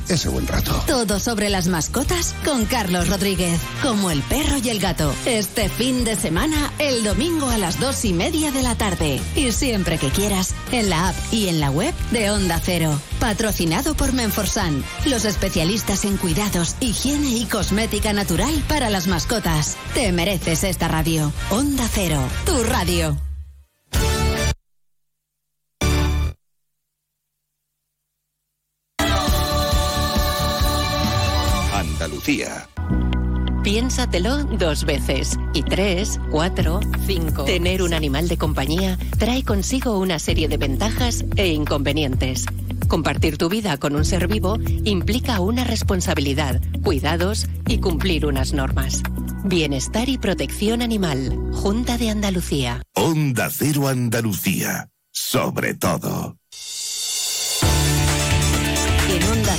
ese 0.09 0.29
buen 0.29 0.47
rato. 0.47 0.73
Todo 0.87 1.19
sobre 1.19 1.49
las 1.49 1.67
mascotas 1.67 2.35
con 2.45 2.65
Carlos 2.65 3.09
Rodríguez. 3.09 3.59
Como 3.81 4.11
el 4.11 4.21
perro 4.23 4.57
y 4.63 4.69
el 4.69 4.79
gato. 4.79 5.13
Este 5.25 5.69
fin 5.69 6.03
de 6.03 6.15
semana, 6.15 6.71
el 6.79 7.03
domingo 7.03 7.49
a 7.49 7.57
las 7.57 7.79
dos 7.79 8.05
y 8.05 8.13
media 8.13 8.51
de 8.51 8.63
la 8.63 8.75
tarde. 8.75 9.21
Y 9.35 9.51
siempre 9.51 9.97
que 9.97 10.09
quieras, 10.09 10.53
en 10.71 10.89
la 10.89 11.09
app 11.09 11.15
y 11.31 11.47
en 11.47 11.59
la 11.59 11.71
web 11.71 11.93
de 12.11 12.31
Onda 12.31 12.59
Cero. 12.63 12.99
Patrocinado 13.19 13.95
por 13.95 14.13
Menforsan, 14.13 14.83
los 15.05 15.25
especialistas 15.25 16.05
en 16.05 16.17
cuidados, 16.17 16.75
higiene 16.79 17.29
y 17.29 17.45
cosmética 17.45 18.13
natural 18.13 18.63
para 18.67 18.89
las 18.89 19.07
mascotas. 19.07 19.77
Te 19.93 20.11
mereces 20.11 20.63
esta 20.63 20.87
radio. 20.87 21.31
Onda 21.49 21.87
Cero, 21.91 22.21
tu 22.45 22.63
radio. 22.63 23.17
Andalucía. 32.21 32.67
Piénsatelo 33.63 34.43
dos 34.43 34.85
veces. 34.85 35.37
Y 35.53 35.63
tres, 35.63 36.19
cuatro, 36.29 36.79
cinco. 37.07 37.45
Tener 37.45 37.81
un 37.81 37.93
animal 37.93 38.27
de 38.27 38.37
compañía 38.37 38.97
trae 39.17 39.43
consigo 39.43 39.97
una 39.97 40.19
serie 40.19 40.47
de 40.47 40.57
ventajas 40.57 41.25
e 41.35 41.47
inconvenientes. 41.47 42.45
Compartir 42.87 43.37
tu 43.37 43.49
vida 43.49 43.77
con 43.77 43.95
un 43.95 44.05
ser 44.05 44.27
vivo 44.27 44.57
implica 44.83 45.39
una 45.39 45.63
responsabilidad, 45.63 46.61
cuidados 46.83 47.47
y 47.67 47.79
cumplir 47.79 48.25
unas 48.25 48.53
normas. 48.53 49.01
Bienestar 49.43 50.09
y 50.09 50.17
protección 50.17 50.81
animal. 50.81 51.39
Junta 51.53 51.97
de 51.97 52.09
Andalucía. 52.09 52.83
Onda 52.93 53.49
Cero 53.49 53.87
Andalucía. 53.87 54.89
Sobre 55.11 55.73
todo. 55.73 56.37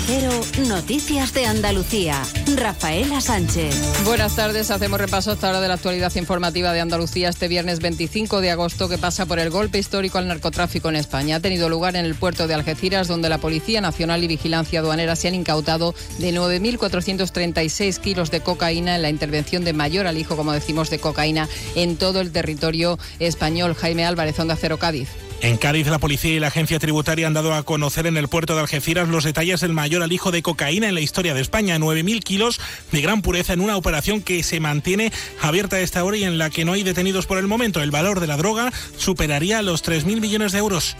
Cero, 0.07 0.30
Noticias 0.68 1.32
de 1.32 1.46
Andalucía. 1.46 2.22
Rafaela 2.57 3.20
Sánchez. 3.20 4.05
Buenas 4.05 4.34
tardes, 4.34 4.70
hacemos 4.70 5.00
repaso 5.00 5.30
hasta 5.30 5.46
ahora 5.46 5.61
de 5.61 5.68
la 5.68 5.74
actualidad 5.74 6.12
informativa 6.16 6.72
de 6.72 6.80
Andalucía 6.80 7.28
este 7.28 7.46
viernes 7.46 7.78
25 7.80 8.40
de 8.40 8.50
agosto 8.50 8.88
que 8.88 8.98
pasa 8.98 9.26
por 9.26 9.38
el 9.38 9.50
golpe 9.50 9.78
histórico 9.78 10.18
al 10.18 10.28
narcotráfico 10.28 10.88
en 10.88 10.96
España. 10.96 11.36
Ha 11.36 11.40
tenido 11.40 11.68
lugar 11.68 11.94
en 11.96 12.05
el 12.05 12.14
puerto 12.14 12.48
de 12.48 12.55
Algeciras 12.55 13.07
donde 13.07 13.28
la 13.28 13.38
Policía 13.38 13.80
Nacional 13.80 14.24
y 14.24 14.28
Vigilancia 14.28 14.80
Aduanera 14.80 15.14
se 15.14 15.28
han 15.28 15.34
incautado 15.34 15.94
de 16.18 16.32
9.436 16.32 17.98
kilos 17.98 18.30
de 18.30 18.40
cocaína 18.40 18.96
en 18.96 19.03
la 19.03 19.11
intervención 19.11 19.64
de 19.64 19.72
mayor 19.72 20.07
alijo, 20.07 20.36
como 20.36 20.53
decimos, 20.53 20.90
de 20.90 20.98
cocaína 20.98 21.48
en 21.76 21.96
todo 21.96 22.20
el 22.20 22.32
territorio 22.32 22.98
español. 23.20 23.74
Jaime 23.74 24.05
Álvarez, 24.05 24.38
Onda 24.40 24.57
Cero 24.57 24.78
Cádiz. 24.78 25.09
En 25.43 25.57
Cádiz, 25.57 25.88
la 25.88 25.99
policía 25.99 26.34
y 26.34 26.38
la 26.38 26.47
agencia 26.47 26.78
tributaria 26.78 27.26
han 27.26 27.34
dado 27.34 27.53
a 27.53 27.64
conocer 27.64 28.07
en 28.07 28.16
el 28.16 28.28
puerto 28.28 28.55
de 28.55 28.61
Algeciras 28.61 29.09
los 29.09 29.24
detalles 29.24 29.61
del 29.61 29.72
mayor 29.72 30.05
alijo 30.05 30.30
de 30.30 30.40
cocaína 30.40 30.88
en 30.88 30.95
la 30.95 31.01
historia 31.01 31.34
de 31.34 31.40
España. 31.40 31.76
9.000 31.78 32.22
kilos 32.22 32.61
de 32.93 33.01
gran 33.01 33.22
pureza 33.22 33.53
en 33.53 33.61
una 33.61 33.76
operación 33.76 34.22
que 34.22 34.45
se 34.45 34.61
mantiene 34.61 35.11
abierta 35.40 35.76
a 35.76 35.80
esta 35.80 36.05
hora 36.05 36.16
y 36.16 36.22
en 36.22 36.38
la 36.38 36.49
que 36.49 36.64
no 36.64 36.74
hay 36.74 36.84
detenidos 36.84 37.26
por 37.26 37.38
el 37.38 37.49
momento. 37.49 37.82
El 37.82 37.90
valor 37.90 38.20
de 38.20 38.28
la 38.28 38.36
droga 38.36 38.72
superaría 38.97 39.62
los 39.62 39.82
3.000 39.82 40.20
millones 40.20 40.53
de 40.53 40.59
euros. 40.59 40.97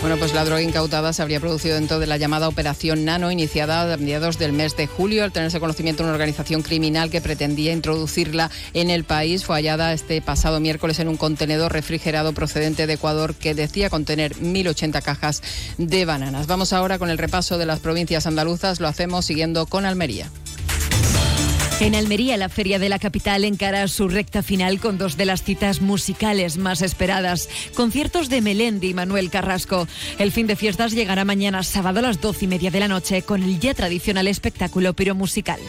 Bueno, 0.00 0.18
pues 0.18 0.34
la 0.34 0.44
droga 0.44 0.62
incautada 0.62 1.12
se 1.12 1.22
habría 1.22 1.40
producido 1.40 1.74
dentro 1.74 1.98
de 1.98 2.06
la 2.06 2.16
llamada 2.16 2.48
Operación 2.48 3.04
Nano, 3.04 3.32
iniciada 3.32 3.92
a 3.92 3.96
mediados 3.96 4.38
del 4.38 4.52
mes 4.52 4.76
de 4.76 4.86
julio. 4.86 5.24
Al 5.24 5.32
tenerse 5.32 5.58
conocimiento 5.58 6.02
de 6.02 6.10
una 6.10 6.14
organización 6.14 6.62
criminal 6.62 7.10
que 7.10 7.20
pretendía 7.20 7.72
introducirla 7.72 8.50
en 8.74 8.90
el 8.90 9.04
país, 9.04 9.44
fue 9.44 9.56
hallada 9.56 9.92
este 9.92 10.20
pasado 10.20 10.60
miércoles 10.60 11.00
en 11.00 11.08
un 11.08 11.16
contenedor 11.16 11.72
refrigerado 11.72 12.34
procedente 12.34 12.86
de 12.86 12.92
Ecuador 12.92 13.34
que 13.34 13.54
decía 13.54 13.90
contener 13.90 14.36
1.080 14.36 15.02
cajas 15.02 15.42
de 15.78 16.04
bananas. 16.04 16.46
Vamos 16.46 16.72
ahora 16.72 16.98
con 16.98 17.10
el 17.10 17.18
repaso 17.18 17.58
de 17.58 17.66
las 17.66 17.80
provincias 17.80 18.26
andaluzas. 18.26 18.80
Lo 18.80 18.88
hacemos 18.88 19.24
siguiendo 19.24 19.66
con 19.66 19.86
Almería. 19.86 20.30
En 21.78 21.94
Almería, 21.94 22.38
la 22.38 22.48
feria 22.48 22.78
de 22.78 22.88
la 22.88 22.98
capital 22.98 23.44
encara 23.44 23.86
su 23.86 24.08
recta 24.08 24.42
final 24.42 24.80
con 24.80 24.96
dos 24.96 25.18
de 25.18 25.26
las 25.26 25.42
citas 25.42 25.82
musicales 25.82 26.56
más 26.56 26.80
esperadas. 26.80 27.50
Conciertos 27.74 28.30
de 28.30 28.40
Melendi 28.40 28.88
y 28.88 28.94
Manuel 28.94 29.28
Carrasco. 29.28 29.86
El 30.18 30.32
fin 30.32 30.46
de 30.46 30.56
fiestas 30.56 30.92
llegará 30.92 31.26
mañana 31.26 31.62
sábado 31.62 31.98
a 31.98 32.02
las 32.02 32.22
doce 32.22 32.46
y 32.46 32.48
media 32.48 32.70
de 32.70 32.80
la 32.80 32.88
noche 32.88 33.20
con 33.20 33.42
el 33.42 33.60
ya 33.60 33.74
tradicional 33.74 34.26
espectáculo 34.26 34.94
piromusical. 34.94 35.60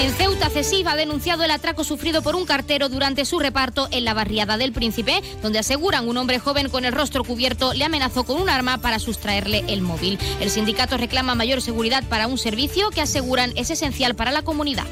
En 0.00 0.12
Ceuta, 0.12 0.48
Cesiva 0.48 0.92
ha 0.92 0.96
denunciado 0.96 1.42
el 1.42 1.50
atraco 1.50 1.82
sufrido 1.82 2.22
por 2.22 2.36
un 2.36 2.46
cartero 2.46 2.88
durante 2.88 3.24
su 3.24 3.40
reparto 3.40 3.88
en 3.90 4.04
la 4.04 4.14
barriada 4.14 4.56
del 4.56 4.72
Príncipe, 4.72 5.22
donde 5.42 5.58
aseguran 5.58 6.08
un 6.08 6.16
hombre 6.16 6.38
joven 6.38 6.68
con 6.68 6.84
el 6.84 6.92
rostro 6.92 7.24
cubierto 7.24 7.74
le 7.74 7.84
amenazó 7.84 8.22
con 8.22 8.40
un 8.40 8.48
arma 8.48 8.78
para 8.78 9.00
sustraerle 9.00 9.64
el 9.66 9.80
móvil. 9.82 10.16
El 10.40 10.50
sindicato 10.50 10.96
reclama 10.96 11.34
mayor 11.34 11.60
seguridad 11.60 12.04
para 12.08 12.28
un 12.28 12.38
servicio 12.38 12.90
que 12.90 13.00
aseguran 13.00 13.52
es 13.56 13.70
esencial 13.70 14.14
para 14.14 14.30
la 14.30 14.42
comunidad. 14.42 14.86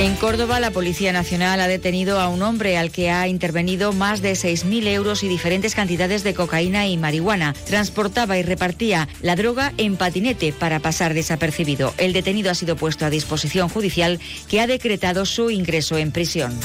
En 0.00 0.16
Córdoba, 0.16 0.60
la 0.60 0.70
Policía 0.70 1.12
Nacional 1.12 1.60
ha 1.60 1.68
detenido 1.68 2.20
a 2.20 2.28
un 2.28 2.40
hombre 2.40 2.78
al 2.78 2.90
que 2.90 3.10
ha 3.10 3.28
intervenido 3.28 3.92
más 3.92 4.22
de 4.22 4.32
6.000 4.32 4.86
euros 4.86 5.22
y 5.22 5.28
diferentes 5.28 5.74
cantidades 5.74 6.24
de 6.24 6.32
cocaína 6.32 6.86
y 6.86 6.96
marihuana. 6.96 7.52
Transportaba 7.66 8.38
y 8.38 8.42
repartía 8.42 9.10
la 9.20 9.36
droga 9.36 9.74
en 9.76 9.96
patinete 9.96 10.54
para 10.54 10.80
pasar 10.80 11.12
desapercibido. 11.12 11.92
El 11.98 12.14
detenido 12.14 12.50
ha 12.50 12.54
sido 12.54 12.76
puesto 12.76 13.04
a 13.04 13.10
disposición 13.10 13.68
judicial 13.68 14.20
que 14.48 14.62
ha 14.62 14.66
decretado 14.66 15.26
su 15.26 15.50
ingreso 15.50 15.98
en 15.98 16.12
prisión. 16.12 16.58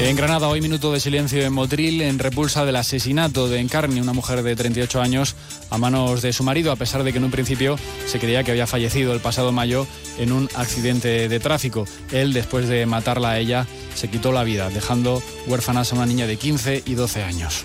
En 0.00 0.16
Granada, 0.16 0.48
hoy 0.48 0.60
minuto 0.60 0.92
de 0.92 0.98
silencio 0.98 1.40
en 1.42 1.52
Motril 1.52 2.02
en 2.02 2.18
repulsa 2.18 2.64
del 2.64 2.76
asesinato 2.76 3.48
de 3.48 3.60
Encarni, 3.60 4.00
una 4.00 4.12
mujer 4.12 4.42
de 4.42 4.56
38 4.56 5.00
años, 5.00 5.36
a 5.70 5.78
manos 5.78 6.20
de 6.20 6.32
su 6.32 6.42
marido, 6.42 6.72
a 6.72 6.76
pesar 6.76 7.04
de 7.04 7.12
que 7.12 7.18
en 7.18 7.24
un 7.24 7.30
principio 7.30 7.78
se 8.06 8.18
creía 8.18 8.42
que 8.42 8.50
había 8.50 8.66
fallecido 8.66 9.14
el 9.14 9.20
pasado 9.20 9.52
mayo 9.52 9.86
en 10.18 10.32
un 10.32 10.50
accidente 10.56 11.28
de 11.28 11.40
tráfico. 11.40 11.86
Él, 12.10 12.32
después 12.32 12.68
de 12.68 12.84
matarla 12.86 13.30
a 13.30 13.38
ella, 13.38 13.66
se 13.94 14.08
quitó 14.08 14.32
la 14.32 14.42
vida, 14.42 14.68
dejando 14.68 15.22
huérfanas 15.46 15.92
a 15.92 15.96
una 15.96 16.06
niña 16.06 16.26
de 16.26 16.36
15 16.38 16.82
y 16.84 16.94
12 16.94 17.22
años. 17.22 17.64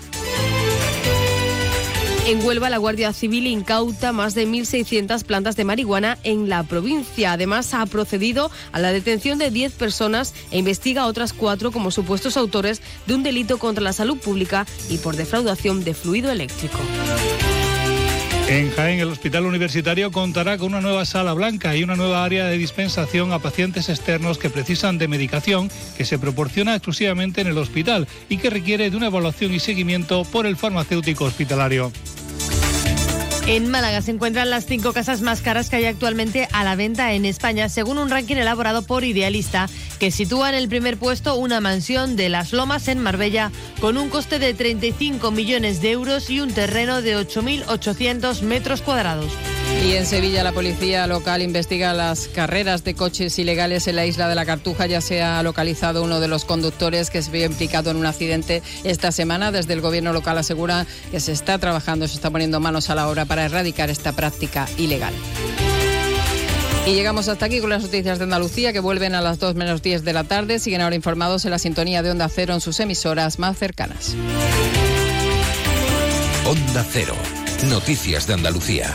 En 2.26 2.44
Huelva, 2.44 2.70
la 2.70 2.78
Guardia 2.78 3.12
Civil 3.12 3.46
incauta 3.46 4.12
más 4.12 4.34
de 4.34 4.46
1.600 4.46 5.24
plantas 5.24 5.56
de 5.56 5.64
marihuana 5.64 6.18
en 6.22 6.48
la 6.48 6.62
provincia. 6.62 7.32
Además, 7.32 7.74
ha 7.74 7.84
procedido 7.86 8.50
a 8.72 8.78
la 8.78 8.92
detención 8.92 9.38
de 9.38 9.50
10 9.50 9.72
personas 9.72 10.34
e 10.50 10.58
investiga 10.58 11.02
a 11.02 11.06
otras 11.06 11.32
cuatro 11.32 11.72
como 11.72 11.90
supuestos 11.90 12.36
autores 12.36 12.82
de 13.06 13.14
un 13.14 13.22
delito 13.22 13.58
contra 13.58 13.82
la 13.82 13.92
salud 13.92 14.18
pública 14.18 14.66
y 14.88 14.98
por 14.98 15.16
defraudación 15.16 15.82
de 15.82 15.94
fluido 15.94 16.30
eléctrico. 16.30 16.78
En 18.50 18.68
Jaén, 18.72 18.98
el 18.98 19.10
Hospital 19.10 19.46
Universitario 19.46 20.10
contará 20.10 20.58
con 20.58 20.72
una 20.72 20.80
nueva 20.80 21.04
sala 21.04 21.34
blanca 21.34 21.76
y 21.76 21.84
una 21.84 21.94
nueva 21.94 22.24
área 22.24 22.46
de 22.46 22.58
dispensación 22.58 23.32
a 23.32 23.38
pacientes 23.38 23.88
externos 23.88 24.38
que 24.38 24.50
precisan 24.50 24.98
de 24.98 25.06
medicación 25.06 25.70
que 25.96 26.04
se 26.04 26.18
proporciona 26.18 26.74
exclusivamente 26.74 27.42
en 27.42 27.46
el 27.46 27.58
hospital 27.58 28.08
y 28.28 28.38
que 28.38 28.50
requiere 28.50 28.90
de 28.90 28.96
una 28.96 29.06
evaluación 29.06 29.54
y 29.54 29.60
seguimiento 29.60 30.24
por 30.24 30.46
el 30.46 30.56
farmacéutico 30.56 31.26
hospitalario. 31.26 31.92
En 33.50 33.68
Málaga 33.68 34.00
se 34.00 34.12
encuentran 34.12 34.48
las 34.48 34.64
cinco 34.64 34.92
casas 34.92 35.22
más 35.22 35.40
caras 35.40 35.68
que 35.68 35.74
hay 35.74 35.84
actualmente 35.86 36.46
a 36.52 36.62
la 36.62 36.76
venta 36.76 37.14
en 37.14 37.24
España, 37.24 37.68
según 37.68 37.98
un 37.98 38.08
ranking 38.08 38.36
elaborado 38.36 38.82
por 38.82 39.02
Idealista, 39.02 39.68
que 39.98 40.12
sitúa 40.12 40.50
en 40.50 40.54
el 40.54 40.68
primer 40.68 40.96
puesto 40.98 41.34
una 41.34 41.60
mansión 41.60 42.14
de 42.14 42.28
Las 42.28 42.52
Lomas 42.52 42.86
en 42.86 43.00
Marbella 43.00 43.50
con 43.80 43.98
un 43.98 44.08
coste 44.08 44.38
de 44.38 44.54
35 44.54 45.32
millones 45.32 45.82
de 45.82 45.90
euros 45.90 46.30
y 46.30 46.38
un 46.38 46.52
terreno 46.52 47.02
de 47.02 47.18
8.800 47.18 48.42
metros 48.42 48.82
cuadrados. 48.82 49.32
Y 49.84 49.94
en 49.94 50.06
Sevilla 50.06 50.44
la 50.44 50.52
policía 50.52 51.06
local 51.06 51.42
investiga 51.42 51.94
las 51.94 52.28
carreras 52.28 52.84
de 52.84 52.94
coches 52.94 53.38
ilegales 53.38 53.86
en 53.88 53.96
la 53.96 54.06
isla 54.06 54.28
de 54.28 54.34
la 54.34 54.44
Cartuja. 54.44 54.86
Ya 54.86 55.00
se 55.00 55.22
ha 55.22 55.42
localizado 55.42 56.02
uno 56.02 56.20
de 56.20 56.28
los 56.28 56.44
conductores 56.44 57.10
que 57.10 57.22
se 57.22 57.30
vio 57.30 57.46
implicado 57.46 57.90
en 57.90 57.96
un 57.96 58.06
accidente 58.06 58.62
esta 58.84 59.10
semana. 59.10 59.52
Desde 59.52 59.72
el 59.72 59.80
gobierno 59.80 60.12
local 60.12 60.36
asegura 60.38 60.86
que 61.10 61.20
se 61.20 61.32
está 61.32 61.58
trabajando, 61.58 62.06
se 62.08 62.14
está 62.14 62.30
poniendo 62.30 62.60
manos 62.60 62.90
a 62.90 62.94
la 62.94 63.08
obra 63.08 63.24
para 63.24 63.46
erradicar 63.46 63.90
esta 63.90 64.12
práctica 64.12 64.68
ilegal. 64.76 65.14
Y 66.86 66.94
llegamos 66.94 67.28
hasta 67.28 67.46
aquí 67.46 67.60
con 67.60 67.70
las 67.70 67.82
noticias 67.82 68.18
de 68.18 68.24
Andalucía 68.24 68.72
que 68.72 68.80
vuelven 68.80 69.14
a 69.14 69.20
las 69.20 69.38
2 69.38 69.54
menos 69.54 69.82
10 69.82 70.02
de 70.02 70.12
la 70.12 70.24
tarde. 70.24 70.58
Siguen 70.58 70.80
ahora 70.80 70.96
informados 70.96 71.44
en 71.44 71.50
la 71.50 71.58
sintonía 71.58 72.02
de 72.02 72.10
Onda 72.10 72.28
Cero 72.28 72.54
en 72.54 72.60
sus 72.60 72.80
emisoras 72.80 73.38
más 73.38 73.58
cercanas. 73.58 74.14
Onda 76.46 76.84
Cero. 76.90 77.14
Noticias 77.68 78.26
de 78.26 78.34
Andalucía. 78.34 78.94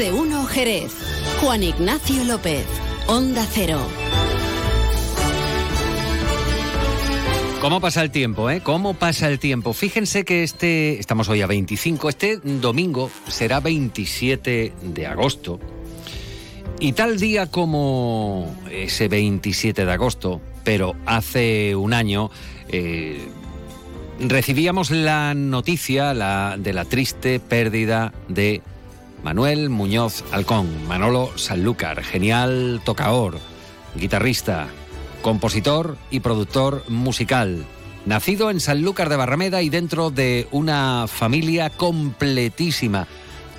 De 0.00 0.12
uno 0.12 0.46
Jerez. 0.46 0.94
Juan 1.42 1.62
Ignacio 1.62 2.24
López. 2.24 2.64
Onda 3.06 3.46
Cero. 3.50 3.78
¿Cómo 7.60 7.82
pasa 7.82 8.00
el 8.00 8.10
tiempo, 8.10 8.48
eh? 8.48 8.62
¿Cómo 8.62 8.94
pasa 8.94 9.28
el 9.28 9.38
tiempo? 9.38 9.74
Fíjense 9.74 10.24
que 10.24 10.42
este, 10.42 10.98
estamos 10.98 11.28
hoy 11.28 11.42
a 11.42 11.46
25, 11.46 12.08
este 12.08 12.38
domingo 12.38 13.10
será 13.28 13.60
27 13.60 14.72
de 14.80 15.06
agosto. 15.06 15.60
Y 16.78 16.94
tal 16.94 17.20
día 17.20 17.50
como 17.50 18.56
ese 18.70 19.06
27 19.08 19.84
de 19.84 19.92
agosto, 19.92 20.40
pero 20.64 20.96
hace 21.04 21.76
un 21.76 21.92
año, 21.92 22.30
eh, 22.68 23.20
recibíamos 24.18 24.90
la 24.90 25.34
noticia 25.34 26.14
de 26.56 26.72
la 26.72 26.84
triste 26.86 27.38
pérdida 27.38 28.14
de 28.28 28.62
Manuel 29.22 29.68
Muñoz 29.68 30.24
Alcón, 30.32 30.86
Manolo 30.86 31.36
Sanlúcar, 31.36 32.02
genial 32.02 32.80
tocaor, 32.84 33.38
guitarrista, 33.94 34.68
compositor 35.22 35.98
y 36.10 36.20
productor 36.20 36.84
musical. 36.88 37.66
Nacido 38.06 38.50
en 38.50 38.60
Sanlúcar 38.60 39.08
de 39.08 39.16
Barrameda 39.16 39.60
y 39.62 39.68
dentro 39.68 40.10
de 40.10 40.48
una 40.50 41.06
familia 41.06 41.68
completísima. 41.68 43.06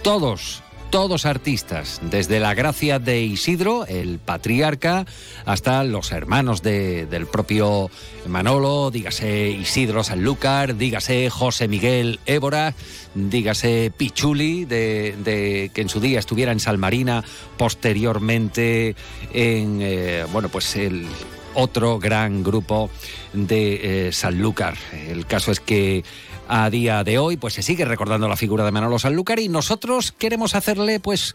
Todos, 0.03 0.60
todos 0.91 1.25
artistas, 1.25 2.01
desde 2.03 2.41
la 2.41 2.53
gracia 2.53 2.99
de 2.99 3.21
Isidro, 3.21 3.85
el 3.87 4.19
patriarca, 4.19 5.05
hasta 5.45 5.83
los 5.85 6.11
hermanos 6.11 6.61
de- 6.61 7.05
del 7.05 7.27
propio 7.27 7.89
Manolo, 8.27 8.91
dígase 8.91 9.51
Isidro 9.51 10.03
Sanlúcar, 10.03 10.75
dígase 10.75 11.29
José 11.29 11.69
Miguel 11.69 12.19
Évora, 12.25 12.73
dígase 13.15 13.91
Pichuli, 13.95 14.65
de, 14.65 15.15
de- 15.23 15.71
que 15.73 15.81
en 15.81 15.87
su 15.89 16.01
día 16.01 16.19
estuviera 16.19 16.51
en 16.51 16.59
Salmarina, 16.59 17.23
posteriormente 17.57 18.95
en, 19.33 19.79
eh, 19.81 20.25
bueno, 20.33 20.49
pues 20.49 20.75
el 20.75 21.07
otro 21.53 21.99
gran 21.99 22.43
grupo 22.43 22.89
de 23.33 24.07
eh, 24.07 24.11
Sanlúcar. 24.11 24.75
El 25.07 25.25
caso 25.25 25.51
es 25.51 25.59
que 25.59 26.03
a 26.47 26.69
día 26.69 27.03
de 27.03 27.17
hoy 27.17 27.37
pues 27.37 27.53
se 27.53 27.63
sigue 27.63 27.85
recordando 27.85 28.27
la 28.27 28.35
figura 28.35 28.65
de 28.65 28.71
Manolo 28.71 28.99
Sanlúcar 28.99 29.39
y 29.39 29.47
nosotros 29.47 30.11
queremos 30.11 30.55
hacerle 30.55 30.99
pues 30.99 31.33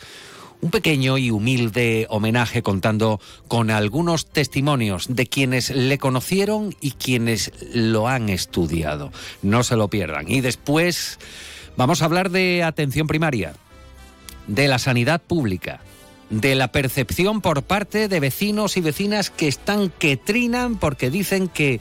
un 0.61 0.71
pequeño 0.71 1.19
y 1.19 1.31
humilde 1.31 2.07
homenaje 2.09 2.63
contando 2.63 3.21
con 3.49 3.71
algunos 3.71 4.27
testimonios 4.27 5.07
de 5.09 5.27
quienes 5.27 5.71
le 5.71 5.99
conocieron 5.99 6.75
y 6.81 6.93
quienes 6.93 7.53
lo 7.73 8.09
han 8.09 8.29
estudiado. 8.29 9.13
No 9.43 9.63
se 9.65 9.77
lo 9.77 9.89
pierdan. 9.89 10.31
Y 10.31 10.41
después 10.41 11.19
vamos 11.77 12.03
a 12.03 12.07
hablar 12.07 12.31
de 12.31 12.63
atención 12.63 13.07
primaria, 13.07 13.55
de 14.47 14.69
la 14.69 14.79
sanidad 14.79 15.21
pública, 15.21 15.81
de 16.31 16.55
la 16.55 16.73
percepción 16.73 17.41
por 17.41 17.63
parte 17.63 18.09
de 18.09 18.21
vecinos 18.21 18.77
y 18.77 18.81
vecinas 18.81 19.31
que 19.31 19.49
están 19.49 19.91
que 19.91 20.17
trinan 20.17 20.77
porque 20.77 21.11
dicen 21.11 21.49
que 21.49 21.81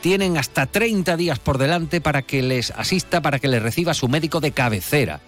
tienen 0.00 0.36
hasta 0.36 0.66
30 0.66 1.16
días 1.16 1.38
por 1.38 1.58
delante 1.58 2.00
para 2.00 2.22
que 2.22 2.42
les 2.42 2.70
asista, 2.70 3.20
para 3.20 3.38
que 3.38 3.48
les 3.48 3.62
reciba 3.62 3.94
su 3.94 4.08
médico 4.08 4.40
de 4.40 4.52
cabecera. 4.52 5.20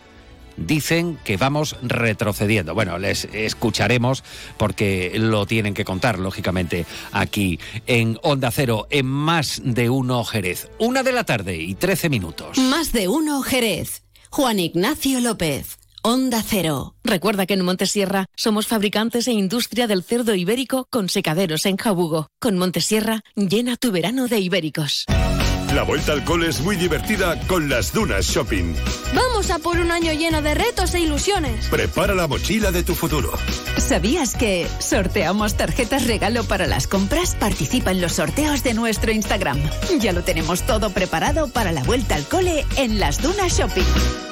Dicen 0.56 1.18
que 1.24 1.38
vamos 1.38 1.76
retrocediendo. 1.82 2.74
Bueno, 2.74 2.98
les 2.98 3.24
escucharemos 3.32 4.22
porque 4.58 5.12
lo 5.14 5.46
tienen 5.46 5.72
que 5.72 5.84
contar, 5.84 6.18
lógicamente, 6.18 6.84
aquí 7.10 7.58
en 7.86 8.18
Onda 8.22 8.50
Cero, 8.50 8.86
en 8.90 9.06
más 9.06 9.62
de 9.64 9.88
uno 9.88 10.22
Jerez. 10.24 10.68
Una 10.78 11.02
de 11.02 11.12
la 11.12 11.24
tarde 11.24 11.56
y 11.56 11.74
13 11.74 12.10
minutos. 12.10 12.58
Más 12.58 12.92
de 12.92 13.08
uno 13.08 13.40
Jerez. 13.42 14.02
Juan 14.28 14.58
Ignacio 14.60 15.20
López. 15.20 15.78
Onda 16.04 16.42
Cero. 16.44 16.96
Recuerda 17.04 17.46
que 17.46 17.54
en 17.54 17.64
Montesierra 17.64 18.26
somos 18.34 18.66
fabricantes 18.66 19.28
e 19.28 19.32
industria 19.32 19.86
del 19.86 20.02
cerdo 20.02 20.34
ibérico 20.34 20.88
con 20.90 21.08
secaderos 21.08 21.64
en 21.64 21.76
Jabugo. 21.76 22.26
Con 22.40 22.58
Montesierra, 22.58 23.22
llena 23.36 23.76
tu 23.76 23.92
verano 23.92 24.26
de 24.26 24.40
ibéricos. 24.40 25.04
La 25.72 25.84
vuelta 25.84 26.10
al 26.12 26.24
cole 26.24 26.48
es 26.48 26.60
muy 26.60 26.74
divertida 26.74 27.38
con 27.46 27.68
las 27.68 27.92
Dunas 27.92 28.26
Shopping. 28.26 28.74
Vamos 29.14 29.50
a 29.50 29.60
por 29.60 29.78
un 29.78 29.92
año 29.92 30.12
lleno 30.12 30.42
de 30.42 30.54
retos 30.54 30.92
e 30.94 31.00
ilusiones. 31.00 31.68
Prepara 31.68 32.16
la 32.16 32.26
mochila 32.26 32.72
de 32.72 32.82
tu 32.82 32.96
futuro. 32.96 33.30
¿Sabías 33.78 34.34
que 34.34 34.66
sorteamos 34.80 35.56
tarjetas 35.56 36.08
regalo 36.08 36.42
para 36.42 36.66
las 36.66 36.88
compras? 36.88 37.36
Participa 37.36 37.92
en 37.92 38.00
los 38.00 38.14
sorteos 38.14 38.64
de 38.64 38.74
nuestro 38.74 39.12
Instagram. 39.12 39.62
Ya 40.00 40.12
lo 40.12 40.24
tenemos 40.24 40.62
todo 40.66 40.90
preparado 40.90 41.46
para 41.46 41.70
la 41.70 41.84
vuelta 41.84 42.16
al 42.16 42.26
cole 42.26 42.66
en 42.76 42.98
las 42.98 43.22
Dunas 43.22 43.56
Shopping. 43.56 44.31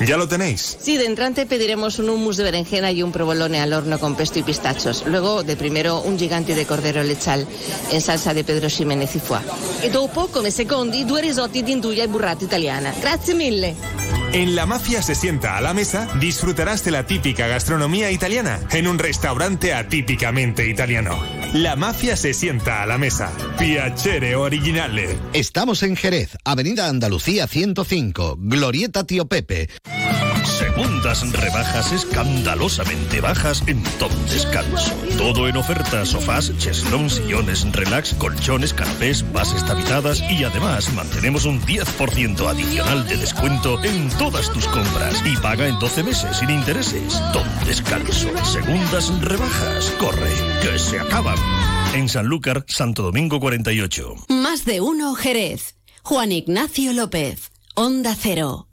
¿Ya 0.00 0.16
lo 0.16 0.28
tenéis? 0.28 0.78
Sí, 0.80 0.96
de 0.96 1.06
entrante 1.06 1.46
pediremos 1.46 1.98
un 1.98 2.08
hummus 2.08 2.36
de 2.36 2.44
berenjena 2.44 2.90
y 2.90 3.02
un 3.02 3.12
provolone 3.12 3.60
al 3.60 3.72
horno 3.72 3.98
con 3.98 4.14
pesto 4.14 4.38
y 4.38 4.42
pistachos. 4.42 5.04
Luego, 5.06 5.42
de 5.42 5.56
primero, 5.56 6.00
un 6.00 6.18
gigante 6.18 6.54
de 6.54 6.66
cordero 6.66 7.02
lechal 7.02 7.46
en 7.90 8.00
salsa 8.00 8.32
de 8.32 8.44
Pedro 8.44 8.68
Ximénez 8.68 9.14
y 9.16 9.20
foie. 9.20 9.40
E 9.82 9.90
dopo, 9.90 10.28
come 10.28 10.50
secondi, 10.50 11.04
due 11.04 11.20
risotti 11.20 11.62
di 11.62 11.72
induja 11.72 12.02
e 12.02 12.08
burrata 12.08 12.44
italiana. 12.44 12.94
Grazie 13.00 13.34
mille. 13.34 13.74
En 14.32 14.54
La 14.54 14.64
Mafia 14.64 15.02
se 15.02 15.16
sienta 15.16 15.56
a 15.56 15.60
la 15.60 15.74
mesa, 15.74 16.06
disfrutarás 16.20 16.84
de 16.84 16.92
la 16.92 17.04
típica 17.04 17.48
gastronomía 17.48 18.12
italiana 18.12 18.60
en 18.70 18.86
un 18.86 18.98
restaurante 18.98 19.74
atípicamente 19.74 20.68
italiano. 20.68 21.18
La 21.52 21.74
Mafia 21.74 22.16
se 22.16 22.32
sienta 22.32 22.82
a 22.82 22.86
la 22.86 22.96
mesa. 22.96 23.32
Piacere 23.58 24.36
originale. 24.36 25.18
Estamos 25.32 25.82
en 25.82 25.96
Jerez, 25.96 26.36
Avenida 26.44 26.86
Andalucía 26.86 27.48
105, 27.48 28.36
Glorieta 28.38 29.04
Tío 29.04 29.26
Pepe. 29.26 29.68
Segundas 30.44 31.30
rebajas 31.32 31.92
escandalosamente 31.92 33.20
bajas 33.20 33.62
en 33.66 33.82
Tom 33.98 34.12
Descanso. 34.30 34.94
Todo 35.16 35.48
en 35.48 35.56
oferta, 35.56 36.04
sofás, 36.04 36.56
cheslón, 36.58 37.10
sillones, 37.10 37.70
relax, 37.72 38.14
colchones, 38.14 38.74
canapés, 38.74 39.24
bases 39.32 39.64
tapizadas 39.64 40.22
y 40.30 40.44
además 40.44 40.92
mantenemos 40.94 41.44
un 41.44 41.60
10% 41.62 42.48
adicional 42.48 43.06
de 43.06 43.16
descuento 43.16 43.82
en 43.84 44.08
todas 44.18 44.50
tus 44.52 44.66
compras 44.68 45.22
y 45.24 45.36
paga 45.36 45.68
en 45.68 45.78
12 45.78 46.02
meses 46.02 46.36
sin 46.36 46.50
intereses. 46.50 47.20
Tom 47.32 47.46
Descanso. 47.66 48.28
Segundas 48.44 49.12
rebajas. 49.20 49.90
Corre, 49.98 50.30
que 50.62 50.78
se 50.78 51.00
acaban. 51.00 51.38
En 51.94 52.08
Sanlúcar, 52.08 52.64
Santo 52.68 53.02
Domingo 53.02 53.40
48. 53.40 54.14
Más 54.28 54.64
de 54.64 54.80
uno 54.80 55.14
Jerez. 55.14 55.76
Juan 56.02 56.32
Ignacio 56.32 56.92
López. 56.92 57.50
Onda 57.74 58.14
Cero. 58.18 58.68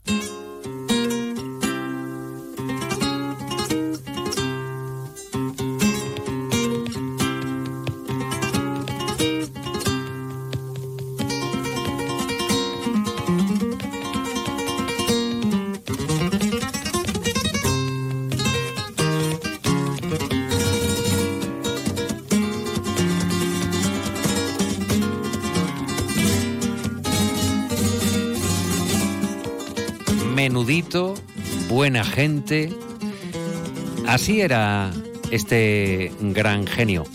Buena 31.88 32.04
gente. 32.04 32.70
Así 34.06 34.42
era 34.42 34.92
este 35.30 36.12
gran 36.20 36.66
genio. 36.66 37.06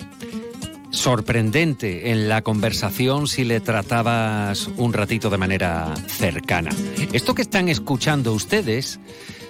Sorprendente 0.89 2.09
en 2.09 2.27
la 2.27 2.41
conversación 2.41 3.27
si 3.27 3.43
le 3.43 3.59
tratabas 3.59 4.67
un 4.77 4.91
ratito 4.93 5.29
de 5.29 5.37
manera 5.37 5.93
cercana. 6.07 6.71
Esto 7.11 7.35
que 7.35 7.43
están 7.43 7.69
escuchando 7.69 8.33
ustedes 8.33 8.99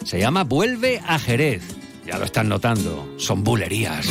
se 0.04 0.20
llama 0.20 0.44
Vuelve 0.44 1.00
a 1.08 1.18
Jerez. 1.18 1.64
Ya 2.06 2.18
lo 2.18 2.26
están 2.26 2.50
notando, 2.50 3.08
son 3.18 3.46
bulerías. 3.46 4.06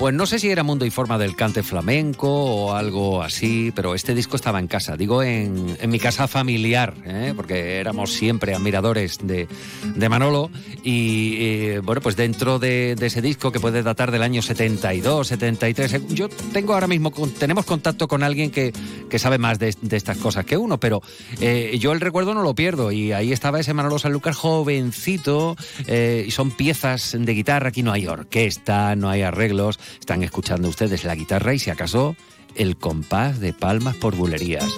Pues 0.00 0.14
no 0.14 0.24
sé 0.24 0.38
si 0.38 0.48
era 0.48 0.62
Mundo 0.62 0.86
y 0.86 0.90
Forma 0.90 1.18
del 1.18 1.36
Cante 1.36 1.62
Flamenco 1.62 2.26
o 2.26 2.72
algo 2.72 3.22
así, 3.22 3.70
pero 3.76 3.94
este 3.94 4.14
disco 4.14 4.34
estaba 4.34 4.58
en 4.58 4.66
casa, 4.66 4.96
digo 4.96 5.22
en, 5.22 5.76
en 5.78 5.90
mi 5.90 5.98
casa 5.98 6.26
familiar, 6.26 6.94
¿eh? 7.04 7.34
porque 7.36 7.76
éramos 7.76 8.14
siempre 8.14 8.54
admiradores 8.54 9.18
de, 9.22 9.46
de 9.94 10.08
Manolo. 10.08 10.50
Y 10.82 11.36
eh, 11.40 11.80
bueno, 11.84 12.00
pues 12.00 12.16
dentro 12.16 12.58
de, 12.58 12.96
ese 12.98 13.20
disco 13.20 13.52
que 13.52 13.60
puede 13.60 13.82
datar 13.82 14.10
del 14.10 14.22
año 14.22 14.40
72, 14.40 15.28
73, 15.28 15.92
eh, 15.92 16.02
yo 16.08 16.30
tengo 16.30 16.72
ahora 16.72 16.86
mismo, 16.86 17.12
tenemos 17.38 17.66
contacto 17.66 18.08
con 18.08 18.22
alguien 18.22 18.50
que, 18.50 18.72
que 19.10 19.18
sabe 19.18 19.36
más 19.36 19.58
de, 19.58 19.76
de, 19.82 19.98
estas 19.98 20.16
cosas 20.16 20.46
que 20.46 20.56
uno, 20.56 20.80
pero 20.80 21.02
yo 21.78 21.92
el 21.92 22.00
recuerdo 22.00 22.32
no 22.32 22.40
lo 22.40 22.54
pierdo. 22.54 22.90
Y 22.90 23.12
ahí 23.12 23.34
estaba 23.34 23.60
ese 23.60 23.74
Manolo 23.74 23.98
Sanlúcar 23.98 24.32
jovencito 24.32 25.56
y 25.86 26.30
son 26.30 26.52
piezas 26.52 27.14
de 27.18 27.34
guitarra, 27.34 27.68
aquí 27.68 27.82
no 27.82 27.92
hay 27.92 28.06
orquesta, 28.06 28.96
no 28.96 29.10
hay 29.10 29.20
arreglos, 29.20 29.78
están 29.98 30.22
escuchando 30.22 30.68
ustedes 30.68 31.04
la 31.04 31.14
guitarra 31.14 31.54
y 31.54 31.58
si 31.58 31.70
acaso 31.70 32.16
el 32.54 32.76
compás 32.76 33.40
de 33.40 33.52
palmas 33.52 33.96
por 33.96 34.14
bulerías. 34.14 34.68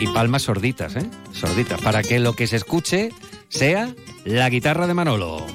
Y 0.00 0.06
palmas 0.08 0.42
sorditas, 0.42 0.96
¿eh? 0.96 1.10
Sorditas, 1.32 1.80
para 1.82 2.02
que 2.02 2.18
lo 2.20 2.32
que 2.34 2.46
se 2.46 2.56
escuche 2.56 3.10
sea 3.48 3.94
la 4.24 4.48
guitarra 4.48 4.86
de 4.86 4.94
Manolo. 4.94 5.46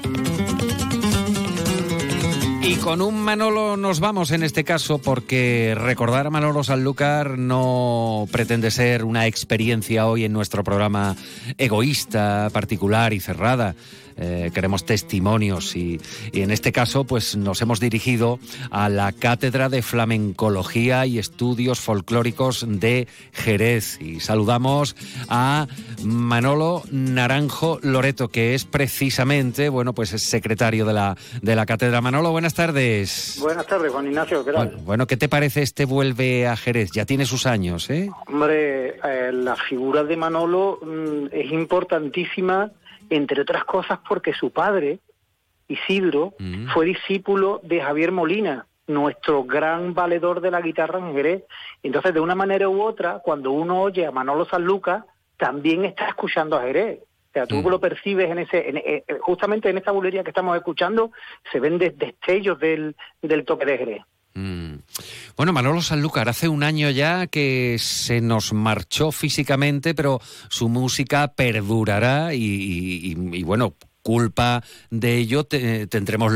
Y 2.62 2.74
con 2.76 3.00
un 3.00 3.20
Manolo 3.20 3.76
nos 3.76 4.00
vamos 4.00 4.32
en 4.32 4.42
este 4.42 4.64
caso 4.64 4.98
porque 4.98 5.76
recordar 5.76 6.26
a 6.26 6.30
Manolo 6.30 6.64
Sanlúcar 6.64 7.38
no 7.38 8.26
pretende 8.32 8.72
ser 8.72 9.04
una 9.04 9.28
experiencia 9.28 10.08
hoy 10.08 10.24
en 10.24 10.32
nuestro 10.32 10.64
programa 10.64 11.14
egoísta, 11.58 12.50
particular 12.52 13.12
y 13.12 13.20
cerrada. 13.20 13.76
Eh, 14.18 14.50
queremos 14.54 14.86
testimonios 14.86 15.76
y, 15.76 16.00
y, 16.32 16.40
en 16.40 16.50
este 16.50 16.72
caso 16.72 17.04
pues 17.04 17.36
nos 17.36 17.60
hemos 17.60 17.80
dirigido 17.80 18.38
a 18.70 18.88
la 18.88 19.12
Cátedra 19.12 19.68
de 19.68 19.82
Flamencología 19.82 21.04
y 21.06 21.18
Estudios 21.18 21.80
Folclóricos 21.80 22.64
de 22.66 23.08
Jerez 23.32 24.00
y 24.00 24.20
saludamos 24.20 24.96
a 25.28 25.66
Manolo 26.02 26.82
Naranjo 26.90 27.78
Loreto 27.82 28.28
que 28.28 28.54
es 28.54 28.64
precisamente 28.64 29.68
bueno 29.68 29.92
pues 29.92 30.12
es 30.12 30.22
secretario 30.22 30.86
de 30.86 30.92
la, 30.92 31.16
de 31.42 31.56
la 31.56 31.66
Cátedra. 31.66 32.00
Manolo, 32.00 32.30
buenas 32.30 32.54
tardes. 32.54 33.38
Buenas 33.40 33.66
tardes, 33.66 33.92
Juan 33.92 34.06
Ignacio, 34.06 34.44
¿qué 34.44 34.52
tal? 34.52 34.68
Bueno, 34.68 34.82
bueno, 34.84 35.06
¿qué 35.06 35.16
te 35.16 35.28
parece 35.28 35.62
este 35.62 35.84
vuelve 35.84 36.46
a 36.46 36.56
Jerez? 36.56 36.90
Ya 36.92 37.04
tiene 37.04 37.26
sus 37.26 37.46
años, 37.46 37.90
¿eh? 37.90 38.10
Hombre, 38.28 38.96
eh, 39.04 39.30
la 39.32 39.56
figura 39.56 40.04
de 40.04 40.16
Manolo 40.16 40.78
mmm, 40.82 41.26
es 41.32 41.52
importantísima 41.52 42.70
entre 43.10 43.42
otras 43.42 43.64
cosas 43.64 43.98
porque 44.08 44.32
su 44.32 44.50
padre, 44.50 44.98
Isidro, 45.68 46.34
mm. 46.38 46.68
fue 46.68 46.86
discípulo 46.86 47.60
de 47.62 47.80
Javier 47.80 48.12
Molina, 48.12 48.66
nuestro 48.86 49.44
gran 49.44 49.94
valedor 49.94 50.40
de 50.40 50.50
la 50.50 50.60
guitarra 50.60 50.98
en 50.98 51.12
Jerez. 51.12 51.44
Entonces, 51.82 52.14
de 52.14 52.20
una 52.20 52.34
manera 52.34 52.68
u 52.68 52.82
otra, 52.82 53.20
cuando 53.24 53.50
uno 53.50 53.80
oye 53.80 54.06
a 54.06 54.12
Manolo 54.12 54.44
Sanlúcar, 54.44 55.04
también 55.36 55.84
está 55.84 56.08
escuchando 56.08 56.56
a 56.56 56.62
Jerez. 56.62 57.00
O 57.00 57.32
sea, 57.32 57.46
tú 57.46 57.56
mm. 57.56 57.68
lo 57.68 57.80
percibes 57.80 58.30
en 58.30 58.38
ese, 58.38 58.68
en, 58.68 58.76
en, 58.76 59.18
justamente 59.20 59.68
en 59.68 59.78
esta 59.78 59.90
bulería 59.92 60.22
que 60.22 60.30
estamos 60.30 60.56
escuchando, 60.56 61.10
se 61.50 61.60
ven 61.60 61.78
destellos 61.78 62.58
del, 62.58 62.96
del 63.20 63.44
toque 63.44 63.66
de 63.66 63.78
Jerez. 63.78 64.02
Mm. 64.34 64.65
Bueno, 65.36 65.52
Manolo 65.52 65.82
Sanlúcar, 65.82 66.28
hace 66.28 66.48
un 66.48 66.62
año 66.62 66.90
ya 66.90 67.26
que 67.26 67.76
se 67.78 68.20
nos 68.20 68.52
marchó 68.52 69.12
físicamente, 69.12 69.94
pero 69.94 70.20
su 70.48 70.68
música 70.68 71.34
perdurará 71.34 72.32
y, 72.34 73.14
bueno, 73.42 73.74
culpa 74.02 74.62
de 74.90 75.16
ello 75.16 75.44
te, 75.44 75.88
tendremos 75.88 76.32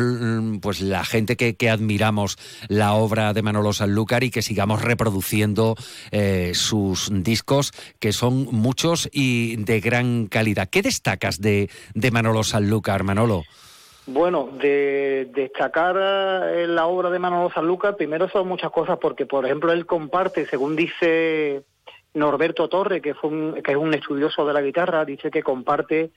pues 0.61 0.81
la 0.81 1.05
gente 1.05 1.37
que, 1.37 1.55
que, 1.55 1.71
admiramos 1.71 2.37
la 2.67 2.95
obra 2.95 3.33
de 3.33 3.43
Manolo 3.43 3.73
Sanlúcar 3.73 4.25
y 4.25 4.31
que 4.31 4.43
sigamos 4.43 4.83
reproduciendo 4.83 5.77
eh, 6.11 6.51
sus 6.55 7.11
discos 7.13 7.73
que 8.01 8.13
son 8.13 8.49
muchos 8.51 9.09
y 9.13 9.57
de 9.57 9.81
gran 9.81 10.27
calidad. 10.27 10.69
¿Qué 10.69 10.83
destacas 10.83 11.41
de, 11.41 11.71
de 11.95 12.11
Manolo 12.11 12.43
Sanlúcar, 12.43 13.05
Manolo? 13.05 13.45
Bueno, 14.13 14.49
de 14.61 15.29
destacar 15.33 15.97
eh, 16.53 16.67
la 16.67 16.87
obra 16.87 17.11
de 17.11 17.21
Manolo 17.21 17.49
Sanlúcar, 17.51 17.97
primero 17.97 18.29
son 18.29 18.49
muchas 18.49 18.73
cosas, 18.73 18.99
porque, 19.01 19.25
por 19.25 19.47
ejemplo, 19.47 19.71
él 19.71 19.87
comparte, 19.87 20.47
según 20.47 20.75
dice 20.75 21.63
Norberto 22.15 22.69
Torre, 22.69 23.01
que, 23.01 23.15
fue 23.15 23.31
un, 23.31 23.63
que 23.63 23.71
es 23.71 23.77
un 23.77 23.95
estudioso 23.95 24.45
de 24.45 24.53
la 24.53 24.63
guitarra, 24.63 25.05
dice 25.05 25.31
que 25.31 25.45
comparte 25.45 26.11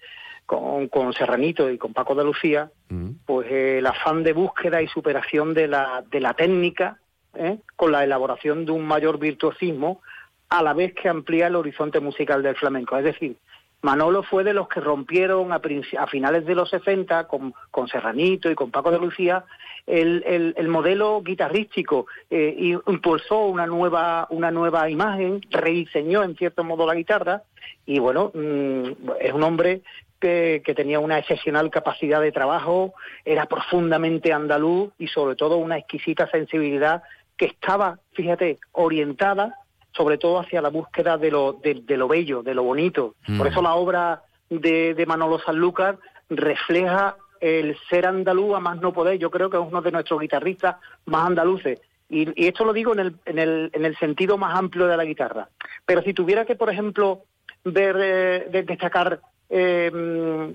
con, 0.47 0.87
con 0.87 1.13
Serranito 1.13 1.69
y 1.69 1.77
con 1.77 1.93
Paco 1.93 2.15
de 2.15 2.23
Lucía, 2.23 2.71
mm. 2.89 3.09
pues 3.27 3.47
eh, 3.51 3.77
el 3.77 3.85
afán 3.85 4.23
de 4.23 4.33
búsqueda 4.33 4.81
y 4.81 4.87
superación 4.87 5.53
de 5.53 5.67
la, 5.67 6.03
de 6.09 6.19
la 6.19 6.33
técnica, 6.33 6.97
¿eh? 7.35 7.59
con 7.75 7.91
la 7.91 8.03
elaboración 8.03 8.65
de 8.65 8.71
un 8.71 8.85
mayor 8.87 9.19
virtuosismo, 9.19 10.01
a 10.49 10.63
la 10.63 10.73
vez 10.73 10.95
que 10.95 11.09
amplía 11.09 11.45
el 11.45 11.55
horizonte 11.55 11.99
musical 11.99 12.41
del 12.41 12.55
flamenco. 12.55 12.97
Es 12.97 13.03
decir, 13.03 13.37
Manolo 13.83 14.23
fue 14.23 14.45
de 14.45 14.53
los 14.53 14.69
que 14.69 14.79
rompieron 14.79 15.51
a, 15.51 15.59
finales 16.07 16.45
de 16.45 16.55
los 16.55 16.69
60 16.69 17.27
con, 17.27 17.53
Serranito 17.89 18.49
y 18.49 18.55
con 18.55 18.71
Paco 18.71 18.91
de 18.91 18.97
Lucía 18.97 19.43
el, 19.85 20.23
el, 20.25 20.53
el 20.57 20.67
modelo 20.69 21.21
guitarrístico 21.21 22.07
eh, 22.29 22.55
y 22.57 22.71
impulsó 22.89 23.45
una 23.45 23.67
nueva, 23.67 24.25
una 24.29 24.51
nueva 24.51 24.89
imagen, 24.89 25.41
rediseñó 25.49 26.23
en 26.23 26.37
cierto 26.37 26.63
modo 26.63 26.87
la 26.87 26.95
guitarra 26.95 27.43
y 27.85 27.99
bueno, 27.99 28.31
mm, 28.33 29.11
es 29.19 29.33
un 29.33 29.43
hombre 29.43 29.81
que, 30.21 30.61
que, 30.65 30.73
tenía 30.73 31.01
una 31.01 31.19
excepcional 31.19 31.69
capacidad 31.69 32.21
de 32.21 32.31
trabajo, 32.31 32.93
era 33.25 33.47
profundamente 33.47 34.31
andaluz 34.31 34.93
y 34.97 35.07
sobre 35.07 35.35
todo 35.35 35.57
una 35.57 35.77
exquisita 35.77 36.31
sensibilidad 36.31 37.03
que 37.35 37.47
estaba, 37.47 37.99
fíjate, 38.13 38.59
orientada 38.71 39.57
sobre 39.95 40.17
todo 40.17 40.39
hacia 40.39 40.61
la 40.61 40.69
búsqueda 40.69 41.17
de 41.17 41.31
lo, 41.31 41.53
de, 41.53 41.97
lo 41.97 42.07
bello, 42.07 42.43
de 42.43 42.53
lo 42.53 42.63
bonito. 42.63 43.15
Por 43.37 43.47
eso 43.47 43.61
mm. 43.61 43.63
la 43.63 43.75
obra 43.75 44.23
de, 44.49 44.93
de 44.93 45.05
Manolo 45.05 45.39
Sanlúcar 45.39 45.97
refleja 46.29 47.15
el 47.39 47.77
ser 47.89 48.05
andaluz 48.05 48.55
a 48.55 48.59
más 48.59 48.79
no 48.79 48.93
poder. 48.93 49.19
Yo 49.19 49.29
creo 49.29 49.49
que 49.49 49.57
es 49.57 49.63
uno 49.63 49.81
de 49.81 49.91
nuestros 49.91 50.19
guitarristas 50.19 50.77
más 51.05 51.27
andaluces. 51.27 51.79
Y, 52.09 52.47
esto 52.47 52.63
lo 52.63 52.73
digo 52.73 52.93
en 52.93 52.99
el, 52.99 53.15
en, 53.25 53.39
el, 53.39 53.69
en 53.73 53.85
el 53.85 53.97
sentido 53.97 54.37
más 54.37 54.57
amplio 54.57 54.87
de 54.87 54.97
la 54.97 55.03
guitarra. 55.03 55.49
Pero 55.85 56.01
si 56.03 56.13
tuviera 56.13 56.45
que, 56.45 56.55
por 56.55 56.69
ejemplo, 56.69 57.23
ver, 57.63 57.97
eh, 57.99 58.63
destacar 58.65 59.19
eh, 59.49 59.91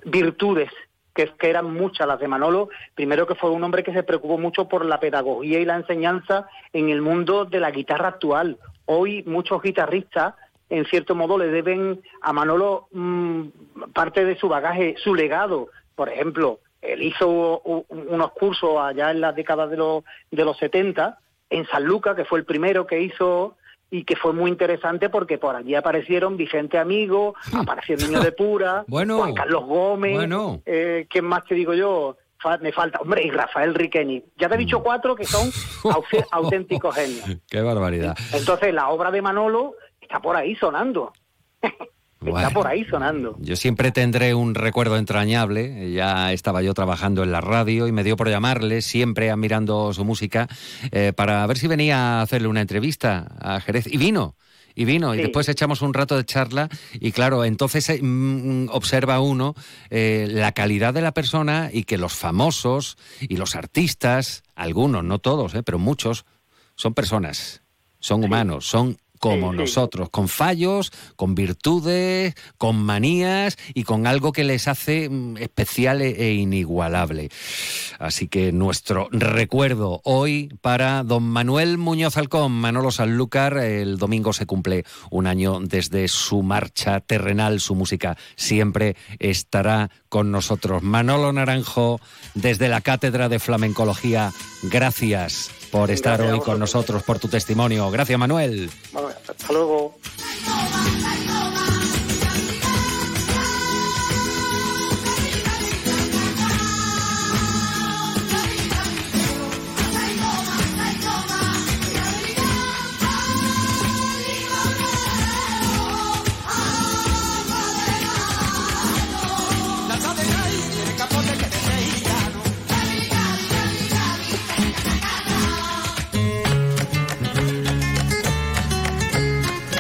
virtudes 0.05 0.71
que, 1.15 1.27
que, 1.39 1.51
eran 1.51 1.73
muchas 1.75 2.07
las 2.07 2.21
de 2.21 2.29
Manolo. 2.29 2.69
Primero 2.95 3.27
que 3.27 3.35
fue 3.35 3.51
un 3.51 3.63
hombre 3.65 3.83
que 3.83 3.93
se 3.93 4.03
preocupó 4.03 4.39
mucho 4.39 4.69
por 4.69 4.85
la 4.85 5.01
pedagogía 5.01 5.59
y 5.59 5.65
la 5.65 5.77
enseñanza 5.77 6.49
en 6.73 6.89
el 6.89 7.03
mundo 7.03 7.45
de 7.45 7.61
la 7.61 7.71
guitarra 7.71 8.09
actual. 8.09 8.59
Hoy 8.91 9.23
muchos 9.27 9.61
guitarristas, 9.61 10.35
en 10.71 10.87
cierto 10.87 11.15
modo, 11.15 11.37
le 11.37 11.49
deben 11.49 12.01
a 12.23 12.33
Manolo 12.33 12.89
mm, 12.91 13.43
parte 13.93 14.25
de 14.25 14.39
su 14.39 14.49
bagaje, 14.49 14.95
su 14.97 15.15
legado. 15.15 15.69
Por 15.95 16.09
ejemplo, 16.09 16.61
él 16.81 17.03
hizo 17.03 17.61
unos 17.61 18.33
cursos 18.33 18.79
allá 18.79 19.11
en 19.11 19.21
las 19.21 19.37
décadas 19.37 19.71
de 19.71 19.77
los, 19.77 20.05
de 20.31 20.45
los 20.45 20.57
70 20.57 21.19
en 21.51 21.67
San 21.67 21.85
Lucas, 21.85 22.17
que 22.17 22.25
fue 22.25 22.39
el 22.39 22.47
primero 22.47 22.87
que 22.87 23.03
hizo 23.03 23.57
y 23.91 24.05
que 24.05 24.17
fue 24.17 24.33
muy 24.33 24.51
interesante 24.51 25.11
porque 25.11 25.37
por 25.37 25.55
allí 25.55 25.75
aparecieron 25.75 26.39
Vicente 26.39 26.79
Amigo, 26.79 27.35
apareció 27.53 27.97
Niño 27.97 28.21
de 28.21 28.33
Pura, 28.33 28.85
Juan 29.19 29.35
Carlos 29.35 29.65
Gómez, 29.67 30.15
bueno. 30.15 30.63
eh, 30.65 31.07
¿quién 31.11 31.27
más 31.27 31.45
te 31.45 31.55
digo 31.55 31.75
yo? 31.75 32.17
Me 32.61 32.73
falta, 32.73 32.99
hombre, 33.01 33.23
y 33.25 33.31
Rafael 33.31 33.75
Riqueni. 33.75 34.23
Ya 34.39 34.49
te 34.49 34.55
he 34.55 34.59
dicho 34.59 34.83
cuatro 34.83 35.15
que 35.17 35.25
son 35.25 35.51
auténticos 36.31 36.95
genios. 36.95 37.39
Qué 37.49 37.61
barbaridad. 37.61 38.17
Entonces 38.33 38.73
la 38.73 38.89
obra 38.89 39.11
de 39.11 39.23
Manolo 39.23 39.75
está 40.01 40.21
por 40.21 40.37
ahí 40.37 40.55
sonando. 40.57 41.13
Está 42.25 42.51
por 42.51 42.67
ahí 42.67 42.85
sonando. 42.85 43.37
Yo 43.39 43.55
siempre 43.55 43.93
tendré 43.93 44.35
un 44.35 44.55
recuerdo 44.55 44.97
entrañable. 44.97 45.93
Ya 45.93 46.33
estaba 46.33 46.63
yo 46.63 46.75
trabajando 46.75 47.23
en 47.23 47.31
la 47.31 47.41
radio 47.41 47.87
y 47.87 47.93
me 47.93 48.03
dio 48.03 48.17
por 48.17 48.29
llamarle, 48.29 48.83
siempre 48.83 49.31
admirando 49.31 49.93
su 49.93 50.05
música, 50.05 50.49
eh, 50.91 51.13
para 51.15 51.47
ver 51.47 51.59
si 51.59 51.69
venía 51.69 52.19
a 52.19 52.23
hacerle 52.23 52.49
una 52.49 52.61
entrevista 52.61 53.29
a 53.41 53.61
Jerez. 53.61 53.87
Y 53.87 53.99
vino. 53.99 54.35
Y 54.79 54.85
vino, 54.85 55.13
y 55.13 55.19
después 55.19 55.49
echamos 55.49 55.83
un 55.83 55.93
rato 55.93 56.17
de 56.17 56.25
charla, 56.25 56.69
y 57.01 57.11
claro, 57.11 57.45
entonces 57.45 57.89
eh, 57.89 58.01
mm, 58.01 58.69
observa 58.71 59.19
uno 59.19 59.57
eh, 59.91 60.29
la 60.31 60.53
calidad 60.53 60.95
de 60.95 61.01
la 61.01 61.11
persona 61.11 61.69
y 61.73 61.83
que 61.83 61.99
los 61.99 62.13
famosos 62.13 62.97
y 63.21 63.39
los 63.39 63.57
artistas, 63.57 64.45
algunos, 64.55 65.03
no 65.03 65.19
todos, 65.19 65.53
pero 65.65 65.81
muchos, 65.81 66.27
son 66.77 66.95
personas, 66.95 67.63
son 67.99 68.23
humanos, 68.23 68.67
son 68.67 68.99
como 69.19 69.53
nosotros, 69.53 70.11
con 70.11 70.29
fallos, 70.29 70.93
con 71.17 71.35
virtudes, 71.35 72.35
con 72.57 72.77
manías 72.77 73.57
y 73.75 73.85
con 73.85 74.07
algo 74.07 74.33
que 74.33 74.45
les 74.45 74.69
hace 74.69 75.09
mm, 75.09 75.37
especial 75.39 76.03
e, 76.03 76.11
e 76.11 76.35
inigualable. 76.35 77.31
Así 77.99 78.29
que 78.29 78.53
nuestro 78.53 79.09
recuerdo 79.11 80.01
hoy 80.05 80.49
para 80.61 81.03
don 81.03 81.25
Manuel 81.25 81.79
Muñoz 81.79 82.17
Alcón, 82.17 82.53
Manolo 82.53 82.91
Sanlúcar, 82.91 83.59
el 83.59 83.99
domingo 83.99 84.33
se 84.33 84.47
cumple 84.47 84.85
un 85.11 85.27
año 85.27 85.61
desde 85.61 86.09
su 86.09 86.43
marcha 86.43 87.01
terrenal, 87.01 87.61
su 87.61 87.75
música 87.75 88.17
siempre 88.37 88.97
estará 89.19 89.91
con 90.09 90.31
nosotros. 90.31 90.83
Manolo 90.83 91.33
Naranjo, 91.33 92.01
desde 92.35 92.69
la 92.69 92.81
Cátedra 92.81 93.29
de 93.29 93.39
Flamencología, 93.39 94.33
gracias 94.63 95.51
por 95.71 95.91
estar 95.91 96.21
hoy 96.21 96.41
con 96.41 96.59
nosotros, 96.59 97.03
por 97.03 97.19
tu 97.19 97.29
testimonio. 97.29 97.91
Gracias, 97.91 98.19
Manuel. 98.19 98.71
hasta 99.29 99.53
luego. 99.53 99.99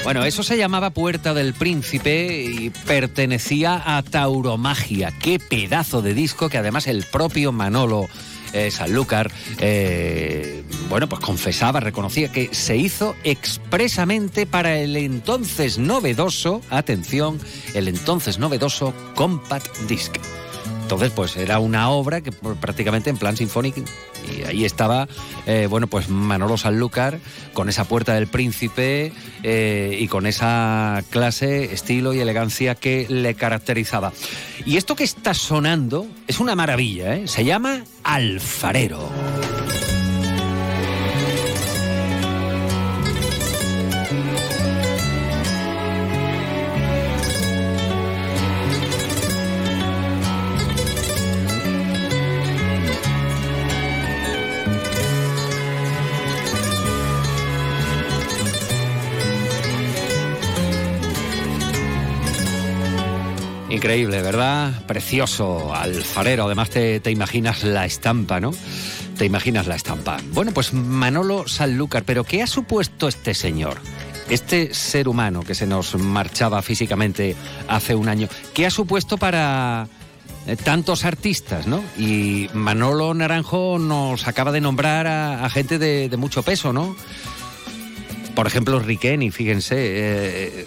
Bueno, 0.09 0.25
eso 0.25 0.43
se 0.43 0.57
llamaba 0.57 0.89
Puerta 0.89 1.35
del 1.35 1.53
Príncipe 1.53 2.43
y 2.43 2.71
pertenecía 2.71 3.83
a 3.85 4.03
Tauromagia. 4.03 5.13
Qué 5.21 5.39
pedazo 5.39 6.01
de 6.01 6.15
disco 6.15 6.49
que 6.49 6.57
además 6.57 6.87
el 6.87 7.03
propio 7.03 7.53
Manolo 7.53 8.09
eh, 8.55 8.71
Sanlúcar, 8.71 9.31
eh, 9.59 10.65
bueno, 10.89 11.11
pues 11.11 11.21
confesaba, 11.21 11.81
reconocía 11.81 12.33
que 12.33 12.49
se 12.55 12.79
hizo 12.79 13.17
expresamente 13.23 14.47
para 14.47 14.79
el 14.79 14.97
entonces 14.97 15.77
novedoso, 15.77 16.63
atención, 16.71 17.39
el 17.75 17.87
entonces 17.87 18.39
novedoso 18.39 18.95
Compact 19.15 19.77
Disc. 19.89 20.17
Entonces, 20.89 21.12
pues 21.14 21.36
era 21.36 21.59
una 21.59 21.91
obra 21.91 22.22
que 22.22 22.32
prácticamente 22.32 23.11
en 23.11 23.18
plan 23.18 23.36
sinfónico 23.36 23.82
y 24.26 24.45
ahí 24.45 24.64
estaba, 24.64 25.07
eh, 25.45 25.66
bueno, 25.68 25.86
pues 25.86 26.09
Manolo 26.09 26.57
Sanlúcar 26.57 27.20
con 27.53 27.68
esa 27.68 27.84
puerta 27.84 28.14
del 28.14 28.26
príncipe 28.26 29.12
eh, 29.43 29.99
y 30.01 30.09
con 30.09 30.26
esa 30.26 31.05
clase, 31.11 31.74
estilo 31.74 32.14
y 32.14 32.20
elegancia 32.20 32.74
que 32.74 33.05
le 33.11 33.34
caracterizaba. 33.34 34.14
Y 34.64 34.78
esto 34.78 34.97
que 34.97 35.05
está 35.05 35.34
sonando 35.34 36.07
es 36.26 36.41
una 36.41 36.55
maravilla, 36.55 37.16
¿eh? 37.16 37.28
se 37.28 37.45
llama 37.45 37.84
Alfarero. 38.03 39.11
Increíble, 63.79 64.22
¿verdad? 64.22 64.72
Precioso, 64.89 65.72
alfarero. 65.72 66.47
Además 66.47 66.68
te, 66.68 66.99
te, 66.99 67.12
imaginas 67.12 67.62
la 67.62 67.87
estampa, 67.87 68.41
¿no? 68.41 68.51
Te 69.16 69.24
imaginas 69.24 69.68
la 69.68 69.76
estampa. 69.76 70.16
Bueno, 70.33 70.51
pues 70.53 70.72
Manolo 70.72 71.47
Sanlúcar, 71.47 72.03
pero 72.03 72.24
¿qué 72.24 72.43
ha 72.43 72.49
supuesto 72.49 73.07
este 73.07 73.35
señor? 73.35 73.79
Este 74.31 74.74
ser 74.74 75.07
humano 75.07 75.45
que 75.45 75.55
se 75.55 75.68
nos 75.68 75.95
marchaba 75.95 76.61
físicamente 76.61 77.37
hace 77.68 77.95
un 77.95 78.09
año, 78.09 78.29
¿qué 78.53 78.66
ha 78.66 78.70
supuesto 78.70 79.16
para 79.16 79.87
eh, 80.49 80.57
tantos 80.57 81.05
artistas, 81.05 81.68
¿no? 81.68 81.81
Y 81.97 82.51
Manolo 82.55 83.14
Naranjo 83.14 83.79
nos 83.79 84.26
acaba 84.26 84.51
de 84.51 84.61
nombrar 84.61 85.07
a, 85.07 85.49
gente 85.51 85.79
de, 85.79 86.16
mucho 86.16 86.43
peso, 86.43 86.72
¿no? 86.72 86.97
Por 88.35 88.49
ejemplo, 88.49 88.81
Riqueni, 88.81 89.31
fíjense, 89.31 89.76
eh, 89.79 90.66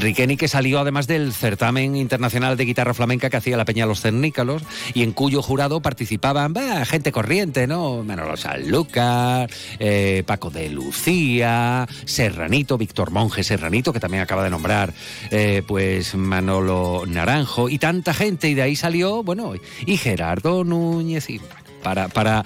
Riqueni 0.00 0.36
que 0.36 0.48
salió 0.48 0.80
además 0.80 1.06
del 1.06 1.32
certamen 1.32 1.94
internacional 1.94 2.56
de 2.56 2.64
guitarra 2.64 2.94
flamenca 2.94 3.28
que 3.28 3.36
hacía 3.36 3.56
la 3.56 3.64
Peña 3.64 3.86
Los 3.86 4.00
Cernícalos 4.00 4.62
y 4.94 5.02
en 5.02 5.12
cuyo 5.12 5.42
jurado 5.42 5.80
participaban 5.80 6.54
gente 6.86 7.12
corriente, 7.12 7.66
¿no? 7.66 8.02
Manolo 8.02 8.36
Sanlúcar, 8.36 9.50
eh, 9.78 10.22
Paco 10.26 10.50
de 10.50 10.70
Lucía, 10.70 11.86
Serranito, 12.04 12.78
Víctor 12.78 13.10
Monge 13.10 13.44
Serranito, 13.44 13.92
que 13.92 14.00
también 14.00 14.22
acaba 14.22 14.42
de 14.42 14.50
nombrar, 14.50 14.94
eh, 15.30 15.62
pues 15.66 16.14
Manolo 16.14 17.04
Naranjo 17.06 17.68
y 17.68 17.78
tanta 17.78 18.14
gente 18.14 18.48
y 18.48 18.54
de 18.54 18.62
ahí 18.62 18.76
salió, 18.76 19.22
bueno, 19.22 19.52
y 19.84 19.96
Gerardo 19.96 20.64
Núñez 20.64 21.28
y 21.28 21.40
para, 21.82 22.08
para 22.08 22.44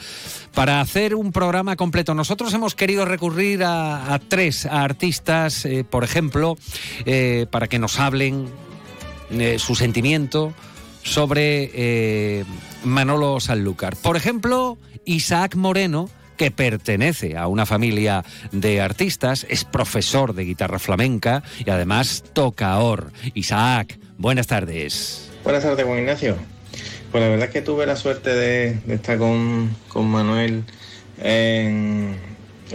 para 0.55 0.80
hacer 0.80 1.14
un 1.14 1.32
programa 1.32 1.76
completo. 1.76 2.14
Nosotros 2.14 2.55
hemos 2.55 2.74
querido 2.74 3.05
recurrir 3.05 3.62
a, 3.64 4.20
tres 4.28 4.66
artistas, 4.66 5.64
eh, 5.64 5.84
por 5.84 6.05
ejemplo, 6.05 6.57
eh, 7.05 7.46
para 7.50 7.66
que 7.66 7.78
nos 7.78 7.98
hablen 7.98 8.46
eh, 9.30 9.59
su 9.59 9.74
sentimiento 9.74 10.55
sobre 11.02 12.44
Manolo 12.84 13.38
Sanlúcar. 13.40 13.94
Por 13.96 14.16
ejemplo, 14.16 14.78
Isaac 15.05 15.55
Moreno, 15.55 16.09
que 16.38 16.50
pertenece 16.50 17.36
a 17.36 17.46
una 17.46 17.66
familia 17.66 18.24
de 18.52 18.80
artistas, 18.80 19.46
es 19.50 19.64
profesor 19.64 20.34
de 20.34 20.44
guitarra 20.44 20.78
flamenca 20.78 21.42
y 21.64 21.68
además 21.68 22.24
toca 22.32 22.78
or. 22.78 23.12
Isaac, 23.34 23.98
buenas 24.16 24.46
tardes. 24.46 25.30
Buenas 25.44 25.62
tardes, 25.62 25.84
Juan 25.84 25.98
Ignacio. 25.98 26.53
Pues 27.14 27.22
la 27.22 27.30
verdad 27.30 27.46
es 27.46 27.52
que 27.52 27.62
tuve 27.62 27.86
la 27.86 27.94
suerte 27.94 28.34
de, 28.34 28.76
estar 28.88 29.18
con, 29.18 29.70
Manuel 29.94 30.64
en, 31.22 32.16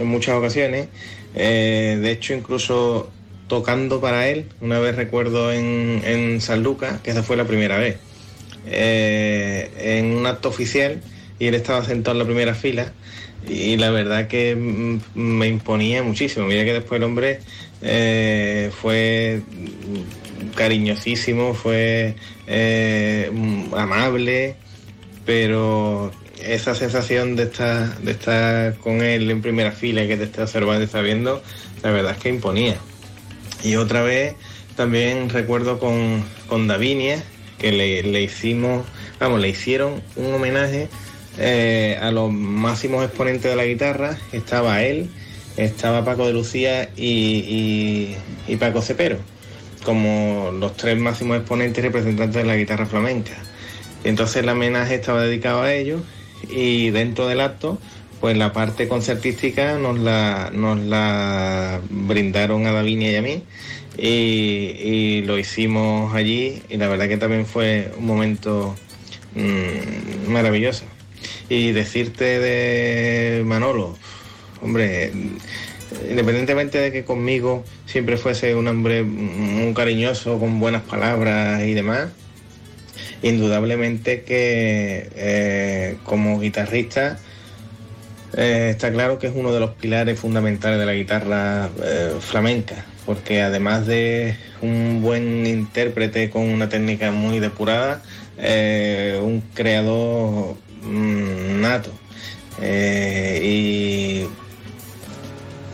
muchas 0.02 0.34
ocasiones. 0.34 0.88
Eh, 1.34 1.98
de 2.00 2.10
hecho, 2.10 2.32
incluso 2.32 3.10
tocando 3.48 4.00
para 4.00 4.28
él, 4.28 4.46
una 4.62 4.78
vez 4.78 4.96
recuerdo 4.96 5.52
en, 5.52 6.00
en 6.06 6.40
San 6.40 6.62
Lucas, 6.62 7.02
que 7.02 7.10
esa 7.10 7.22
fue 7.22 7.36
la 7.36 7.44
primera 7.44 7.76
vez, 7.76 7.98
eh, 8.64 9.70
en 9.76 10.16
un 10.16 10.24
acto 10.24 10.48
oficial 10.48 11.02
y 11.38 11.48
él 11.48 11.54
estaba 11.54 11.84
sentado 11.84 12.12
en 12.12 12.20
la 12.20 12.24
primera 12.24 12.54
fila 12.54 12.94
y 13.46 13.76
la 13.76 13.90
verdad 13.90 14.26
que 14.26 14.56
me 15.14 15.48
imponía 15.48 16.02
muchísimo. 16.02 16.46
Mira 16.46 16.64
que 16.64 16.72
después 16.72 16.98
el 16.98 17.04
hombre 17.04 17.40
eh, 17.82 18.70
fue 18.80 19.42
cariñosísimo, 20.54 21.54
fue 21.54 22.14
eh, 22.46 23.30
amable, 23.76 24.56
pero 25.24 26.12
esa 26.42 26.74
sensación 26.74 27.36
de 27.36 27.44
estar, 27.44 27.98
de 27.98 28.12
estar 28.12 28.76
con 28.78 29.02
él 29.02 29.30
en 29.30 29.42
primera 29.42 29.72
fila 29.72 30.04
y 30.04 30.08
que 30.08 30.16
te 30.16 30.24
esté 30.24 30.42
observando 30.42 30.80
y 30.80 30.84
está 30.84 31.00
viendo, 31.00 31.42
la 31.82 31.90
verdad 31.90 32.12
es 32.12 32.18
que 32.18 32.28
imponía. 32.28 32.76
Y 33.62 33.76
otra 33.76 34.02
vez 34.02 34.34
también 34.76 35.28
recuerdo 35.28 35.78
con, 35.78 36.24
con 36.48 36.66
Davinia, 36.66 37.22
que 37.58 37.72
le, 37.72 38.02
le 38.02 38.22
hicimos, 38.22 38.86
vamos, 39.18 39.40
le 39.40 39.50
hicieron 39.50 40.02
un 40.16 40.32
homenaje 40.32 40.88
eh, 41.38 41.98
a 42.00 42.10
los 42.10 42.30
máximos 42.32 43.04
exponentes 43.04 43.50
de 43.50 43.56
la 43.56 43.64
guitarra. 43.64 44.18
Estaba 44.32 44.82
él, 44.82 45.10
estaba 45.56 46.04
Paco 46.04 46.26
de 46.26 46.32
Lucía 46.32 46.90
y, 46.96 48.14
Paco 48.58 48.82
Cepero, 48.82 49.18
como 49.84 50.50
los 50.52 50.76
tres 50.76 50.98
máximos 50.98 51.38
exponentes 51.38 51.82
representantes 51.82 52.42
de 52.42 52.44
la 52.44 52.56
guitarra 52.56 52.86
flamenca. 52.86 53.32
Entonces 54.04 54.36
el 54.36 54.48
homenaje 54.48 54.94
estaba 54.94 55.22
dedicado 55.22 55.62
a 55.62 55.72
ellos 55.72 56.02
y 56.48 56.90
dentro 56.90 57.26
del 57.28 57.40
acto, 57.40 57.78
pues 58.20 58.36
la 58.36 58.52
parte 58.52 58.88
concertística 58.88 59.78
nos 59.78 59.98
la, 59.98 60.50
nos 60.52 60.78
la 60.78 61.80
brindaron 61.88 62.66
a 62.66 62.72
Davinia 62.72 63.12
y 63.12 63.16
a 63.16 63.22
mí 63.22 63.42
y, 63.98 65.22
lo 65.22 65.38
hicimos 65.38 66.14
allí 66.14 66.62
y 66.68 66.76
la 66.76 66.88
verdad 66.88 67.08
que 67.08 67.16
también 67.16 67.46
fue 67.46 67.92
un 67.98 68.06
momento 68.06 68.74
mm, 69.34 70.30
maravilloso. 70.30 70.84
Y 71.48 71.72
decirte 71.72 72.38
de 72.38 73.44
Manolo, 73.44 73.96
hombre, 74.62 75.12
independientemente 76.08 76.78
de 76.78 76.92
que 76.92 77.04
conmigo 77.04 77.64
siempre 77.86 78.16
fuese 78.16 78.54
un 78.54 78.68
hombre 78.68 79.02
muy 79.02 79.72
cariñoso, 79.74 80.38
con 80.38 80.60
buenas 80.60 80.82
palabras 80.82 81.62
y 81.62 81.74
demás, 81.74 82.08
indudablemente 83.22 84.22
que 84.22 85.10
eh, 85.14 85.96
como 86.04 86.40
guitarrista 86.40 87.18
eh, 88.36 88.68
está 88.70 88.92
claro 88.92 89.18
que 89.18 89.26
es 89.26 89.32
uno 89.34 89.52
de 89.52 89.60
los 89.60 89.70
pilares 89.70 90.18
fundamentales 90.18 90.78
de 90.78 90.86
la 90.86 90.94
guitarra 90.94 91.68
eh, 91.82 92.14
flamenca, 92.20 92.84
porque 93.06 93.42
además 93.42 93.86
de 93.86 94.36
un 94.62 95.02
buen 95.02 95.46
intérprete 95.46 96.30
con 96.30 96.42
una 96.42 96.68
técnica 96.68 97.10
muy 97.10 97.40
depurada, 97.40 98.02
un 98.38 99.42
creador 99.54 100.56
Mm, 100.82 101.60
nato. 101.60 101.90
Y 103.42 104.24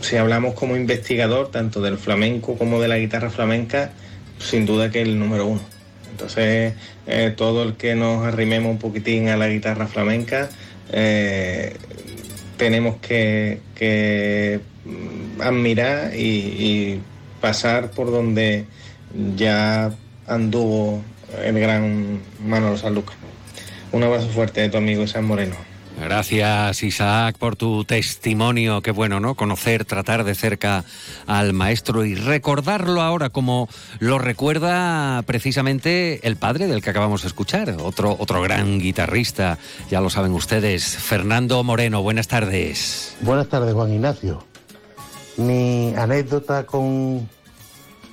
si 0.07 0.15
hablamos 0.15 0.53
como 0.53 0.77
investigador, 0.77 1.51
tanto 1.51 1.81
del 1.81 1.97
flamenco 1.97 2.57
como 2.57 2.79
de 2.79 2.87
la 2.87 2.97
guitarra 2.97 3.29
flamenca, 3.29 3.91
sin 4.39 4.65
duda 4.65 4.89
que 4.89 5.01
el 5.01 5.19
número 5.19 5.45
uno. 5.45 5.59
Entonces, 6.09 6.75
eh, 7.07 7.33
todo 7.35 7.63
el 7.63 7.73
que 7.73 7.93
nos 7.93 8.25
arrimemos 8.25 8.71
un 8.71 8.77
poquitín 8.77 9.27
a 9.27 9.35
la 9.35 9.49
guitarra 9.49 9.85
flamenca, 9.85 10.49
eh, 10.93 11.75
tenemos 12.55 12.95
que, 13.01 14.61
admirar 15.41 16.15
y, 16.15 17.01
pasar 17.41 17.91
por 17.91 18.09
donde 18.09 18.65
ya 19.35 19.91
anduvo 20.25 21.03
el 21.43 21.59
gran 21.59 22.21
Manolo 22.45 22.77
Sanlúcar. 22.77 23.15
Un 23.91 24.03
abrazo 24.03 24.29
fuerte 24.29 24.61
de 24.61 24.69
tu 24.69 24.77
amigo 24.77 25.05
San 25.05 25.25
Moreno. 25.25 25.66
Gracias 25.99 26.83
Isaac 26.83 27.37
por 27.39 27.55
tu 27.55 27.83
testimonio. 27.83 28.81
Qué 28.81 28.91
bueno, 28.91 29.19
¿no? 29.19 29.33
Conocer, 29.33 29.83
tratar 29.83 30.23
de 30.23 30.35
cerca 30.35 30.85
al 31.25 31.53
maestro 31.53 32.05
y 32.05 32.13
recordarlo 32.13 33.01
ahora 33.01 33.29
como 33.29 33.67
lo 33.99 34.19
recuerda 34.19 35.23
precisamente 35.23 36.25
el 36.27 36.37
padre 36.37 36.67
del 36.67 36.83
que 36.83 36.91
acabamos 36.91 37.23
de 37.23 37.29
escuchar, 37.29 37.75
otro, 37.81 38.15
otro 38.19 38.41
gran 38.41 38.79
guitarrista, 38.79 39.57
ya 39.89 39.99
lo 39.99 40.11
saben 40.11 40.33
ustedes, 40.33 40.85
Fernando 40.97 41.63
Moreno. 41.63 42.03
Buenas 42.03 42.27
tardes. 42.27 43.15
Buenas 43.21 43.49
tardes, 43.49 43.73
Juan 43.73 43.91
Ignacio. 43.91 44.45
Mi 45.37 45.95
anécdota 45.95 46.65
con 46.65 47.27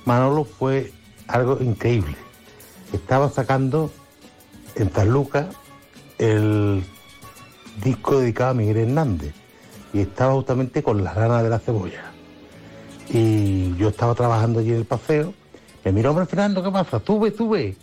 Manolo 0.05 0.43
fue 0.43 0.91
algo 1.27 1.59
increíble. 1.61 2.15
Estaba 2.93 3.29
sacando 3.29 3.91
en 4.75 4.91
San 4.91 5.09
Lucas 5.09 5.47
el 6.17 6.83
disco 7.83 8.19
dedicado 8.19 8.51
a 8.51 8.53
Miguel 8.53 8.77
Hernández 8.77 9.33
y 9.93 10.01
estaba 10.01 10.33
justamente 10.33 10.83
con 10.83 11.03
las 11.03 11.15
ranas 11.15 11.43
de 11.43 11.49
la 11.49 11.59
cebolla. 11.59 12.11
Y 13.09 13.75
yo 13.77 13.89
estaba 13.89 14.15
trabajando 14.15 14.59
allí 14.59 14.71
en 14.71 14.77
el 14.77 14.85
paseo, 14.85 15.33
me 15.83 15.91
miró, 15.91 16.09
hombre 16.09 16.25
Fernando, 16.25 16.63
¿qué 16.63 16.71
pasa? 16.71 17.01
Sube, 17.05 17.31
sube. 17.31 17.75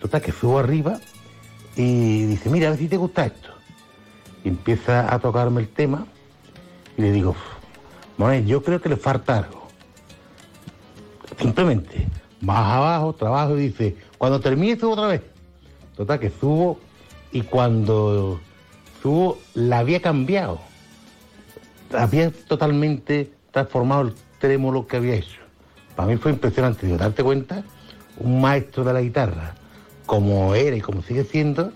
Total, 0.00 0.20
que 0.20 0.32
subo 0.32 0.58
arriba 0.58 0.98
y 1.76 2.24
dice, 2.24 2.50
mira, 2.50 2.66
a 2.66 2.70
ver 2.70 2.78
si 2.80 2.88
te 2.88 2.96
gusta 2.96 3.26
esto. 3.26 3.50
Y 4.44 4.48
empieza 4.48 5.12
a 5.14 5.18
tocarme 5.20 5.60
el 5.60 5.68
tema 5.68 6.06
y 6.98 7.02
le 7.02 7.12
digo, 7.12 7.36
Monet, 8.16 8.44
yo 8.44 8.62
creo 8.62 8.80
que 8.80 8.88
le 8.88 8.96
falta 8.96 9.38
algo. 9.38 9.68
Simplemente, 11.38 12.08
más 12.40 12.66
abajo, 12.72 13.14
trabajo 13.14 13.56
y 13.56 13.68
dice, 13.68 13.96
cuando 14.18 14.40
termine 14.40 14.78
subo 14.78 14.92
otra 14.92 15.06
vez. 15.06 15.22
Total, 15.96 16.18
que 16.18 16.30
subo 16.30 16.78
y 17.30 17.42
cuando 17.42 18.40
subo 19.02 19.38
la 19.54 19.80
había 19.80 20.00
cambiado. 20.00 20.60
Había 21.92 22.30
totalmente 22.30 23.32
transformado 23.50 24.02
el 24.02 24.14
trémolo 24.38 24.86
que 24.86 24.96
había 24.96 25.14
hecho. 25.14 25.40
Para 25.96 26.08
mí 26.08 26.16
fue 26.16 26.32
impresionante, 26.32 26.86
digo, 26.86 26.98
darte 26.98 27.22
cuenta, 27.22 27.64
un 28.18 28.40
maestro 28.40 28.84
de 28.84 28.92
la 28.92 29.02
guitarra, 29.02 29.54
como 30.06 30.54
era 30.54 30.76
y 30.76 30.80
como 30.80 31.02
sigue 31.02 31.24
siendo, 31.24 31.72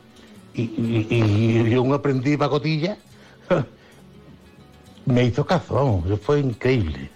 y, 0.55 1.69
yo 1.69 1.83
un 1.83 1.93
aprendiz 1.93 2.39
pacotilla, 2.39 2.97
me 5.05 5.25
hizo 5.25 5.45
caso, 5.45 5.75
vamos, 5.75 6.21
fue 6.21 6.41
increíble. 6.41 7.11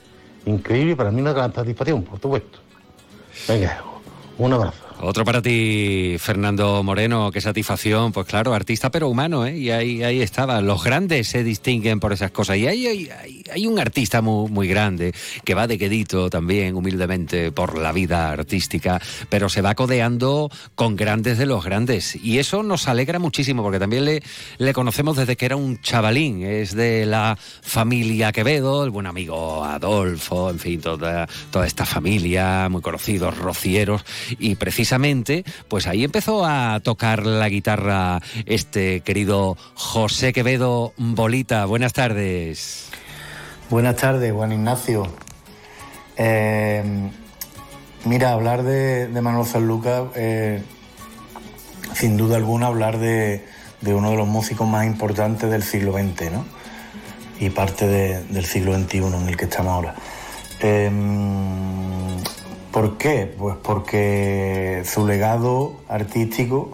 Increíble, 0.45 0.97
para 0.97 1.11
mí 1.11 1.21
una 1.21 1.33
gran 1.33 1.55
satisfacción, 1.55 2.03
por 2.03 2.21
supuesto. 2.21 2.59
Venga, 3.49 3.83
un 4.37 4.53
abrazo. 4.53 4.90
Otro 5.03 5.25
para 5.25 5.41
ti, 5.41 6.17
Fernando 6.19 6.83
Moreno, 6.83 7.31
qué 7.33 7.41
satisfacción, 7.41 8.13
pues 8.13 8.27
claro, 8.27 8.53
artista 8.53 8.91
pero 8.91 9.09
humano, 9.09 9.47
¿eh? 9.47 9.57
Y 9.57 9.71
ahí, 9.71 10.03
ahí 10.03 10.21
estaba, 10.21 10.61
los 10.61 10.85
grandes 10.85 11.27
se 11.27 11.43
distinguen 11.43 12.01
por 12.01 12.13
esas 12.13 12.33
cosas. 12.33 12.59
Y 12.59 12.67
ahí 12.67 12.87
hay, 12.87 13.11
hay, 13.51 13.67
un 13.67 13.79
artista 13.79 14.21
muy, 14.21 14.51
muy, 14.51 14.69
grande 14.69 15.15
que 15.43 15.55
va 15.55 15.67
de 15.67 15.79
quedito 15.79 16.29
también, 16.29 16.75
humildemente, 16.75 17.51
por 17.51 17.79
la 17.79 17.93
vida 17.93 18.31
artística, 18.31 19.01
pero 19.31 19.49
se 19.49 19.63
va 19.63 19.75
codeando 19.75 20.51
con 20.75 20.97
grandes 20.97 21.39
de 21.39 21.47
los 21.47 21.65
grandes. 21.65 22.17
Y 22.17 22.39
eso 22.39 22.63
nos 22.63 22.87
alegra 22.87 23.19
muchísimo, 23.19 23.63
porque 23.63 23.79
también 23.79 24.05
le, 24.05 24.23
le 24.59 24.75
conocemos 24.75 25.17
desde 25.17 25.35
que 25.35 25.47
era 25.47 25.57
un 25.57 25.81
chavalín, 25.81 26.43
es 26.43 26.75
de 26.75 27.07
la 27.07 27.39
familia 27.63 28.33
Quevedo, 28.33 28.85
el 28.85 28.91
buen 28.91 29.07
amigo 29.07 29.65
Adolfo, 29.65 30.51
en 30.51 30.59
fin, 30.59 30.79
toda, 30.83 31.27
toda 31.51 31.67
esta 31.67 31.87
familia, 31.87 32.69
muy 32.69 32.83
conocidos, 32.83 33.39
rocieros, 33.39 34.05
y 34.39 34.57
precisamente 34.57 34.90
precisamente, 34.91 35.45
pues 35.69 35.87
ahí 35.87 36.03
empezó 36.03 36.45
a 36.45 36.81
tocar 36.81 37.25
la 37.25 37.49
guitarra 37.49 38.21
este 38.45 39.03
querido 39.03 39.57
José 39.75 40.33
Quevedo 40.33 40.95
Bolita. 40.97 41.65
Buenas 41.67 41.93
tardes. 41.93 42.89
Buenas 43.71 43.95
tardes, 43.95 44.33
Juan 44.33 44.51
Ignacio. 44.51 45.07
Eh, 46.17 46.83
mira, 48.05 48.33
hablar 48.33 48.65
de, 48.65 49.09
Manuel 49.23 49.47
Sanlúcar, 49.47 50.07
eh, 50.17 50.61
sin 51.95 52.17
duda 52.17 52.37
alguna, 52.37 52.67
hablar 52.67 52.99
de, 52.99 53.45
uno 53.87 54.11
de 54.11 54.17
los 54.17 54.27
músicos 54.27 54.67
más 54.67 54.87
importantes 54.87 55.49
del 55.49 55.63
siglo 55.63 55.93
XX, 55.93 56.33
¿no? 56.33 56.45
Y 57.39 57.51
parte 57.51 57.87
del 57.87 58.45
siglo 58.45 58.77
XXI 58.77 58.99
en 58.99 59.29
el 59.29 59.37
que 59.37 59.45
estamos 59.45 59.73
ahora. 59.73 59.95
Eh, 60.59 60.91
¿Por 62.73 62.99
qué? 62.99 63.33
Pues 63.37 63.57
porque 63.63 64.83
su 64.85 65.07
legado 65.07 65.75
artístico, 65.89 66.71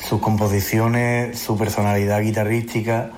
sus 0.00 0.20
composiciones, 0.20 1.38
su 1.38 1.58
personalidad 1.58 2.22
guitarrística, 2.22 3.10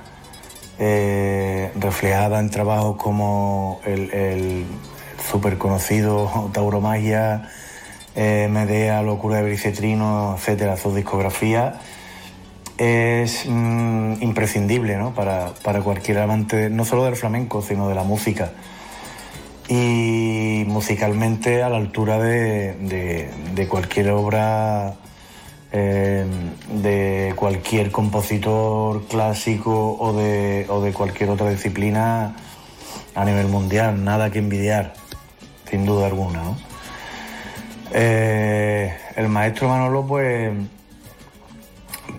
eh, 0.80 1.70
reflejada 1.76 2.40
en 2.40 2.50
trabajos 2.50 2.96
como 2.96 3.80
el, 3.84 4.12
el 4.12 4.66
súper 5.30 5.56
conocido 5.56 6.50
Tauromagia, 6.52 7.48
eh, 8.16 8.48
Medea, 8.50 9.02
Locura 9.02 9.36
de 9.36 9.44
Bricetrino, 9.44 10.34
etcétera, 10.36 10.76
su 10.76 10.92
discografía 10.94 11.80
es 12.78 13.46
mm, 13.46 14.14
imprescindible 14.20 14.96
¿no? 14.96 15.14
para, 15.14 15.54
para 15.62 15.80
cualquier 15.82 16.18
amante, 16.18 16.70
no 16.70 16.84
solo 16.84 17.04
del 17.04 17.16
flamenco, 17.16 17.62
sino 17.62 17.88
de 17.88 17.94
la 17.94 18.02
música. 18.02 18.50
Y 19.68 20.64
musicalmente 20.66 21.62
a 21.62 21.70
la 21.70 21.76
altura 21.78 22.18
de, 22.18 22.74
de- 23.54 23.68
cualquier 23.68 24.10
obra 24.10 24.94
eh, 25.72 26.26
de 26.82 27.32
cualquier 27.34 27.90
compositor 27.90 29.06
clásico 29.06 29.96
o 29.98 30.12
de, 30.12 30.66
o 30.68 30.82
de 30.82 30.92
cualquier 30.92 31.30
otra 31.30 31.48
disciplina 31.48 32.36
a 33.14 33.24
nivel 33.24 33.48
mundial, 33.48 34.04
nada 34.04 34.30
que 34.30 34.38
envidiar, 34.40 34.94
sin 35.70 35.86
duda 35.86 36.06
alguna. 36.06 36.42
Eh, 37.92 38.92
el 39.16 39.28
maestro 39.28 39.68
Manolo, 39.68 40.04
pues, 40.06 40.52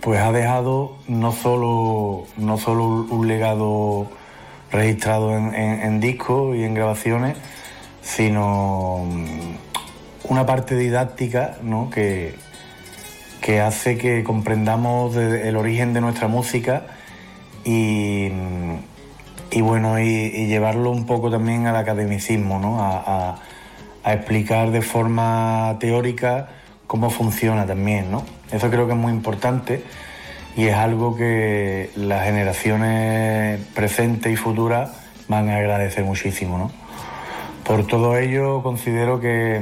pues 0.02 0.20
ha 0.20 0.32
dejado 0.32 0.98
no 1.08 1.32
solo, 1.32 2.26
no 2.38 2.58
solo 2.58 2.86
un 3.10 3.28
legado 3.28 4.08
registrado 4.76 5.36
en, 5.38 5.54
en- 5.56 6.00
discos 6.00 6.56
y 6.56 6.64
en 6.64 6.74
grabaciones, 6.74 7.36
sino 8.02 9.06
mm, 9.06 10.32
una 10.32 10.46
parte 10.46 10.76
didáctica 10.76 11.58
¿no? 11.64 11.90
que, 11.90 12.36
que 13.42 13.62
hace 13.62 13.98
que 13.98 14.24
comprendamos 14.24 15.16
el 15.16 15.56
origen 15.56 15.94
de 15.94 16.02
nuestra 16.02 16.28
música 16.28 16.84
y, 17.64 18.30
y 19.52 19.62
bueno, 19.62 20.00
y, 20.00 20.04
y 20.06 20.48
llevarlo 20.48 20.92
un 20.92 21.06
poco 21.06 21.32
también 21.32 21.66
al 21.68 21.76
academicismo, 21.76 22.60
¿no? 22.60 22.82
A, 22.84 22.98
a- 23.32 23.40
a 24.04 24.14
explicar 24.14 24.70
de 24.70 24.84
forma 24.84 25.78
teórica 25.80 26.48
cómo 26.86 27.10
funciona 27.10 27.66
también, 27.66 28.12
¿no? 28.12 28.22
Eso 28.52 28.70
creo 28.70 28.86
que 28.86 28.94
es 28.94 29.00
muy 29.00 29.12
importante 29.12 29.84
y 30.56 30.68
es 30.68 30.76
algo 30.76 31.16
que 31.16 31.92
las 31.96 32.24
generaciones 32.24 33.60
presentes 33.74 34.32
y 34.32 34.36
futuras 34.38 34.92
van 35.28 35.50
a 35.50 35.58
agradecer 35.58 36.04
muchísimo, 36.04 36.58
¿no? 36.58 36.72
Por 37.66 37.88
todo 37.88 38.18
ello 38.18 38.62
considero 38.64 39.20
que, 39.20 39.60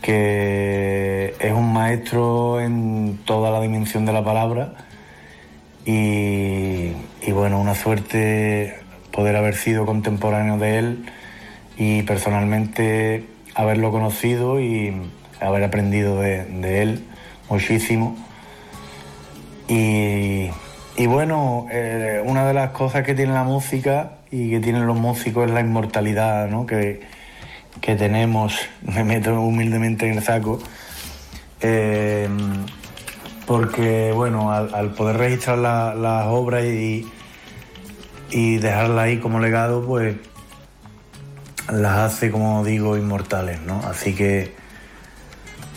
que 0.00 1.34
es 1.38 1.52
un 1.52 1.72
maestro 1.72 2.60
en 2.60 3.20
toda 3.24 3.50
la 3.50 3.60
dimensión 3.60 4.06
de 4.06 4.12
la 4.12 4.24
palabra 4.24 4.72
y, 5.84 6.92
y 7.20 7.32
bueno, 7.32 7.60
una 7.60 7.74
suerte 7.74 8.80
poder 9.12 9.36
haber 9.36 9.54
sido 9.54 9.84
contemporáneo 9.84 10.56
de 10.58 10.78
él 10.78 11.06
y 11.76 12.02
personalmente 12.02 13.28
haberlo 13.54 13.92
conocido 13.92 14.60
y 14.60 14.94
haber 15.40 15.62
aprendido 15.64 16.20
de, 16.20 16.44
de 16.46 16.82
él 16.82 17.04
muchísimo. 17.48 18.16
Y, 19.74 21.06
bueno, 21.06 21.66
eh, 21.70 22.22
una 22.24 22.46
de 22.46 22.52
las 22.54 22.70
cosas 22.70 23.04
que 23.04 23.14
tiene 23.14 23.32
la 23.32 23.44
música 23.44 24.18
y 24.30 24.50
que 24.50 24.60
tienen 24.60 24.86
los 24.86 24.96
músicos 24.96 25.46
es 25.46 25.52
la 25.52 25.60
inmortalidad 25.60 26.48
¿no? 26.48 26.66
que, 26.66 27.00
que 27.80 27.94
tenemos. 27.96 28.54
Me 28.82 29.02
meto 29.04 29.40
humildemente 29.40 30.06
en 30.08 30.18
el 30.18 30.22
saco. 30.22 30.58
Eh, 31.60 32.28
porque 33.46 34.12
bueno, 34.14 34.52
al, 34.52 34.90
poder 34.92 35.16
registrar 35.16 35.58
la- 35.58 35.94
las 35.94 36.26
obras 36.26 36.64
y, 36.64 37.06
y 38.30 38.56
dejarlas 38.58 39.04
ahí 39.04 39.18
como 39.18 39.40
legado, 39.40 39.84
pues 39.86 40.16
las 41.70 41.98
hace, 41.98 42.30
como 42.30 42.64
digo, 42.64 42.96
inmortales, 42.96 43.60
¿no? 43.62 43.80
Así 43.86 44.14
que 44.14 44.54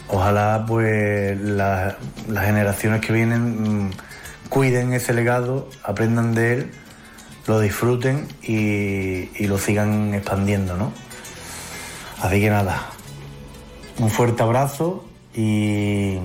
ojalá 0.09 0.65
pues 0.67 1.39
la- 1.39 1.97
las 2.27 2.45
generaciones 2.45 3.01
que 3.01 3.13
vienen 3.13 3.87
mm, 3.87 3.91
cuiden 4.49 4.93
ese 4.93 5.13
legado, 5.13 5.69
aprendan 5.83 6.33
de 6.35 6.53
él, 6.53 6.71
lo 7.47 7.59
disfruten 7.59 8.27
y, 8.41 9.29
y 9.41 9.47
lo 9.47 9.57
sigan 9.57 10.13
expandiendo, 10.13 10.77
¿no? 10.77 10.91
Así 12.21 12.39
que 12.39 12.49
nada, 12.49 12.87
un 13.99 14.09
fuerte 14.09 14.41
abrazo 14.43 15.05
y, 15.33 16.17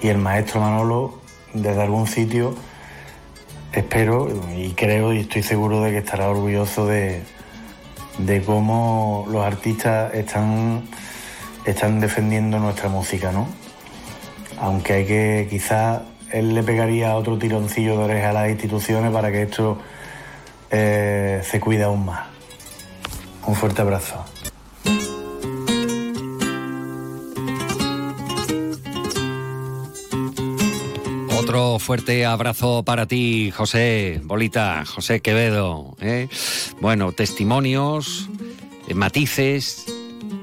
y 0.00 0.08
el 0.08 0.18
maestro 0.18 0.60
Manolo 0.60 1.20
desde 1.54 1.82
algún 1.82 2.06
sitio 2.06 2.54
espero 3.72 4.28
y 4.56 4.72
creo 4.72 5.12
y 5.12 5.20
estoy 5.20 5.42
seguro 5.42 5.82
de 5.82 5.90
que 5.92 5.98
estará 5.98 6.28
orgulloso 6.28 6.86
de, 6.86 7.22
de 8.18 8.42
cómo 8.42 9.26
los 9.30 9.44
artistas 9.44 10.12
están, 10.14 10.82
están 11.70 12.00
defendiendo 12.00 12.58
nuestra 12.58 12.88
música, 12.88 13.32
¿no? 13.32 13.48
Aunque 14.60 14.92
hay 14.94 15.06
que, 15.06 15.46
quizás 15.50 16.00
él 16.32 16.54
le 16.54 16.62
pegaría 16.62 17.14
otro 17.14 17.38
tironcillo 17.38 17.98
de 17.98 18.04
oreja 18.04 18.30
a 18.30 18.32
las 18.32 18.50
instituciones 18.50 19.12
para 19.12 19.30
que 19.30 19.42
esto 19.42 19.78
eh, 20.70 21.42
se 21.44 21.60
cuide 21.60 21.84
aún 21.84 22.04
más. 22.04 22.26
Un 23.46 23.54
fuerte 23.54 23.82
abrazo. 23.82 24.24
Otro 31.38 31.78
fuerte 31.78 32.26
abrazo 32.26 32.82
para 32.82 33.06
ti, 33.06 33.50
José 33.50 34.20
Bolita, 34.22 34.84
José 34.84 35.20
Quevedo. 35.20 35.96
¿eh? 36.00 36.28
Bueno, 36.80 37.12
testimonios, 37.12 38.28
eh, 38.86 38.94
matices, 38.94 39.86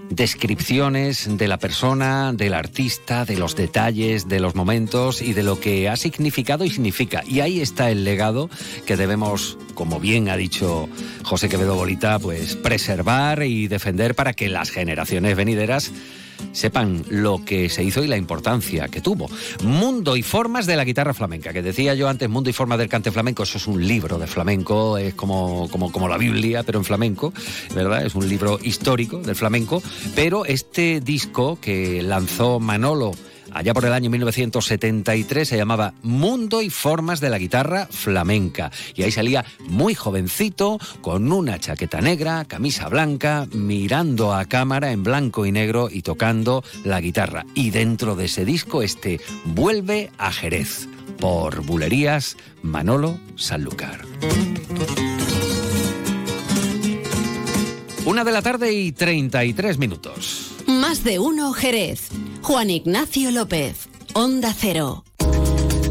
descripciones 0.10 1.38
de 1.38 1.48
la 1.48 1.58
persona, 1.58 2.34
del 2.34 2.54
artista, 2.54 3.26
de 3.26 3.38
los 3.38 3.56
detalles, 3.56 4.28
de 4.28 4.40
los 4.40 4.56
momentos 4.56 5.22
y 5.22 5.34
de 5.34 5.44
lo 5.44 5.60
que 5.60 5.90
ha 5.90 5.96
significado 5.96 6.66
y 6.66 6.70
significa. 6.70 7.24
Y 7.26 7.40
ahí 7.40 7.62
está 7.62 7.90
el 7.90 8.04
legado 8.04 8.50
que 8.86 8.98
debemos, 8.98 9.58
como 9.74 10.00
bien 10.00 10.30
ha 10.30 10.38
dicho 10.38 10.88
José 11.24 11.50
Quevedo 11.50 11.76
Bolita, 11.76 12.20
pues 12.20 12.56
preservar 12.56 13.44
y 13.44 13.68
defender 13.68 14.16
para 14.16 14.34
que 14.34 14.50
las 14.50 14.70
generaciones 14.70 15.36
venideras 15.36 15.92
sepan 16.52 17.04
lo 17.10 17.44
que 17.44 17.70
se 17.70 17.84
hizo 17.84 18.04
y 18.04 18.08
la 18.08 18.18
importancia 18.18 18.88
que 18.88 19.02
tuvo. 19.02 19.30
Mundo 19.64 20.16
y 20.16 20.24
formas 20.24 20.66
de 20.66 20.76
la 20.76 20.86
guitarra 20.86 21.14
flamenca, 21.14 21.54
que 21.54 21.62
decía 21.62 21.94
yo 21.96 22.08
antes, 22.08 22.30
Mundo 22.30 22.50
y 22.50 22.54
formas 22.54 22.78
del 22.78 22.90
cante 22.90 23.12
flamenco, 23.12 23.44
eso 23.44 23.58
es 23.58 23.68
un 23.68 23.86
libro 23.86 24.18
de 24.18 24.28
flamenco, 24.28 24.98
es 24.98 25.14
como, 25.14 25.70
como, 25.70 25.92
como 25.92 26.08
la 26.08 26.18
Biblia, 26.18 26.64
pero 26.64 26.80
en 26.80 26.86
flamenco, 26.86 27.34
¿verdad? 27.74 28.06
Es 28.06 28.16
un 28.16 28.28
libro 28.28 28.60
histórico 28.62 29.20
del 29.20 29.36
flamenco, 29.36 29.82
pero 30.16 30.46
este 30.46 31.02
disco 31.02 31.58
que 31.60 32.02
lanzó 32.02 32.60
Manolo 32.60 33.12
allá 33.56 33.74
por 33.74 33.86
el 33.86 33.94
año 33.94 34.10
1973 34.10 35.48
se 35.48 35.58
llamaba 35.58 35.94
Mundo 36.04 36.62
y 36.62 36.70
Formas 36.70 37.22
de 37.22 37.30
la 37.30 37.40
Guitarra 37.40 37.88
Flamenca. 37.90 38.70
Y 38.94 39.04
ahí 39.04 39.12
salía 39.12 39.46
muy 39.70 39.96
jovencito, 39.96 40.78
con 41.02 41.32
una 41.32 41.58
chaqueta 41.58 42.02
negra, 42.02 42.44
camisa 42.46 42.90
blanca, 42.90 43.48
mirando 43.54 44.34
a 44.34 44.46
cámara 44.46 44.92
en 44.92 45.04
blanco 45.04 45.46
y 45.46 45.54
negro 45.54 45.88
y 45.90 46.02
tocando 46.02 46.64
la 46.84 47.00
guitarra. 47.00 47.46
Y 47.56 47.70
dentro 47.70 48.16
de 48.16 48.26
ese 48.26 48.44
disco 48.44 48.82
este 48.82 49.22
Vuelve 49.46 50.12
a 50.18 50.34
Jerez, 50.34 50.88
por 51.20 51.62
Bulerías 51.62 52.36
Manolo 52.62 53.18
Sanlúcar. 53.38 54.02
Una 58.06 58.24
de 58.24 58.32
la 58.32 58.42
tarde 58.42 58.74
y 58.74 58.92
33 58.92 59.78
minutos. 59.78 60.52
Más 60.68 61.04
de 61.04 61.20
uno 61.20 61.54
Jerez. 61.54 62.10
Juan 62.46 62.70
Ignacio 62.70 63.32
López. 63.32 63.90
Onda 64.14 64.54
Cero. 64.56 65.04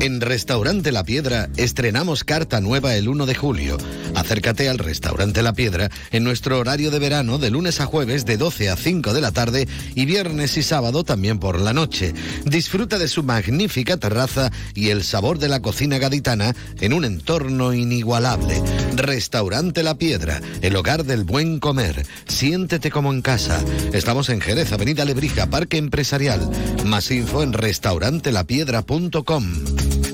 En 0.00 0.20
Restaurante 0.20 0.92
La 0.92 1.02
Piedra 1.02 1.48
estrenamos 1.56 2.22
carta 2.22 2.60
nueva 2.60 2.94
el 2.94 3.08
1 3.08 3.26
de 3.26 3.34
julio. 3.34 3.76
Acércate 4.14 4.68
al 4.68 4.78
Restaurante 4.78 5.42
La 5.42 5.52
Piedra 5.52 5.90
en 6.10 6.24
nuestro 6.24 6.58
horario 6.58 6.90
de 6.90 6.98
verano 6.98 7.38
de 7.38 7.50
lunes 7.50 7.80
a 7.80 7.86
jueves 7.86 8.24
de 8.24 8.36
12 8.36 8.70
a 8.70 8.76
5 8.76 9.12
de 9.12 9.20
la 9.20 9.32
tarde 9.32 9.68
y 9.94 10.06
viernes 10.06 10.56
y 10.56 10.62
sábado 10.62 11.04
también 11.04 11.38
por 11.38 11.60
la 11.60 11.72
noche. 11.72 12.14
Disfruta 12.44 12.98
de 12.98 13.08
su 13.08 13.22
magnífica 13.22 13.96
terraza 13.96 14.50
y 14.74 14.90
el 14.90 15.04
sabor 15.04 15.38
de 15.38 15.48
la 15.48 15.60
cocina 15.60 15.98
gaditana 15.98 16.54
en 16.80 16.92
un 16.92 17.04
entorno 17.04 17.74
inigualable. 17.74 18.62
Restaurante 18.94 19.82
La 19.82 19.96
Piedra, 19.96 20.40
el 20.62 20.76
hogar 20.76 21.04
del 21.04 21.24
buen 21.24 21.58
comer. 21.58 22.06
Siéntete 22.26 22.90
como 22.90 23.12
en 23.12 23.22
casa. 23.22 23.60
Estamos 23.92 24.28
en 24.28 24.40
Jerez, 24.40 24.72
Avenida 24.72 25.04
Lebrija, 25.04 25.46
Parque 25.46 25.78
Empresarial. 25.78 26.48
Más 26.84 27.10
info 27.10 27.42
en 27.42 27.52
restaurantelapiedra.com. 27.52 30.13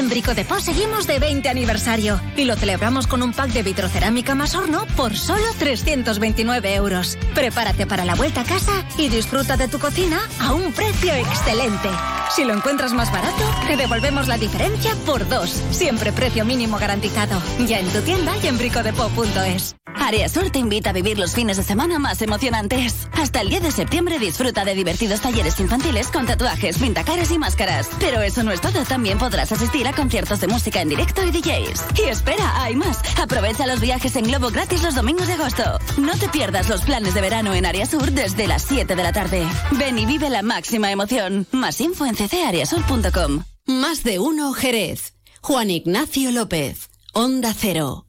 En 0.00 0.08
Brico 0.08 0.32
de 0.32 0.46
Po 0.46 0.58
seguimos 0.60 1.06
de 1.06 1.18
20 1.18 1.50
aniversario 1.50 2.18
y 2.34 2.44
lo 2.44 2.56
celebramos 2.56 3.06
con 3.06 3.22
un 3.22 3.34
pack 3.34 3.50
de 3.50 3.62
vitrocerámica 3.62 4.34
más 4.34 4.54
horno 4.54 4.86
por 4.96 5.14
solo 5.14 5.44
329 5.58 6.74
euros. 6.74 7.18
Prepárate 7.34 7.86
para 7.86 8.06
la 8.06 8.14
vuelta 8.14 8.40
a 8.40 8.44
casa 8.44 8.72
y 8.96 9.10
disfruta 9.10 9.58
de 9.58 9.68
tu 9.68 9.78
cocina 9.78 10.18
a 10.40 10.54
un 10.54 10.72
precio 10.72 11.12
excelente. 11.12 11.90
Si 12.34 12.44
lo 12.44 12.54
encuentras 12.54 12.94
más 12.94 13.12
barato, 13.12 13.44
te 13.66 13.76
devolvemos 13.76 14.26
la 14.26 14.38
diferencia 14.38 14.94
por 15.04 15.28
dos. 15.28 15.62
Siempre 15.70 16.12
precio 16.12 16.46
mínimo 16.46 16.78
garantizado. 16.78 17.38
Ya 17.66 17.80
en 17.80 17.88
tu 17.88 18.00
tienda 18.00 18.32
y 18.42 18.46
en 18.46 18.56
bricodepo.es. 18.56 19.76
Área 19.96 20.28
Sur 20.28 20.50
te 20.50 20.58
invita 20.58 20.90
a 20.90 20.92
vivir 20.92 21.18
los 21.18 21.34
fines 21.34 21.56
de 21.56 21.62
semana 21.62 21.98
más 21.98 22.22
emocionantes. 22.22 23.08
Hasta 23.12 23.40
el 23.40 23.48
10 23.48 23.62
de 23.62 23.70
septiembre 23.70 24.18
disfruta 24.18 24.64
de 24.64 24.74
divertidos 24.74 25.20
talleres 25.20 25.60
infantiles 25.60 26.08
con 26.08 26.26
tatuajes, 26.26 26.78
pintacaras 26.78 27.30
y 27.30 27.38
máscaras. 27.38 27.88
Pero 27.98 28.20
eso 28.22 28.42
no 28.42 28.52
es 28.52 28.60
todo, 28.60 28.84
también 28.84 29.18
podrás 29.18 29.52
asistir 29.52 29.86
a 29.86 29.89
conciertos 29.92 30.40
de 30.40 30.48
música 30.48 30.80
en 30.80 30.88
directo 30.88 31.24
y 31.24 31.30
DJs. 31.30 31.84
Y 31.98 32.08
espera, 32.08 32.62
hay 32.62 32.76
más. 32.76 33.00
Aprovecha 33.18 33.66
los 33.66 33.80
viajes 33.80 34.16
en 34.16 34.24
globo 34.24 34.50
gratis 34.50 34.82
los 34.82 34.94
domingos 34.94 35.26
de 35.26 35.34
agosto. 35.34 35.78
No 35.98 36.16
te 36.16 36.28
pierdas 36.28 36.68
los 36.68 36.82
planes 36.82 37.14
de 37.14 37.20
verano 37.20 37.54
en 37.54 37.66
Área 37.66 37.86
Sur 37.86 38.10
desde 38.10 38.46
las 38.46 38.62
7 38.62 38.94
de 38.94 39.02
la 39.02 39.12
tarde. 39.12 39.46
Ven 39.72 39.98
y 39.98 40.06
vive 40.06 40.30
la 40.30 40.42
máxima 40.42 40.90
emoción. 40.90 41.46
Más 41.52 41.80
info 41.80 42.06
en 42.06 42.14
ccareasur.com. 42.14 43.44
Más 43.66 44.02
de 44.02 44.18
uno 44.18 44.52
Jerez. 44.52 45.14
Juan 45.42 45.70
Ignacio 45.70 46.30
López. 46.32 46.90
Onda 47.12 47.54
Cero. 47.56 48.06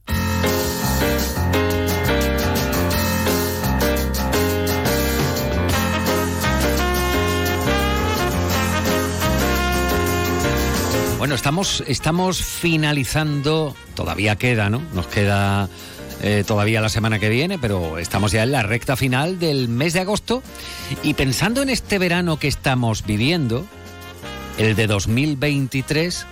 Bueno, 11.21 11.35
estamos, 11.35 11.83
estamos 11.85 12.43
finalizando, 12.43 13.75
todavía 13.93 14.37
queda, 14.37 14.71
¿no? 14.71 14.81
Nos 14.95 15.05
queda 15.05 15.69
eh, 16.23 16.43
todavía 16.47 16.81
la 16.81 16.89
semana 16.89 17.19
que 17.19 17.29
viene, 17.29 17.59
pero 17.59 17.99
estamos 17.99 18.31
ya 18.31 18.41
en 18.41 18.51
la 18.51 18.63
recta 18.63 18.95
final 18.95 19.37
del 19.37 19.67
mes 19.67 19.93
de 19.93 19.99
agosto 19.99 20.41
y 21.03 21.13
pensando 21.13 21.61
en 21.61 21.69
este 21.69 21.99
verano 21.99 22.39
que 22.39 22.47
estamos 22.47 23.05
viviendo, 23.05 23.67
el 24.57 24.75
de 24.75 24.87
2023, 24.87 26.25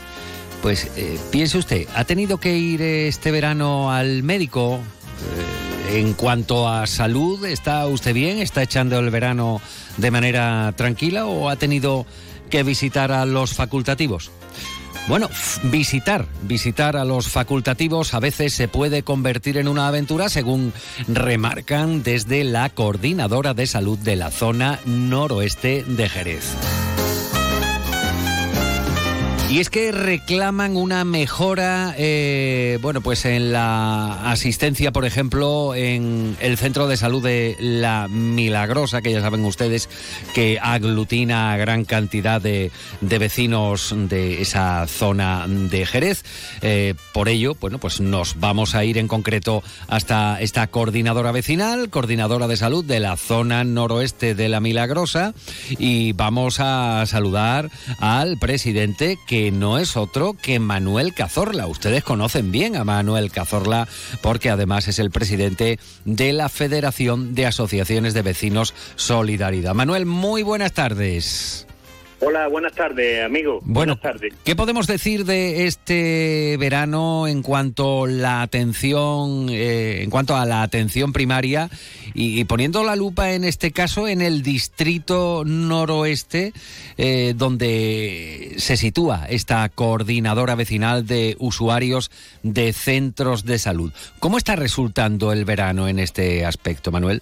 pues 0.63 0.89
eh, 0.95 1.19
piense 1.29 1.59
usted, 1.59 1.87
¿ha 1.93 2.05
tenido 2.05 2.39
que 2.39 2.57
ir 2.57 2.81
este 2.81 3.29
verano 3.29 3.91
al 3.91 4.23
médico? 4.23 4.79
Eh, 5.91 5.99
en 5.99 6.13
cuanto 6.13 6.67
a 6.67 6.87
salud, 6.87 7.45
¿está 7.45 7.85
usted 7.85 8.15
bien? 8.15 8.39
¿Está 8.39 8.63
echando 8.63 8.97
el 8.97 9.11
verano 9.11 9.61
de 9.97 10.09
manera 10.09 10.73
tranquila 10.75 11.27
o 11.27 11.47
ha 11.47 11.57
tenido 11.57 12.07
que 12.49 12.63
visitar 12.63 13.11
a 13.11 13.27
los 13.27 13.53
facultativos? 13.53 14.31
Bueno, 15.07 15.29
visitar, 15.63 16.25
visitar 16.43 16.95
a 16.95 17.05
los 17.05 17.29
facultativos 17.29 18.13
a 18.13 18.19
veces 18.19 18.53
se 18.53 18.67
puede 18.67 19.03
convertir 19.03 19.57
en 19.57 19.67
una 19.67 19.87
aventura, 19.87 20.29
según 20.29 20.73
remarcan 21.07 22.03
desde 22.03 22.43
la 22.43 22.69
Coordinadora 22.69 23.53
de 23.53 23.65
Salud 23.67 23.97
de 23.97 24.15
la 24.15 24.31
zona 24.31 24.79
noroeste 24.85 25.83
de 25.83 26.09
Jerez. 26.09 26.43
Y 29.49 29.59
es 29.59 29.71
que 29.71 29.91
reclaman 29.91 30.75
una 30.75 31.03
mejora, 31.03 31.95
eh, 31.97 32.77
bueno, 32.83 33.01
pues 33.01 33.25
en 33.25 33.51
la 33.51 34.29
asistencia, 34.29 34.91
por 34.91 35.05
ejemplo, 35.05 35.73
en 35.73 36.37
el 36.39 36.55
centro 36.55 36.87
de 36.87 36.97
salud 36.97 37.23
de 37.23 37.55
La 37.59 38.07
Milagrosa, 38.07 39.01
que 39.01 39.11
ya 39.11 39.21
saben 39.21 39.43
ustedes 39.43 39.89
que 40.35 40.59
aglutina 40.61 41.51
a 41.51 41.57
gran 41.57 41.83
cantidad 41.83 42.39
de, 42.39 42.69
de 43.01 43.17
vecinos 43.17 43.91
de 43.95 44.39
esa 44.39 44.85
zona 44.85 45.47
de 45.47 45.83
Jerez. 45.87 46.23
Eh, 46.61 46.93
por 47.11 47.27
ello, 47.27 47.57
bueno, 47.59 47.79
pues 47.79 48.01
nos 48.01 48.39
vamos 48.39 48.75
a 48.75 48.85
ir 48.85 48.99
en 48.99 49.07
concreto 49.07 49.63
hasta 49.87 50.39
esta 50.41 50.67
coordinadora 50.67 51.31
vecinal, 51.31 51.89
coordinadora 51.89 52.47
de 52.47 52.55
salud 52.55 52.85
de 52.85 52.99
la 52.99 53.17
zona 53.17 53.63
noroeste 53.63 54.35
de 54.35 54.47
La 54.47 54.59
Milagrosa, 54.59 55.33
y 55.69 56.11
vamos 56.11 56.59
a 56.59 57.03
saludar 57.07 57.71
al 57.97 58.37
presidente 58.37 59.17
que 59.25 59.38
no 59.51 59.79
es 59.79 59.95
otro 59.95 60.33
que 60.33 60.59
Manuel 60.59 61.13
Cazorla. 61.13 61.67
Ustedes 61.67 62.03
conocen 62.03 62.51
bien 62.51 62.75
a 62.75 62.83
Manuel 62.83 63.31
Cazorla 63.31 63.87
porque 64.21 64.49
además 64.49 64.87
es 64.87 64.99
el 64.99 65.11
presidente 65.11 65.79
de 66.05 66.33
la 66.33 66.49
Federación 66.49 67.35
de 67.35 67.45
Asociaciones 67.45 68.13
de 68.13 68.21
Vecinos 68.21 68.73
Solidaridad. 68.95 69.73
Manuel, 69.73 70.05
muy 70.05 70.43
buenas 70.43 70.73
tardes. 70.73 71.68
Hola, 72.21 72.47
buenas 72.47 72.73
tardes, 72.73 73.23
amigo. 73.23 73.59
Bueno, 73.63 73.95
buenas 73.95 74.01
tardes. 74.01 74.33
¿qué 74.43 74.53
podemos 74.53 74.87
decir 74.87 75.23
de 75.23 75.67
este 75.67 76.57
verano 76.59 77.27
en 77.27 77.41
cuanto 77.41 78.07
la 78.07 78.41
atención, 78.41 79.47
eh, 79.49 80.03
en 80.03 80.09
cuanto 80.09 80.35
a 80.35 80.45
la 80.45 80.61
atención 80.61 81.13
primaria 81.13 81.69
y, 82.13 82.37
y, 82.37 82.43
poniendo 82.43 82.83
la 82.83 82.97
lupa 82.97 83.31
en 83.31 83.45
este 83.45 83.71
caso 83.71 84.07
en 84.07 84.21
el 84.21 84.43
distrito 84.43 85.43
noroeste, 85.45 86.51
eh, 86.97 87.33
donde 87.37 88.55
se 88.57 88.75
sitúa 88.75 89.25
esta 89.29 89.69
coordinadora 89.69 90.55
vecinal 90.55 91.07
de 91.07 91.37
usuarios 91.39 92.11
de 92.43 92.73
centros 92.73 93.45
de 93.45 93.59
salud? 93.59 93.93
¿Cómo 94.19 94.37
está 94.37 94.57
resultando 94.57 95.31
el 95.31 95.45
verano 95.45 95.87
en 95.87 95.99
este 95.99 96.45
aspecto, 96.45 96.91
Manuel? 96.91 97.21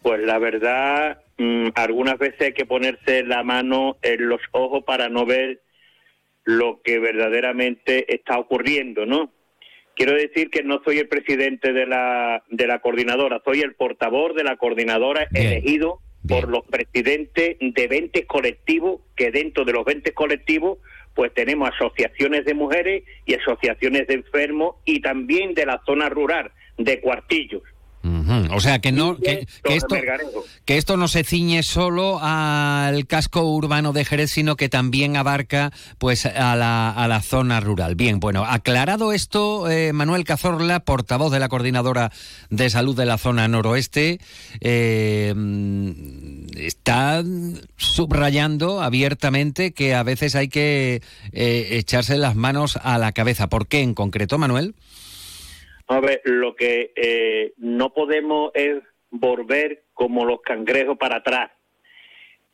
Pues 0.00 0.20
la 0.22 0.38
verdad, 0.38 1.18
mmm, 1.38 1.68
algunas 1.74 2.18
veces 2.18 2.40
hay 2.40 2.52
que 2.52 2.66
ponerse 2.66 3.22
la 3.22 3.42
mano 3.42 3.96
en 4.02 4.28
los 4.28 4.40
ojos 4.52 4.84
para 4.84 5.08
no 5.08 5.24
ver 5.24 5.62
lo 6.44 6.80
que 6.82 6.98
verdaderamente 6.98 8.14
está 8.14 8.38
ocurriendo, 8.38 9.06
¿no? 9.06 9.32
Quiero 9.94 10.14
decir 10.14 10.50
que 10.50 10.62
no 10.62 10.80
soy 10.84 10.98
el 10.98 11.08
presidente 11.08 11.72
de 11.72 11.86
la, 11.86 12.44
de 12.48 12.66
la 12.66 12.78
coordinadora, 12.78 13.42
soy 13.44 13.60
el 13.60 13.74
portavoz 13.74 14.34
de 14.34 14.44
la 14.44 14.56
coordinadora 14.56 15.26
Bien. 15.30 15.46
elegido 15.46 16.00
Bien. 16.22 16.40
por 16.40 16.50
los 16.50 16.64
presidentes 16.66 17.56
de 17.60 17.86
20 17.88 18.24
colectivos, 18.26 19.00
que 19.16 19.30
dentro 19.30 19.64
de 19.64 19.72
los 19.72 19.84
20 19.84 20.12
colectivos 20.12 20.78
pues 21.14 21.34
tenemos 21.34 21.70
asociaciones 21.74 22.44
de 22.44 22.54
mujeres 22.54 23.02
y 23.26 23.34
asociaciones 23.34 24.06
de 24.06 24.14
enfermos 24.14 24.76
y 24.84 25.00
también 25.00 25.52
de 25.52 25.66
la 25.66 25.82
zona 25.84 26.08
rural, 26.08 26.52
de 26.76 27.00
cuartillos. 27.00 27.62
Uh 28.04 28.08
-huh. 28.08 28.54
O 28.54 28.60
sea, 28.60 28.78
que, 28.78 28.92
no, 28.92 29.16
que, 29.16 29.48
que, 29.64 29.76
esto, 29.76 29.96
que 30.64 30.76
esto 30.76 30.96
no 30.96 31.08
se 31.08 31.24
ciñe 31.24 31.62
solo 31.62 32.20
al 32.22 33.06
casco 33.06 33.42
urbano 33.42 33.92
de 33.92 34.04
Jerez, 34.04 34.30
sino 34.30 34.56
que 34.56 34.68
también 34.68 35.16
abarca 35.16 35.72
pues 35.98 36.24
a 36.24 36.54
la, 36.54 36.90
a 36.90 37.08
la 37.08 37.20
zona 37.22 37.60
rural. 37.60 37.96
Bien, 37.96 38.20
bueno, 38.20 38.44
aclarado 38.44 39.12
esto, 39.12 39.68
eh, 39.68 39.92
Manuel 39.92 40.24
Cazorla, 40.24 40.80
portavoz 40.80 41.32
de 41.32 41.40
la 41.40 41.48
Coordinadora 41.48 42.12
de 42.50 42.70
Salud 42.70 42.96
de 42.96 43.06
la 43.06 43.18
zona 43.18 43.48
noroeste, 43.48 44.20
eh, 44.60 45.34
está 46.56 47.22
subrayando 47.76 48.80
abiertamente 48.80 49.72
que 49.72 49.94
a 49.94 50.02
veces 50.04 50.34
hay 50.36 50.48
que 50.48 51.02
eh, 51.32 51.68
echarse 51.72 52.16
las 52.16 52.36
manos 52.36 52.78
a 52.82 52.98
la 52.98 53.12
cabeza. 53.12 53.48
¿Por 53.48 53.66
qué 53.66 53.80
en 53.80 53.94
concreto, 53.94 54.38
Manuel? 54.38 54.74
A 55.88 56.00
ver, 56.00 56.20
lo 56.24 56.54
que 56.54 56.92
eh, 56.94 57.54
no 57.56 57.94
podemos 57.94 58.50
es 58.54 58.82
volver 59.10 59.84
como 59.94 60.26
los 60.26 60.42
cangrejos 60.42 60.98
para 60.98 61.16
atrás. 61.16 61.50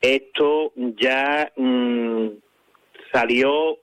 Esto 0.00 0.72
ya 0.76 1.52
mmm, 1.56 2.28
salió 3.12 3.78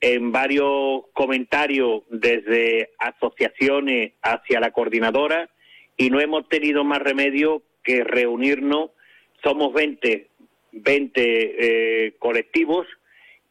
en 0.00 0.32
varios 0.32 1.04
comentarios 1.12 2.02
desde 2.08 2.90
asociaciones 2.98 4.14
hacia 4.22 4.58
la 4.58 4.70
coordinadora 4.70 5.50
y 5.98 6.08
no 6.08 6.20
hemos 6.20 6.48
tenido 6.48 6.82
más 6.82 7.00
remedio 7.00 7.62
que 7.84 8.02
reunirnos. 8.04 8.90
Somos 9.44 9.74
20, 9.74 10.28
20 10.72 12.06
eh, 12.06 12.14
colectivos, 12.18 12.86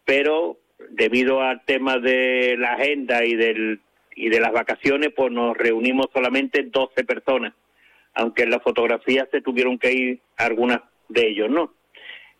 pero 0.03 0.57
debido 0.89 1.41
al 1.41 1.63
tema 1.65 1.99
de 1.99 2.55
la 2.57 2.73
agenda 2.73 3.23
y 3.23 3.35
del 3.35 3.79
y 4.15 4.29
de 4.29 4.39
las 4.39 4.51
vacaciones 4.51 5.11
pues 5.15 5.31
nos 5.31 5.57
reunimos 5.57 6.07
solamente 6.13 6.63
12 6.63 7.03
personas, 7.03 7.53
aunque 8.13 8.43
en 8.43 8.51
la 8.51 8.59
fotografía 8.59 9.27
se 9.31 9.41
tuvieron 9.41 9.77
que 9.77 9.91
ir 9.91 10.19
algunas 10.37 10.81
de 11.09 11.27
ellos, 11.27 11.49
¿no? 11.49 11.73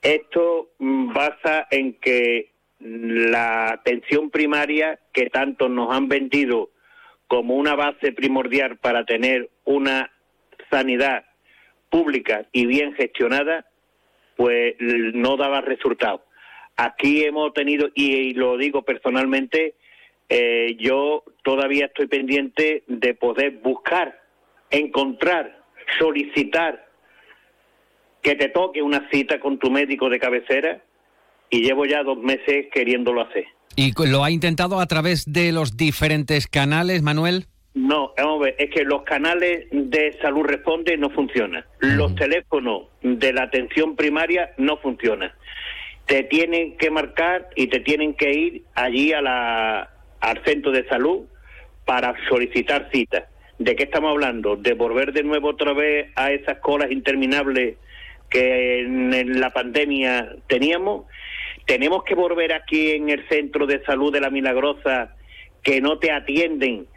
Esto 0.01 0.71
basa 0.79 1.67
en 1.69 1.93
que 1.93 2.51
la 2.79 3.71
atención 3.73 4.31
primaria 4.31 4.99
que 5.13 5.29
tanto 5.29 5.69
nos 5.69 5.93
han 5.93 6.07
vendido 6.07 6.71
como 7.27 7.55
una 7.55 7.75
base 7.75 8.11
primordial 8.11 8.77
para 8.77 9.05
tener 9.05 9.49
una 9.63 10.11
sanidad 10.69 11.25
pública 11.89 12.47
y 12.51 12.65
bien 12.65 12.93
gestionada, 12.93 13.67
pues 14.35 14.75
no 14.79 15.37
daba 15.37 15.61
resultado. 15.61 16.25
Aquí 16.75 17.23
hemos 17.23 17.53
tenido, 17.53 17.89
y, 17.93 18.33
lo 18.33 18.57
digo 18.57 18.81
personalmente, 18.81 19.75
eh, 20.33 20.77
yo 20.79 21.25
todavía 21.43 21.87
estoy 21.87 22.07
pendiente 22.07 22.83
de 22.87 23.13
poder 23.13 23.59
buscar, 23.61 24.17
encontrar, 24.69 25.59
solicitar 25.99 26.87
que 28.21 28.35
te 28.35 28.47
toque 28.47 28.81
una 28.81 29.09
cita 29.11 29.41
con 29.41 29.59
tu 29.59 29.69
médico 29.69 30.09
de 30.09 30.19
cabecera 30.19 30.81
y 31.49 31.63
llevo 31.63 31.85
ya 31.85 32.01
dos 32.03 32.17
meses 32.17 32.67
queriéndolo 32.73 33.21
hacer. 33.23 33.43
¿Y 33.75 33.91
lo 34.09 34.23
ha 34.23 34.31
intentado 34.31 34.79
a 34.79 34.85
través 34.85 35.25
de 35.25 35.51
los 35.51 35.75
diferentes 35.75 36.47
canales, 36.47 37.01
Manuel? 37.01 37.47
No, 37.73 38.13
vamos 38.15 38.39
a 38.39 38.43
ver, 38.45 38.55
es 38.57 38.69
que 38.69 38.85
los 38.85 39.03
canales 39.03 39.67
de 39.69 40.17
salud 40.21 40.43
responde 40.43 40.95
no 40.95 41.09
funcionan. 41.09 41.65
Los 41.79 42.15
teléfonos 42.15 42.83
de 43.01 43.33
la 43.33 43.43
atención 43.43 43.97
primaria 43.97 44.51
no 44.57 44.77
funcionan. 44.77 45.33
Te 46.05 46.23
tienen 46.23 46.77
que 46.77 46.89
marcar 46.89 47.49
y 47.57 47.67
te 47.67 47.81
tienen 47.81 48.13
que 48.13 48.31
ir 48.31 48.63
allí 48.75 49.11
a 49.11 49.21
la, 49.21 49.89
al 50.21 50.43
centro 50.45 50.71
de 50.71 50.87
salud 50.87 51.25
para 51.85 52.15
solicitar 52.29 52.89
cita. 52.91 53.27
¿De 53.59 53.75
qué 53.75 53.83
estamos 53.83 54.11
hablando? 54.11 54.55
¿De 54.55 54.73
volver 54.73 55.13
de 55.13 55.23
nuevo 55.23 55.49
otra 55.49 55.73
vez 55.73 56.09
a 56.15 56.31
esas 56.31 56.59
colas 56.59 56.91
interminables 56.91 57.75
que 58.29 58.79
en 58.79 59.39
la 59.39 59.49
pandemia 59.51 60.35
teníamos? 60.47 61.05
¿Tenemos 61.65 62.03
que 62.03 62.15
volver 62.15 62.53
aquí 62.53 62.91
en 62.91 63.09
el 63.09 63.27
centro 63.27 63.67
de 63.67 63.83
salud 63.83 64.11
de 64.11 64.21
la 64.21 64.29
Milagrosa 64.29 65.15
que 65.63 65.81
no 65.81 65.99
te 65.99 66.11
atienden 66.11 66.87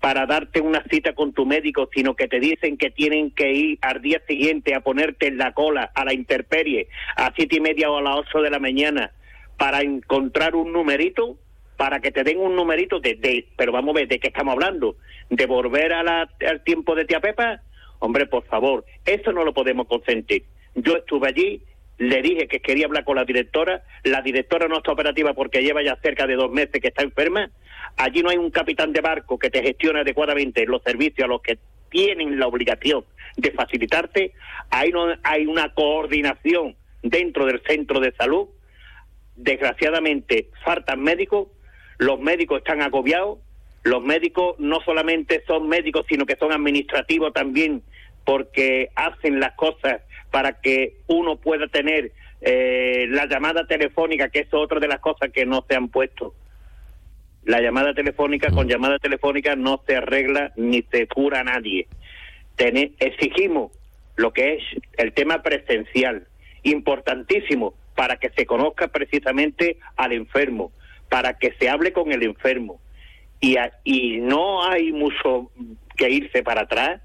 para 0.00 0.26
darte 0.26 0.60
una 0.60 0.82
cita 0.90 1.14
con 1.14 1.32
tu 1.32 1.46
médico, 1.46 1.88
sino 1.94 2.16
que 2.16 2.26
te 2.26 2.40
dicen 2.40 2.76
que 2.76 2.90
tienen 2.90 3.30
que 3.30 3.52
ir 3.52 3.78
al 3.82 4.02
día 4.02 4.20
siguiente 4.26 4.74
a 4.74 4.80
ponerte 4.80 5.28
en 5.28 5.38
la 5.38 5.52
cola 5.52 5.92
a 5.94 6.04
la 6.04 6.12
interperie 6.12 6.88
a 7.16 7.32
siete 7.36 7.56
y 7.56 7.60
media 7.60 7.88
o 7.88 7.98
a 7.98 8.02
las 8.02 8.16
ocho 8.16 8.40
de 8.40 8.50
la 8.50 8.58
mañana 8.58 9.12
para 9.56 9.82
encontrar 9.82 10.56
un 10.56 10.72
numerito, 10.72 11.38
para 11.82 11.98
que 11.98 12.12
te 12.12 12.22
den 12.22 12.38
un 12.38 12.54
numerito 12.54 13.00
de, 13.00 13.44
pero 13.56 13.72
vamos 13.72 13.96
a 13.96 13.98
ver, 13.98 14.06
¿de 14.06 14.20
qué 14.20 14.28
estamos 14.28 14.52
hablando? 14.52 14.94
¿De 15.30 15.46
volver 15.46 15.92
a 15.92 16.04
la, 16.04 16.30
al 16.48 16.62
tiempo 16.62 16.94
de 16.94 17.06
tía 17.06 17.18
Pepa? 17.18 17.60
Hombre, 17.98 18.26
por 18.26 18.44
favor, 18.44 18.84
eso 19.04 19.32
no 19.32 19.42
lo 19.42 19.52
podemos 19.52 19.88
consentir. 19.88 20.44
Yo 20.76 20.98
estuve 20.98 21.26
allí, 21.26 21.60
le 21.98 22.22
dije 22.22 22.46
que 22.46 22.60
quería 22.60 22.86
hablar 22.86 23.02
con 23.02 23.16
la 23.16 23.24
directora, 23.24 23.82
la 24.04 24.22
directora 24.22 24.68
no 24.68 24.76
está 24.76 24.92
operativa 24.92 25.34
porque 25.34 25.60
lleva 25.60 25.82
ya 25.82 25.96
cerca 25.96 26.28
de 26.28 26.36
dos 26.36 26.52
meses 26.52 26.80
que 26.80 26.86
está 26.86 27.02
enferma, 27.02 27.50
Allí 27.96 28.22
no 28.22 28.30
hay 28.30 28.36
un 28.36 28.52
capitán 28.52 28.92
de 28.92 29.00
barco 29.00 29.36
que 29.36 29.50
te 29.50 29.60
gestione 29.60 30.00
adecuadamente 30.00 30.64
los 30.66 30.84
servicios 30.84 31.24
a 31.24 31.28
los 31.28 31.42
que 31.42 31.58
tienen 31.90 32.38
la 32.38 32.46
obligación 32.46 33.04
de 33.36 33.50
facilitarte. 33.50 34.32
Ahí 34.70 34.90
no 34.92 35.08
hay 35.24 35.46
una 35.46 35.74
coordinación 35.74 36.76
dentro 37.02 37.44
del 37.44 37.60
centro 37.66 37.98
de 37.98 38.12
salud. 38.12 38.48
Desgraciadamente 39.34 40.48
faltan 40.64 41.02
médicos, 41.02 41.48
los 41.98 42.20
médicos 42.20 42.58
están 42.58 42.82
agobiados, 42.82 43.38
los 43.82 44.02
médicos 44.02 44.58
no 44.58 44.80
solamente 44.80 45.42
son 45.46 45.68
médicos, 45.68 46.06
sino 46.08 46.26
que 46.26 46.36
son 46.36 46.52
administrativos 46.52 47.32
también, 47.32 47.82
porque 48.24 48.90
hacen 48.94 49.40
las 49.40 49.54
cosas 49.54 50.02
para 50.30 50.60
que 50.60 50.98
uno 51.08 51.36
pueda 51.36 51.66
tener 51.68 52.12
eh, 52.40 53.06
la 53.08 53.26
llamada 53.26 53.66
telefónica, 53.66 54.28
que 54.28 54.40
es 54.40 54.54
otra 54.54 54.80
de 54.80 54.88
las 54.88 55.00
cosas 55.00 55.30
que 55.32 55.46
no 55.46 55.64
se 55.68 55.76
han 55.76 55.88
puesto. 55.88 56.34
La 57.44 57.60
llamada 57.60 57.92
telefónica 57.92 58.50
con 58.50 58.68
llamada 58.68 58.98
telefónica 58.98 59.56
no 59.56 59.82
se 59.86 59.96
arregla 59.96 60.52
ni 60.56 60.82
se 60.82 61.08
cura 61.08 61.40
a 61.40 61.44
nadie. 61.44 61.88
exigimos 62.56 63.72
lo 64.16 64.32
que 64.32 64.54
es 64.54 64.62
el 64.98 65.12
tema 65.12 65.42
presencial, 65.42 66.26
importantísimo 66.62 67.74
para 67.94 68.16
que 68.16 68.30
se 68.30 68.46
conozca 68.46 68.88
precisamente 68.88 69.78
al 69.96 70.12
enfermo, 70.12 70.72
para 71.12 71.34
que 71.34 71.52
se 71.58 71.68
hable 71.68 71.92
con 71.92 72.10
el 72.10 72.22
enfermo. 72.22 72.80
Y, 73.38 73.56
y 73.84 74.16
no 74.22 74.64
hay 74.64 74.92
mucho 74.92 75.50
que 75.94 76.08
irse 76.08 76.42
para 76.42 76.62
atrás 76.62 77.02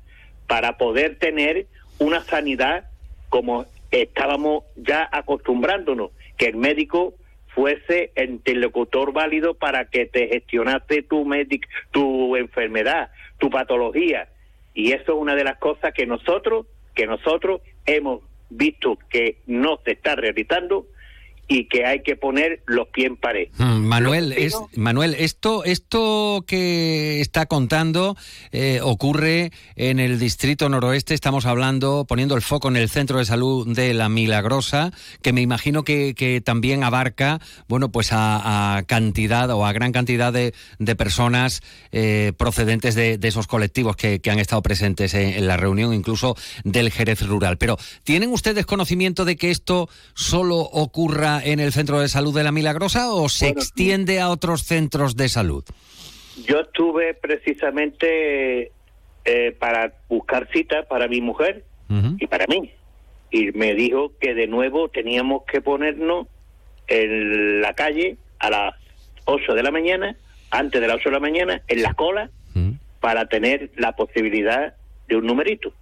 para 0.47 0.77
poder 0.77 1.17
tener 1.17 1.67
una 1.99 2.23
sanidad 2.23 2.85
como 3.27 3.65
estábamos 3.91 4.63
ya 4.77 5.09
acostumbrándonos, 5.11 6.11
que 6.37 6.45
el 6.45 6.55
médico 6.55 7.15
fuese 7.47 8.13
interlocutor 8.15 9.11
válido 9.11 9.55
para 9.55 9.89
que 9.89 10.05
te 10.05 10.29
gestionase 10.29 11.01
tu, 11.01 11.25
medic, 11.25 11.67
tu 11.91 12.37
enfermedad, 12.37 13.11
tu 13.39 13.49
patología. 13.49 14.29
Y 14.73 14.93
eso 14.93 15.15
es 15.15 15.19
una 15.19 15.35
de 15.35 15.43
las 15.43 15.57
cosas 15.57 15.93
que 15.93 16.05
nosotros, 16.05 16.65
que 16.95 17.07
nosotros 17.07 17.59
hemos 17.85 18.21
visto 18.49 18.97
que 19.09 19.39
no 19.47 19.81
se 19.83 19.91
está 19.91 20.15
realizando 20.15 20.87
y 21.47 21.67
que 21.67 21.85
hay 21.85 22.01
que 22.03 22.15
poner 22.15 22.61
los 22.65 22.87
pies 22.89 23.07
en 23.07 23.15
pared. 23.15 23.47
Mm, 23.57 23.85
Manuel, 23.85 24.33
es, 24.33 24.55
Manuel, 24.75 25.15
esto, 25.17 25.63
esto 25.63 26.43
que 26.45 27.21
está 27.21 27.45
contando 27.45 28.17
eh, 28.51 28.79
ocurre 28.83 29.51
en 29.75 29.99
el 29.99 30.19
distrito 30.19 30.67
noroeste. 30.67 31.13
Estamos 31.13 31.45
hablando, 31.45 32.05
poniendo 32.05 32.35
el 32.35 32.41
foco 32.41 32.67
en 32.67 32.75
el 32.75 32.89
centro 32.89 33.19
de 33.19 33.25
salud 33.25 33.67
de 33.73 33.93
la 33.93 34.09
Milagrosa, 34.09 34.91
que 35.21 35.31
me 35.31 35.41
imagino 35.41 35.83
que, 35.83 36.41
también 36.43 36.83
abarca, 36.83 37.39
bueno, 37.67 37.91
pues 37.91 38.09
a, 38.11 38.83
cantidad 38.85 39.49
o 39.51 39.65
a 39.65 39.71
gran 39.71 39.91
cantidad 39.91 40.33
de, 40.33 40.53
personas 40.95 41.61
eh, 41.91 42.33
procedentes 42.37 42.95
de, 42.95 43.19
esos 43.21 43.47
colectivos 43.47 43.95
que, 43.95 44.21
han 44.27 44.39
estado 44.39 44.61
presentes 44.61 45.13
en, 45.13 45.29
en 45.29 45.47
la 45.47 45.55
reunión, 45.55 45.93
incluso 45.93 46.35
del 46.63 46.91
Jerez 46.91 47.21
Rural. 47.21 47.57
Pero 47.57 47.77
¿tienen 48.03 48.31
ustedes 48.31 48.65
conocimiento 48.65 49.23
de 49.23 49.37
que 49.37 49.51
esto 49.51 49.89
solo 50.13 50.57
ocurra 50.57 51.36
en 51.43 51.59
el 51.59 51.71
centro 51.71 51.99
de 51.99 52.07
salud 52.07 52.35
de 52.35 52.43
la 52.43 52.51
Milagrosa 52.51 53.11
o 53.11 53.29
se 53.29 53.49
extiende 53.49 54.19
a 54.19 54.29
otros 54.29 54.63
centros 54.63 55.15
de 55.15 55.29
salud? 55.29 55.63
Yo 56.45 56.59
estuve 56.59 57.13
precisamente 57.13 58.71
eh, 59.25 59.55
para 59.57 59.93
buscar 60.07 60.47
cita 60.51 60.83
para 60.83 61.07
mi 61.07 61.21
mujer 61.21 61.63
y 62.19 62.27
para 62.27 62.45
mí. 62.47 62.71
Y 63.31 63.51
me 63.51 63.73
dijo 63.73 64.13
que 64.19 64.33
de 64.33 64.47
nuevo 64.47 64.89
teníamos 64.89 65.43
que 65.51 65.61
ponernos 65.61 66.27
en 66.87 67.61
la 67.61 67.73
calle 67.73 68.17
a 68.39 68.49
las 68.49 68.75
8 69.25 69.53
de 69.53 69.63
la 69.63 69.71
mañana, 69.71 70.15
antes 70.51 70.79
de 70.79 70.87
las 70.87 70.97
8 70.97 71.09
de 71.09 71.13
la 71.13 71.19
mañana, 71.19 71.61
en 71.67 71.81
la 71.81 71.93
cola, 71.93 72.29
para 72.99 73.27
tener 73.27 73.71
la 73.77 73.95
posibilidad 73.95 74.73
de 75.07 75.15
un 75.15 75.25
numerito. 75.25 75.73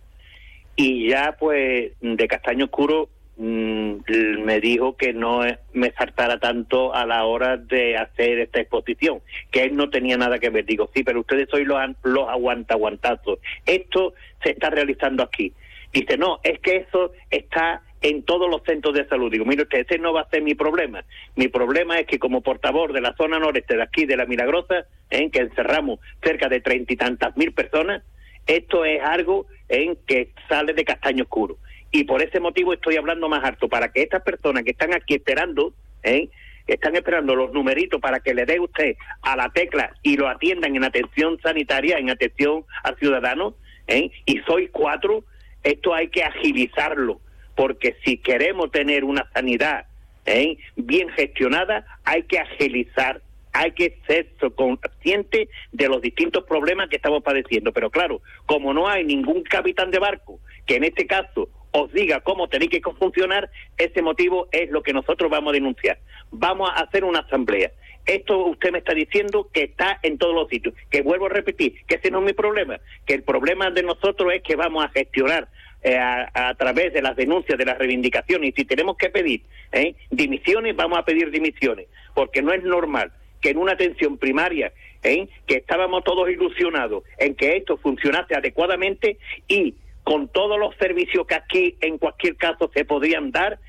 Y 0.76 1.10
ya 1.10 1.36
pues 1.40 1.94
de 2.02 2.28
castaño 2.28 2.66
oscuro 2.66 3.10
me 3.38 4.62
dijo 4.62 4.96
que 4.96 5.14
no 5.14 5.42
me 5.74 5.92
saltara 5.92 6.40
tanto 6.40 6.94
a 6.94 7.06
la 7.06 7.26
hora 7.26 7.58
de 7.58 7.98
hacer 7.98 8.40
esta 8.40 8.62
exposición, 8.62 9.22
que 9.52 9.64
él 9.64 9.76
no 9.76 9.90
tenía 9.90 10.18
nada 10.18 10.40
que 10.40 10.50
ver. 10.50 10.66
Digo, 10.66 10.90
sí, 10.94 11.04
pero 11.04 11.20
ustedes 11.20 11.50
sois 11.50 11.68
los, 11.68 11.80
los 12.04 12.30
aguanta 12.30 12.76
aguantazos. 12.76 13.40
Esto 13.66 14.14
se 14.44 14.52
está 14.52 14.70
realizando 14.70 15.24
aquí. 15.24 15.54
Dice, 15.92 16.18
no, 16.18 16.40
es 16.44 16.60
que 16.60 16.78
eso 16.78 17.12
está 17.30 17.82
en 18.02 18.24
todos 18.24 18.50
los 18.50 18.62
centros 18.64 18.94
de 18.94 19.08
salud. 19.08 19.32
Digo, 19.32 19.46
mire 19.46 19.64
usted, 19.64 19.80
ese 19.80 19.98
no 19.98 20.14
va 20.14 20.22
a 20.22 20.30
ser 20.30 20.42
mi 20.42 20.54
problema. 20.54 21.04
Mi 21.36 21.48
problema 21.48 22.00
es 22.00 22.08
que 22.08 22.20
como 22.20 22.42
portavoz 22.42 22.94
de 22.94 23.02
la 23.02 23.16
zona 23.16 23.40
noreste 23.40 23.76
de 23.76 23.84
aquí, 23.84 24.06
de 24.06 24.18
la 24.18 24.26
Milagrosa, 24.26 24.86
en 25.10 25.32
que 25.32 25.40
encerramos 25.40 26.00
cerca 26.24 26.48
de 26.48 26.62
treinta 26.62 26.94
y 26.94 26.98
tantas 26.98 27.36
mil 27.36 27.54
personas, 27.54 28.04
esto 28.46 28.86
es 28.86 29.02
algo 29.02 29.48
en 29.70 29.98
que 30.06 30.30
sale 30.48 30.74
de 30.74 30.86
castaño 30.86 31.24
oscuro 31.24 31.58
y 31.96 32.04
por 32.04 32.22
ese 32.22 32.42
motivo 32.42 32.74
estoy 32.74 32.98
hablando 32.98 33.30
más 33.30 33.42
alto, 33.46 33.70
para 33.70 33.90
que 33.90 34.02
estas 34.02 34.22
personas 34.22 34.64
que 34.64 34.72
están 34.72 34.94
aquí 34.94 35.14
esperando, 35.16 35.74
¿eh? 36.04 36.28
están 36.68 36.94
esperando 36.98 37.36
los 37.36 37.54
numeritos 37.54 38.02
para 38.02 38.20
que 38.20 38.34
le 38.34 38.46
dé 38.46 38.60
usted 38.60 38.98
a 39.22 39.38
la 39.38 39.50
tecla 39.50 39.94
y 40.04 40.18
lo 40.18 40.28
atiendan 40.28 40.76
en 40.76 40.84
atención 40.84 41.40
sanitaria, 41.42 41.98
en 41.98 42.10
atención 42.10 42.66
al 42.84 42.98
ciudadano, 42.98 43.56
¿eh? 43.88 44.12
y 44.26 44.40
soy 44.40 44.68
cuatro, 44.68 45.24
esto 45.64 45.94
hay 45.94 46.10
que 46.10 46.24
agilizarlo, 46.24 47.22
porque 47.56 47.96
si 48.04 48.18
queremos 48.18 48.72
tener 48.72 49.06
una 49.06 49.30
sanidad 49.34 49.86
¿eh? 50.26 50.58
bien 50.76 51.08
gestionada, 51.12 51.86
hay 52.04 52.24
que 52.24 52.40
agilizar 52.40 53.22
hay 53.58 53.72
que 53.72 53.98
ser 54.06 54.28
consciente 54.54 55.48
de 55.72 55.88
los 55.88 56.02
distintos 56.02 56.44
problemas 56.44 56.90
que 56.90 56.98
estamos 56.98 57.24
padeciendo. 57.24 57.72
Pero 57.72 57.90
claro, 57.90 58.22
como 58.46 58.74
no 58.74 58.90
hay 58.90 59.06
ningún 59.06 59.44
capitán 59.44 59.92
de 59.92 60.00
barco 60.00 60.42
que 60.66 60.76
en 60.76 60.84
este 60.84 61.08
caso 61.08 61.48
os 61.78 61.92
diga 61.92 62.22
cómo 62.22 62.48
tenéis 62.48 62.72
que 62.72 62.82
funcionar, 62.98 63.50
ese 63.78 64.02
motivo 64.02 64.48
es 64.54 64.70
lo 64.72 64.82
que 64.82 64.94
nosotros 64.94 65.30
vamos 65.30 65.52
a 65.52 65.56
denunciar. 65.56 66.00
Vamos 66.32 66.70
a 66.70 66.84
hacer 66.84 67.04
una 67.04 67.20
asamblea. 67.20 67.72
Esto 68.06 68.46
usted 68.46 68.72
me 68.72 68.78
está 68.78 68.94
diciendo 68.94 69.50
que 69.52 69.64
está 69.64 70.00
en 70.02 70.18
todos 70.18 70.34
los 70.34 70.48
sitios. 70.48 70.74
Que 70.90 71.02
vuelvo 71.02 71.26
a 71.26 71.30
repetir, 71.30 71.76
que 71.86 71.96
ese 71.96 72.12
no 72.12 72.20
es 72.20 72.26
mi 72.26 72.34
problema. 72.34 72.80
Que 73.06 73.16
el 73.16 73.24
problema 73.24 73.72
de 73.72 73.84
nosotros 73.84 74.32
es 74.34 74.42
que 74.42 74.56
vamos 74.56 74.86
a 74.86 74.90
gestionar 74.90 75.50
eh, 75.84 75.98
a, 75.98 76.54
través 76.58 76.94
de 76.94 77.02
las 77.02 77.18
denuncias, 77.18 77.58
de 77.58 77.66
las 77.66 77.78
reivindicaciones. 77.78 78.52
Y 78.52 78.62
si 78.62 78.66
tenemos 78.66 78.96
que 78.96 79.10
pedir 79.10 79.42
¿eh? 79.74 79.96
dimisiones, 80.12 80.78
vamos 80.78 80.98
a 80.98 81.04
pedir 81.04 81.30
dimisiones. 81.30 81.88
Porque 82.14 82.42
no 82.42 82.54
es 82.54 82.64
normal 82.64 83.12
que 83.42 83.50
en 83.50 83.58
una 83.58 83.74
atención 83.74 84.18
primaria, 84.18 84.72
¿eh? 85.04 85.28
que 85.46 85.58
estábamos 85.58 86.06
todos 86.06 86.30
ilusionados 86.30 87.04
en 87.18 87.36
que 87.36 87.58
esto 87.58 87.76
funcionase 87.76 88.34
adecuadamente 88.34 89.18
y 89.50 89.76
con 90.06 90.30
todos 90.30 90.58
los 90.58 90.76
servicios 90.78 91.26
que 91.26 91.36
aquí 91.36 91.78
en 91.82 91.98
cualquier 91.98 92.38
caso 92.38 92.70
se 92.74 92.86
podrían 92.86 93.32
dar, 93.32 93.60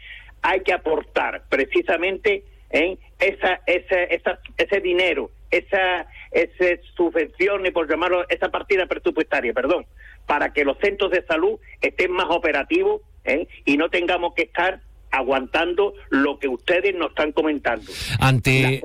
hay 0.43 0.61
que 0.61 0.75
aportar 0.75 1.45
precisamente 1.49 2.45
en 2.71 2.99
esa, 3.19 3.61
esa, 3.67 4.03
esa, 4.05 4.39
ese 4.59 4.81
dinero, 4.81 5.31
esa, 5.51 6.07
esa 6.31 6.83
subvención, 6.95 7.63
por 7.73 7.89
llamarlo, 7.89 8.29
esa 8.29 8.51
partida 8.51 8.87
presupuestaria, 8.87 9.55
perdón, 9.55 9.87
para 10.27 10.53
que 10.53 10.65
los 10.65 10.77
centros 10.79 11.11
de 11.11 11.25
salud 11.25 11.59
estén 11.81 12.13
más 12.13 12.27
operativos 12.29 13.01
¿eh? 13.25 13.49
y 13.65 13.79
no 13.79 13.89
tengamos 13.89 14.35
que 14.35 14.43
estar 14.43 14.81
aguantando 15.17 15.95
lo 16.11 16.39
que 16.39 16.49
ustedes 16.49 16.95
nos 16.95 17.11
están 17.11 17.33
comentando. 17.33 17.91
Ante, 18.21 18.83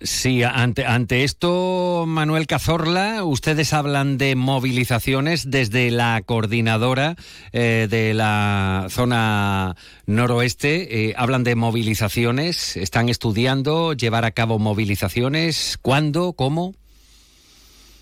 sí, 0.00 0.42
ante, 0.42 0.84
ante 0.84 1.24
esto, 1.24 2.04
Manuel 2.06 2.46
Cazorla, 2.46 3.24
ustedes 3.24 3.72
hablan 3.72 4.18
de 4.18 4.36
movilizaciones 4.36 5.50
desde 5.50 5.90
la 5.90 6.22
coordinadora 6.24 7.16
eh, 7.52 7.88
de 7.90 8.14
la 8.14 8.86
zona 8.88 9.74
noroeste. 10.06 11.08
Eh, 11.08 11.14
hablan 11.16 11.44
de 11.44 11.56
movilizaciones, 11.56 12.76
están 12.76 13.08
estudiando 13.08 13.92
llevar 13.92 14.24
a 14.24 14.30
cabo 14.30 14.58
movilizaciones. 14.58 15.78
¿Cuándo? 15.82 16.32
¿Cómo? 16.32 16.74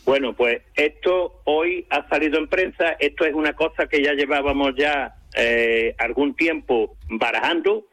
Bueno, 0.05 0.35
pues 0.35 0.63
esto 0.75 1.41
hoy 1.45 1.87
ha 1.91 2.09
salido 2.09 2.39
en 2.39 2.49
prensa, 2.49 2.97
esto 2.99 3.25
es 3.25 3.35
una 3.35 3.53
cosa 3.53 3.87
que 3.87 4.03
ya 4.03 4.15
llevábamos 4.15 4.75
ya 4.77 5.15
eh, 5.37 5.95
algún 5.99 6.35
tiempo 6.35 6.97
barajando, 7.09 7.87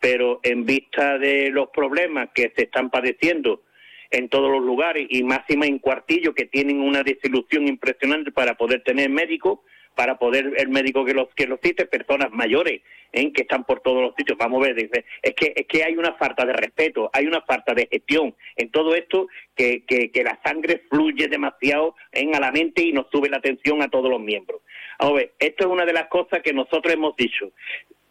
pero 0.00 0.40
en 0.42 0.66
vista 0.66 1.18
de 1.18 1.50
los 1.50 1.70
problemas 1.70 2.28
que 2.34 2.52
se 2.54 2.64
están 2.64 2.90
padeciendo 2.90 3.62
en 4.10 4.28
todos 4.28 4.50
los 4.50 4.62
lugares 4.62 5.06
y 5.10 5.22
máxima 5.22 5.66
en 5.66 5.78
Cuartillo 5.78 6.34
que 6.34 6.46
tienen 6.46 6.80
una 6.80 7.02
desilusión 7.02 7.66
impresionante 7.66 8.30
para 8.30 8.54
poder 8.54 8.82
tener 8.82 9.10
médicos, 9.10 9.60
para 9.94 10.18
poder 10.18 10.52
el 10.56 10.68
médico 10.68 11.04
que 11.04 11.14
los 11.14 11.28
que 11.34 11.46
los 11.46 11.58
cite, 11.62 11.86
personas 11.86 12.30
mayores 12.30 12.82
¿eh? 13.12 13.32
que 13.32 13.42
están 13.42 13.64
por 13.64 13.80
todos 13.80 14.02
los 14.02 14.14
sitios. 14.16 14.36
Vamos 14.38 14.62
a 14.62 14.72
ver, 14.72 14.90
es 15.22 15.34
que 15.34 15.52
es 15.56 15.66
que 15.66 15.84
hay 15.84 15.96
una 15.96 16.12
falta 16.14 16.44
de 16.44 16.52
respeto, 16.52 17.10
hay 17.12 17.26
una 17.26 17.40
falta 17.42 17.74
de 17.74 17.88
gestión 17.90 18.34
en 18.56 18.70
todo 18.70 18.94
esto 18.94 19.28
que, 19.56 19.84
que, 19.84 20.10
que 20.10 20.22
la 20.22 20.38
sangre 20.44 20.82
fluye 20.90 21.28
demasiado 21.28 21.94
en 22.12 22.34
a 22.34 22.40
la 22.40 22.52
mente 22.52 22.82
y 22.82 22.92
nos 22.92 23.06
sube 23.10 23.28
la 23.28 23.40
tensión 23.40 23.82
a 23.82 23.88
todos 23.88 24.10
los 24.10 24.20
miembros. 24.20 24.60
A 24.98 25.12
ver, 25.12 25.32
esto 25.38 25.64
es 25.64 25.70
una 25.70 25.84
de 25.84 25.92
las 25.92 26.08
cosas 26.08 26.42
que 26.42 26.52
nosotros 26.52 26.92
hemos 26.94 27.16
dicho. 27.16 27.50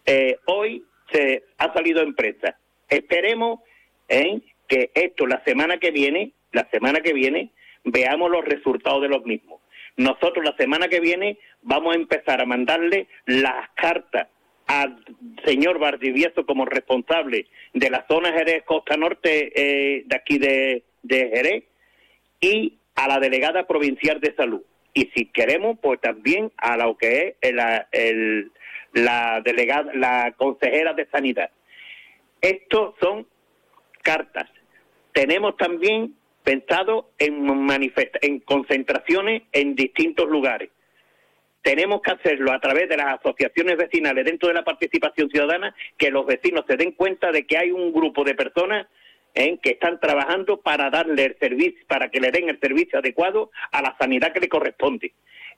Eh, 0.06 0.38
hoy 0.46 0.84
se 1.12 1.44
ha 1.58 1.74
salido 1.74 2.02
en 2.02 2.14
prensa. 2.14 2.58
Esperemos 2.90 3.60
¿eh? 4.10 4.42
que 4.68 4.92
esto 4.94 5.26
la 5.28 5.44
semana 5.44 5.78
que 5.78 5.92
viene, 5.92 6.32
la 6.52 6.68
semana 6.70 7.02
que 7.02 7.14
viene, 7.14 7.52
veamos 7.84 8.30
los 8.30 8.46
resultados 8.46 9.02
de 9.02 9.10
los 9.10 9.26
mismos. 9.26 9.62
Nosotros 9.96 10.44
la 10.44 10.56
semana 10.58 10.88
que 10.88 11.00
viene 11.00 11.38
vamos 11.62 11.94
a 11.94 11.98
empezar 11.98 12.42
a 12.42 12.46
mandarle 12.46 13.08
las 13.26 13.70
cartas 13.76 14.28
al 14.66 15.04
señor 15.46 15.78
Valdivieso 15.78 16.46
como 16.46 16.66
responsable 16.66 17.48
de 17.74 17.90
la 17.90 18.06
zona 18.08 18.32
Jerez 18.32 18.64
Costa 18.64 18.98
Norte 18.98 19.52
eh, 19.56 20.04
de 20.06 20.16
aquí 20.16 20.38
de, 20.38 20.84
Jerez 21.08 21.66
y 22.40 22.78
a 22.96 23.08
la 23.08 23.20
delegada 23.20 23.68
provincial 23.68 24.20
de 24.20 24.34
salud. 24.36 24.62
Y 24.94 25.12
si 25.16 25.26
queremos, 25.26 25.80
pues 25.82 26.00
también 26.02 26.52
a 26.58 26.78
lo 26.78 26.98
que 26.98 27.36
es 27.42 27.54
la 28.94 29.42
delegada, 29.44 29.92
la 29.96 30.34
consejera 30.38 30.94
de 30.94 31.08
sanidad. 31.08 31.50
Estos 32.42 32.96
son 33.02 33.26
cartas. 34.04 34.50
Tenemos 35.14 35.58
también 35.58 36.16
pensado 36.44 37.10
en, 37.18 37.48
en 38.22 38.40
concentraciones 38.42 39.44
en 39.52 39.76
distintos 39.76 40.30
lugares. 40.30 40.70
Tenemos 41.62 42.02
que 42.02 42.12
hacerlo 42.12 42.52
a 42.52 42.60
través 42.60 42.90
de 42.90 42.98
las 42.98 43.20
asociaciones 43.20 43.78
vecinales 43.78 44.26
dentro 44.26 44.50
de 44.50 44.56
la 44.56 44.66
participación 44.66 45.30
ciudadana, 45.30 45.74
que 45.98 46.12
los 46.12 46.26
vecinos 46.26 46.66
se 46.68 46.76
den 46.76 46.92
cuenta 46.92 47.32
de 47.32 47.48
que 47.48 47.58
hay 47.58 47.72
un 47.72 47.94
grupo 47.94 48.26
de 48.26 48.36
personas 48.36 48.88
¿eh? 49.34 49.58
que 49.62 49.72
están 49.72 50.00
trabajando 50.00 50.62
para 50.62 50.90
darle 50.90 51.26
el 51.26 51.38
servicio, 51.40 51.86
para 51.88 52.10
que 52.10 52.20
le 52.20 52.32
den 52.32 52.50
el 52.50 52.60
servicio 52.60 53.00
adecuado 53.00 53.52
a 53.72 53.82
la 53.82 53.96
sanidad 53.98 54.34
que 54.34 54.40
le 54.40 54.50
corresponde. 54.50 55.14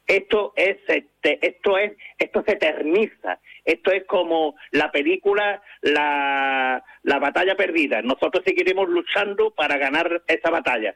Esto 0.08 0.54
es, 0.56 0.78
este, 0.88 1.40
esto 1.46 1.78
es, 1.78 1.94
esto 2.20 2.44
se 2.46 2.54
eterniza. 2.54 3.40
Esto 3.64 3.92
es 3.92 4.06
como 4.06 4.56
la 4.72 4.92
película 4.92 5.64
la, 5.82 6.84
la 7.02 7.20
batalla 7.20 7.56
perdida. 7.56 8.02
Nosotros 8.04 8.44
seguiremos 8.46 8.88
luchando 8.88 9.52
para 9.52 9.78
ganar 9.78 10.22
esa 10.28 10.52
batalla. 10.52 10.96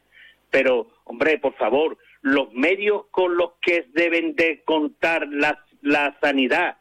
Pero, 0.52 0.92
hombre, 1.06 1.40
por 1.40 1.56
favor, 1.56 1.98
los 2.22 2.54
medios 2.54 3.06
con 3.10 3.36
los 3.36 3.54
que 3.62 3.88
deben 3.94 4.36
de 4.36 4.62
contar 4.64 5.28
la, 5.28 5.64
la 5.82 6.16
sanidad, 6.22 6.78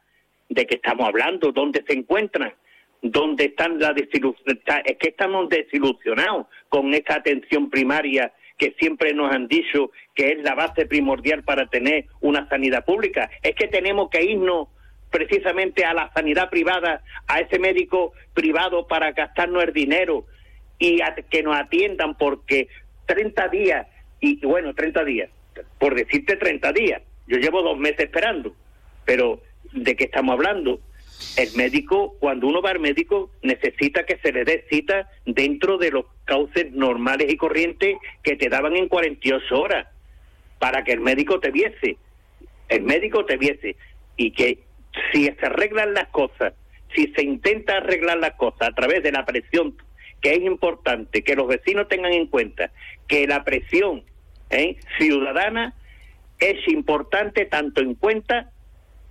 de 0.50 0.66
que 0.66 0.76
estamos 0.76 1.06
hablando, 1.06 1.52
dónde 1.52 1.84
se 1.86 1.92
encuentran, 1.92 2.54
dónde 3.02 3.46
están 3.46 3.78
la 3.78 3.92
desilusión, 3.92 4.60
es 4.84 4.96
que 4.98 5.08
estamos 5.08 5.48
desilusionados 5.48 6.46
con 6.68 6.92
esta 6.94 7.16
atención 7.16 7.70
primaria 7.70 8.32
que 8.56 8.74
siempre 8.78 9.14
nos 9.14 9.32
han 9.32 9.46
dicho 9.46 9.92
que 10.14 10.32
es 10.32 10.42
la 10.42 10.54
base 10.54 10.86
primordial 10.86 11.44
para 11.44 11.68
tener 11.68 12.06
una 12.20 12.48
sanidad 12.48 12.84
pública. 12.84 13.30
Es 13.42 13.54
que 13.54 13.68
tenemos 13.68 14.10
que 14.10 14.24
irnos 14.24 14.68
precisamente 15.10 15.84
a 15.84 15.94
la 15.94 16.12
sanidad 16.12 16.50
privada, 16.50 17.02
a 17.28 17.40
ese 17.40 17.58
médico 17.58 18.12
privado 18.34 18.86
para 18.86 19.12
gastarnos 19.12 19.62
el 19.62 19.72
dinero 19.72 20.26
y 20.78 21.00
que 21.30 21.42
nos 21.42 21.56
atiendan 21.56 22.16
porque 22.16 22.68
30 23.06 23.48
días, 23.48 23.86
y 24.20 24.44
bueno, 24.44 24.74
30 24.74 25.04
días, 25.04 25.30
por 25.78 25.94
decirte 25.94 26.36
30 26.36 26.72
días, 26.72 27.02
yo 27.26 27.38
llevo 27.38 27.62
dos 27.62 27.78
meses 27.78 28.00
esperando, 28.00 28.54
pero 29.04 29.40
¿de 29.72 29.96
qué 29.96 30.04
estamos 30.04 30.34
hablando? 30.34 30.80
El 31.36 31.54
médico, 31.56 32.16
cuando 32.20 32.46
uno 32.46 32.62
va 32.62 32.70
al 32.70 32.80
médico, 32.80 33.30
necesita 33.42 34.04
que 34.04 34.18
se 34.18 34.32
le 34.32 34.44
dé 34.44 34.64
cita 34.70 35.08
dentro 35.24 35.78
de 35.78 35.90
los 35.90 36.06
cauces 36.24 36.72
normales 36.72 37.32
y 37.32 37.36
corrientes 37.36 37.96
que 38.22 38.36
te 38.36 38.48
daban 38.48 38.76
en 38.76 38.88
48 38.88 39.60
horas, 39.60 39.86
para 40.58 40.84
que 40.84 40.92
el 40.92 41.00
médico 41.00 41.40
te 41.40 41.50
viese. 41.50 41.96
El 42.68 42.82
médico 42.82 43.24
te 43.24 43.36
viese. 43.36 43.76
Y 44.16 44.32
que 44.32 44.60
si 45.12 45.24
se 45.26 45.46
arreglan 45.46 45.94
las 45.94 46.08
cosas, 46.08 46.54
si 46.94 47.12
se 47.14 47.22
intenta 47.22 47.76
arreglar 47.76 48.18
las 48.18 48.34
cosas 48.34 48.68
a 48.68 48.74
través 48.74 49.02
de 49.02 49.12
la 49.12 49.24
presión, 49.24 49.76
que 50.20 50.32
es 50.32 50.40
importante 50.40 51.22
que 51.22 51.36
los 51.36 51.46
vecinos 51.46 51.88
tengan 51.88 52.12
en 52.12 52.26
cuenta 52.26 52.72
que 53.06 53.26
la 53.26 53.44
presión 53.44 54.02
¿eh? 54.50 54.76
ciudadana 54.98 55.74
es 56.40 56.66
importante 56.68 57.44
tanto 57.46 57.80
en 57.80 57.94
cuenta 57.94 58.50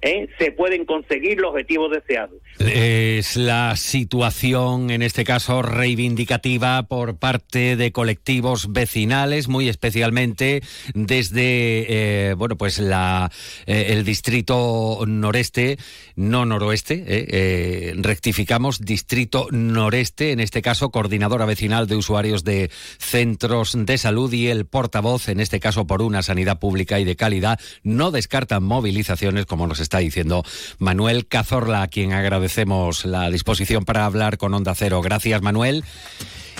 ¿eh? 0.02 0.30
se 0.38 0.52
pueden 0.52 0.86
conseguir 0.86 1.40
los 1.40 1.52
objetivos 1.52 1.91
deseados. 1.91 2.36
Es 2.60 3.36
la 3.36 3.76
situación, 3.76 4.90
en 4.90 5.02
este 5.02 5.24
caso, 5.24 5.61
reivindicativa 5.61 6.84
por 6.84 7.18
parte 7.18 7.76
de 7.76 7.91
colectivos 7.91 8.72
vecinales, 8.72 9.48
muy 9.48 9.69
especialmente 9.69 10.61
desde, 10.94 12.30
eh, 12.30 12.34
bueno, 12.34 12.57
pues 12.57 12.80
la, 12.80 13.32
eh, 13.65 13.88
el 13.90 14.06
distrito 14.06 15.03
noreste, 15.07 15.78
no 16.15 16.45
noroeste, 16.45 17.94
rectificamos, 17.98 18.82
distrito 18.82 19.48
noreste, 19.52 20.32
en 20.32 20.40
este 20.40 20.61
caso, 20.61 20.90
coordinadora 20.90 21.45
vecinal 21.45 21.88
de 21.88 21.95
usuarios 21.95 22.44
de 22.44 22.69
centros 22.98 23.78
de 23.78 23.98
salud 23.98 24.32
y 24.34 24.48
el 24.48 24.65
portavoz, 24.65 25.30
en 25.30 25.40
este 25.40 25.60
caso, 25.60 25.88
por 25.88 26.02
una 26.02 26.22
sanidad 26.22 26.60
pública 26.60 26.99
y 26.99 27.06
de 27.06 27.15
calidad, 27.15 27.60
no 27.84 28.11
descartan 28.11 28.64
movilizaciones, 28.64 29.45
como 29.45 29.68
nos 29.68 29.80
está 29.80 29.86
diciendo 29.97 30.43
Manuel 30.80 31.27
Cazorla, 31.27 31.81
a 31.81 31.88
quien 31.88 32.14
agradecemos 32.14 33.05
la 33.05 33.30
disposición 33.30 33.85
para 33.85 34.05
hablar 34.05 34.38
con 34.38 34.53
Onda 34.53 34.76
Cero. 34.76 35.01
Gracias, 35.01 35.41
Manuel. 35.41 35.84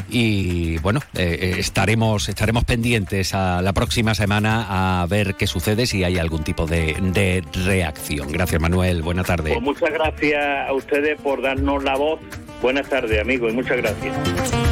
Y 0.10 0.78
bueno, 0.80 1.02
eh, 1.16 1.38
eh, 1.42 1.56
estaremos, 1.58 2.30
estaremos 2.30 2.64
pendientes 2.64 3.34
a 3.34 3.62
la 3.62 3.74
próxima 3.74 4.16
semana 4.16 5.02
a 5.02 5.06
ver 5.08 5.36
qué 5.36 5.48
sucede, 5.48 5.86
si 5.86 6.04
hay 6.04 6.18
algún 6.18 6.44
tipo 6.44 6.66
de, 6.66 6.96
de 7.02 7.44
reacción. 7.66 8.32
Gracias, 8.32 8.62
Manuel. 8.62 9.02
Buenas 9.02 9.26
tardes. 9.26 9.54
Pues 9.54 9.64
muchas 9.64 9.92
gracias 9.92 10.70
a 10.70 10.74
ustedes 10.74 11.20
por 11.22 11.42
darnos 11.42 11.84
la 11.84 11.98
voz. 11.98 12.20
Buenas 12.62 12.88
tardes, 12.88 13.20
amigos, 13.20 13.52
y 13.52 13.56
muchas 13.56 13.78
gracias. 13.78 14.67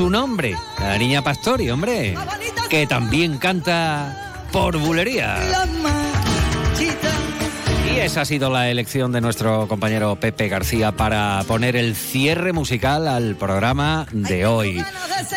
Su 0.00 0.08
nombre, 0.08 0.56
la 0.78 0.96
niña 0.96 1.20
Pastori, 1.20 1.68
hombre, 1.68 2.14
que 2.70 2.86
también 2.86 3.36
canta 3.36 4.46
por 4.50 4.78
bulería. 4.78 5.36
Y 7.84 7.98
esa 7.98 8.22
ha 8.22 8.24
sido 8.24 8.48
la 8.48 8.70
elección 8.70 9.12
de 9.12 9.20
nuestro 9.20 9.68
compañero 9.68 10.16
Pepe 10.16 10.48
García 10.48 10.92
para 10.92 11.44
poner 11.46 11.76
el 11.76 11.94
cierre 11.94 12.54
musical 12.54 13.08
al 13.08 13.36
programa 13.36 14.06
de 14.10 14.46
hoy. 14.46 14.82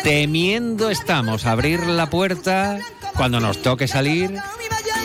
Temiendo 0.02 0.88
estamos 0.88 1.44
abrir 1.44 1.86
la 1.86 2.08
puerta 2.08 2.78
cuando 3.16 3.40
nos 3.40 3.60
toque 3.60 3.86
salir 3.86 4.34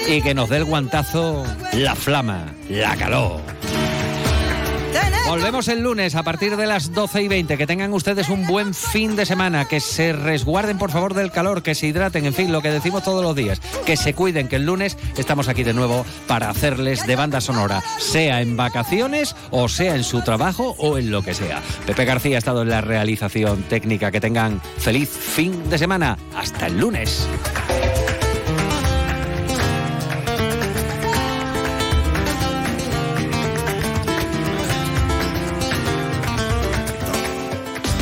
y 0.07 0.22
que 0.22 0.34
nos 0.34 0.48
dé 0.48 0.56
el 0.56 0.64
guantazo 0.64 1.44
la 1.73 1.95
flama, 1.95 2.53
la 2.69 2.95
calor. 2.95 3.39
Volvemos 5.30 5.68
el 5.68 5.81
lunes 5.81 6.15
a 6.15 6.23
partir 6.23 6.57
de 6.57 6.65
las 6.65 6.91
12 6.91 7.22
y 7.22 7.27
20. 7.27 7.56
Que 7.56 7.68
tengan 7.68 7.93
ustedes 7.93 8.30
un 8.30 8.47
buen 8.47 8.73
fin 8.73 9.15
de 9.15 9.27
semana. 9.27 9.65
Que 9.65 9.80
se 9.80 10.11
resguarden, 10.11 10.80
por 10.80 10.89
favor, 10.89 11.14
del 11.14 11.30
calor. 11.30 11.61
Que 11.61 11.76
se 11.76 11.85
hidraten. 11.85 12.26
En 12.26 12.34
fin, 12.34 12.51
lo 12.51 12.64
que 12.64 12.72
decimos 12.72 13.03
todos 13.03 13.23
los 13.23 13.35
días. 13.35 13.61
Que 13.85 13.95
se 13.95 14.15
cuiden. 14.15 14.47
Que 14.47 14.56
el 14.56 14.65
lunes 14.65 14.97
estamos 15.18 15.47
aquí 15.47 15.64
de 15.64 15.76
nuevo 15.76 16.03
para 16.26 16.49
hacerles 16.49 17.06
de 17.06 17.15
banda 17.15 17.41
sonora. 17.41 17.84
Sea 17.99 18.41
en 18.41 18.57
vacaciones 18.57 19.35
o 19.51 19.69
sea 19.69 19.95
en 19.95 20.03
su 20.03 20.23
trabajo 20.23 20.76
o 20.80 20.97
en 20.97 21.11
lo 21.11 21.22
que 21.22 21.35
sea. 21.35 21.61
Pepe 21.85 22.06
García 22.06 22.38
ha 22.38 22.39
estado 22.39 22.64
en 22.64 22.69
la 22.69 22.81
realización 22.81 23.61
técnica. 23.69 24.10
Que 24.10 24.22
tengan 24.22 24.60
feliz 24.80 25.10
fin 25.10 25.69
de 25.69 25.77
semana. 25.77 26.18
Hasta 26.35 26.65
el 26.65 26.80
lunes. 26.80 27.27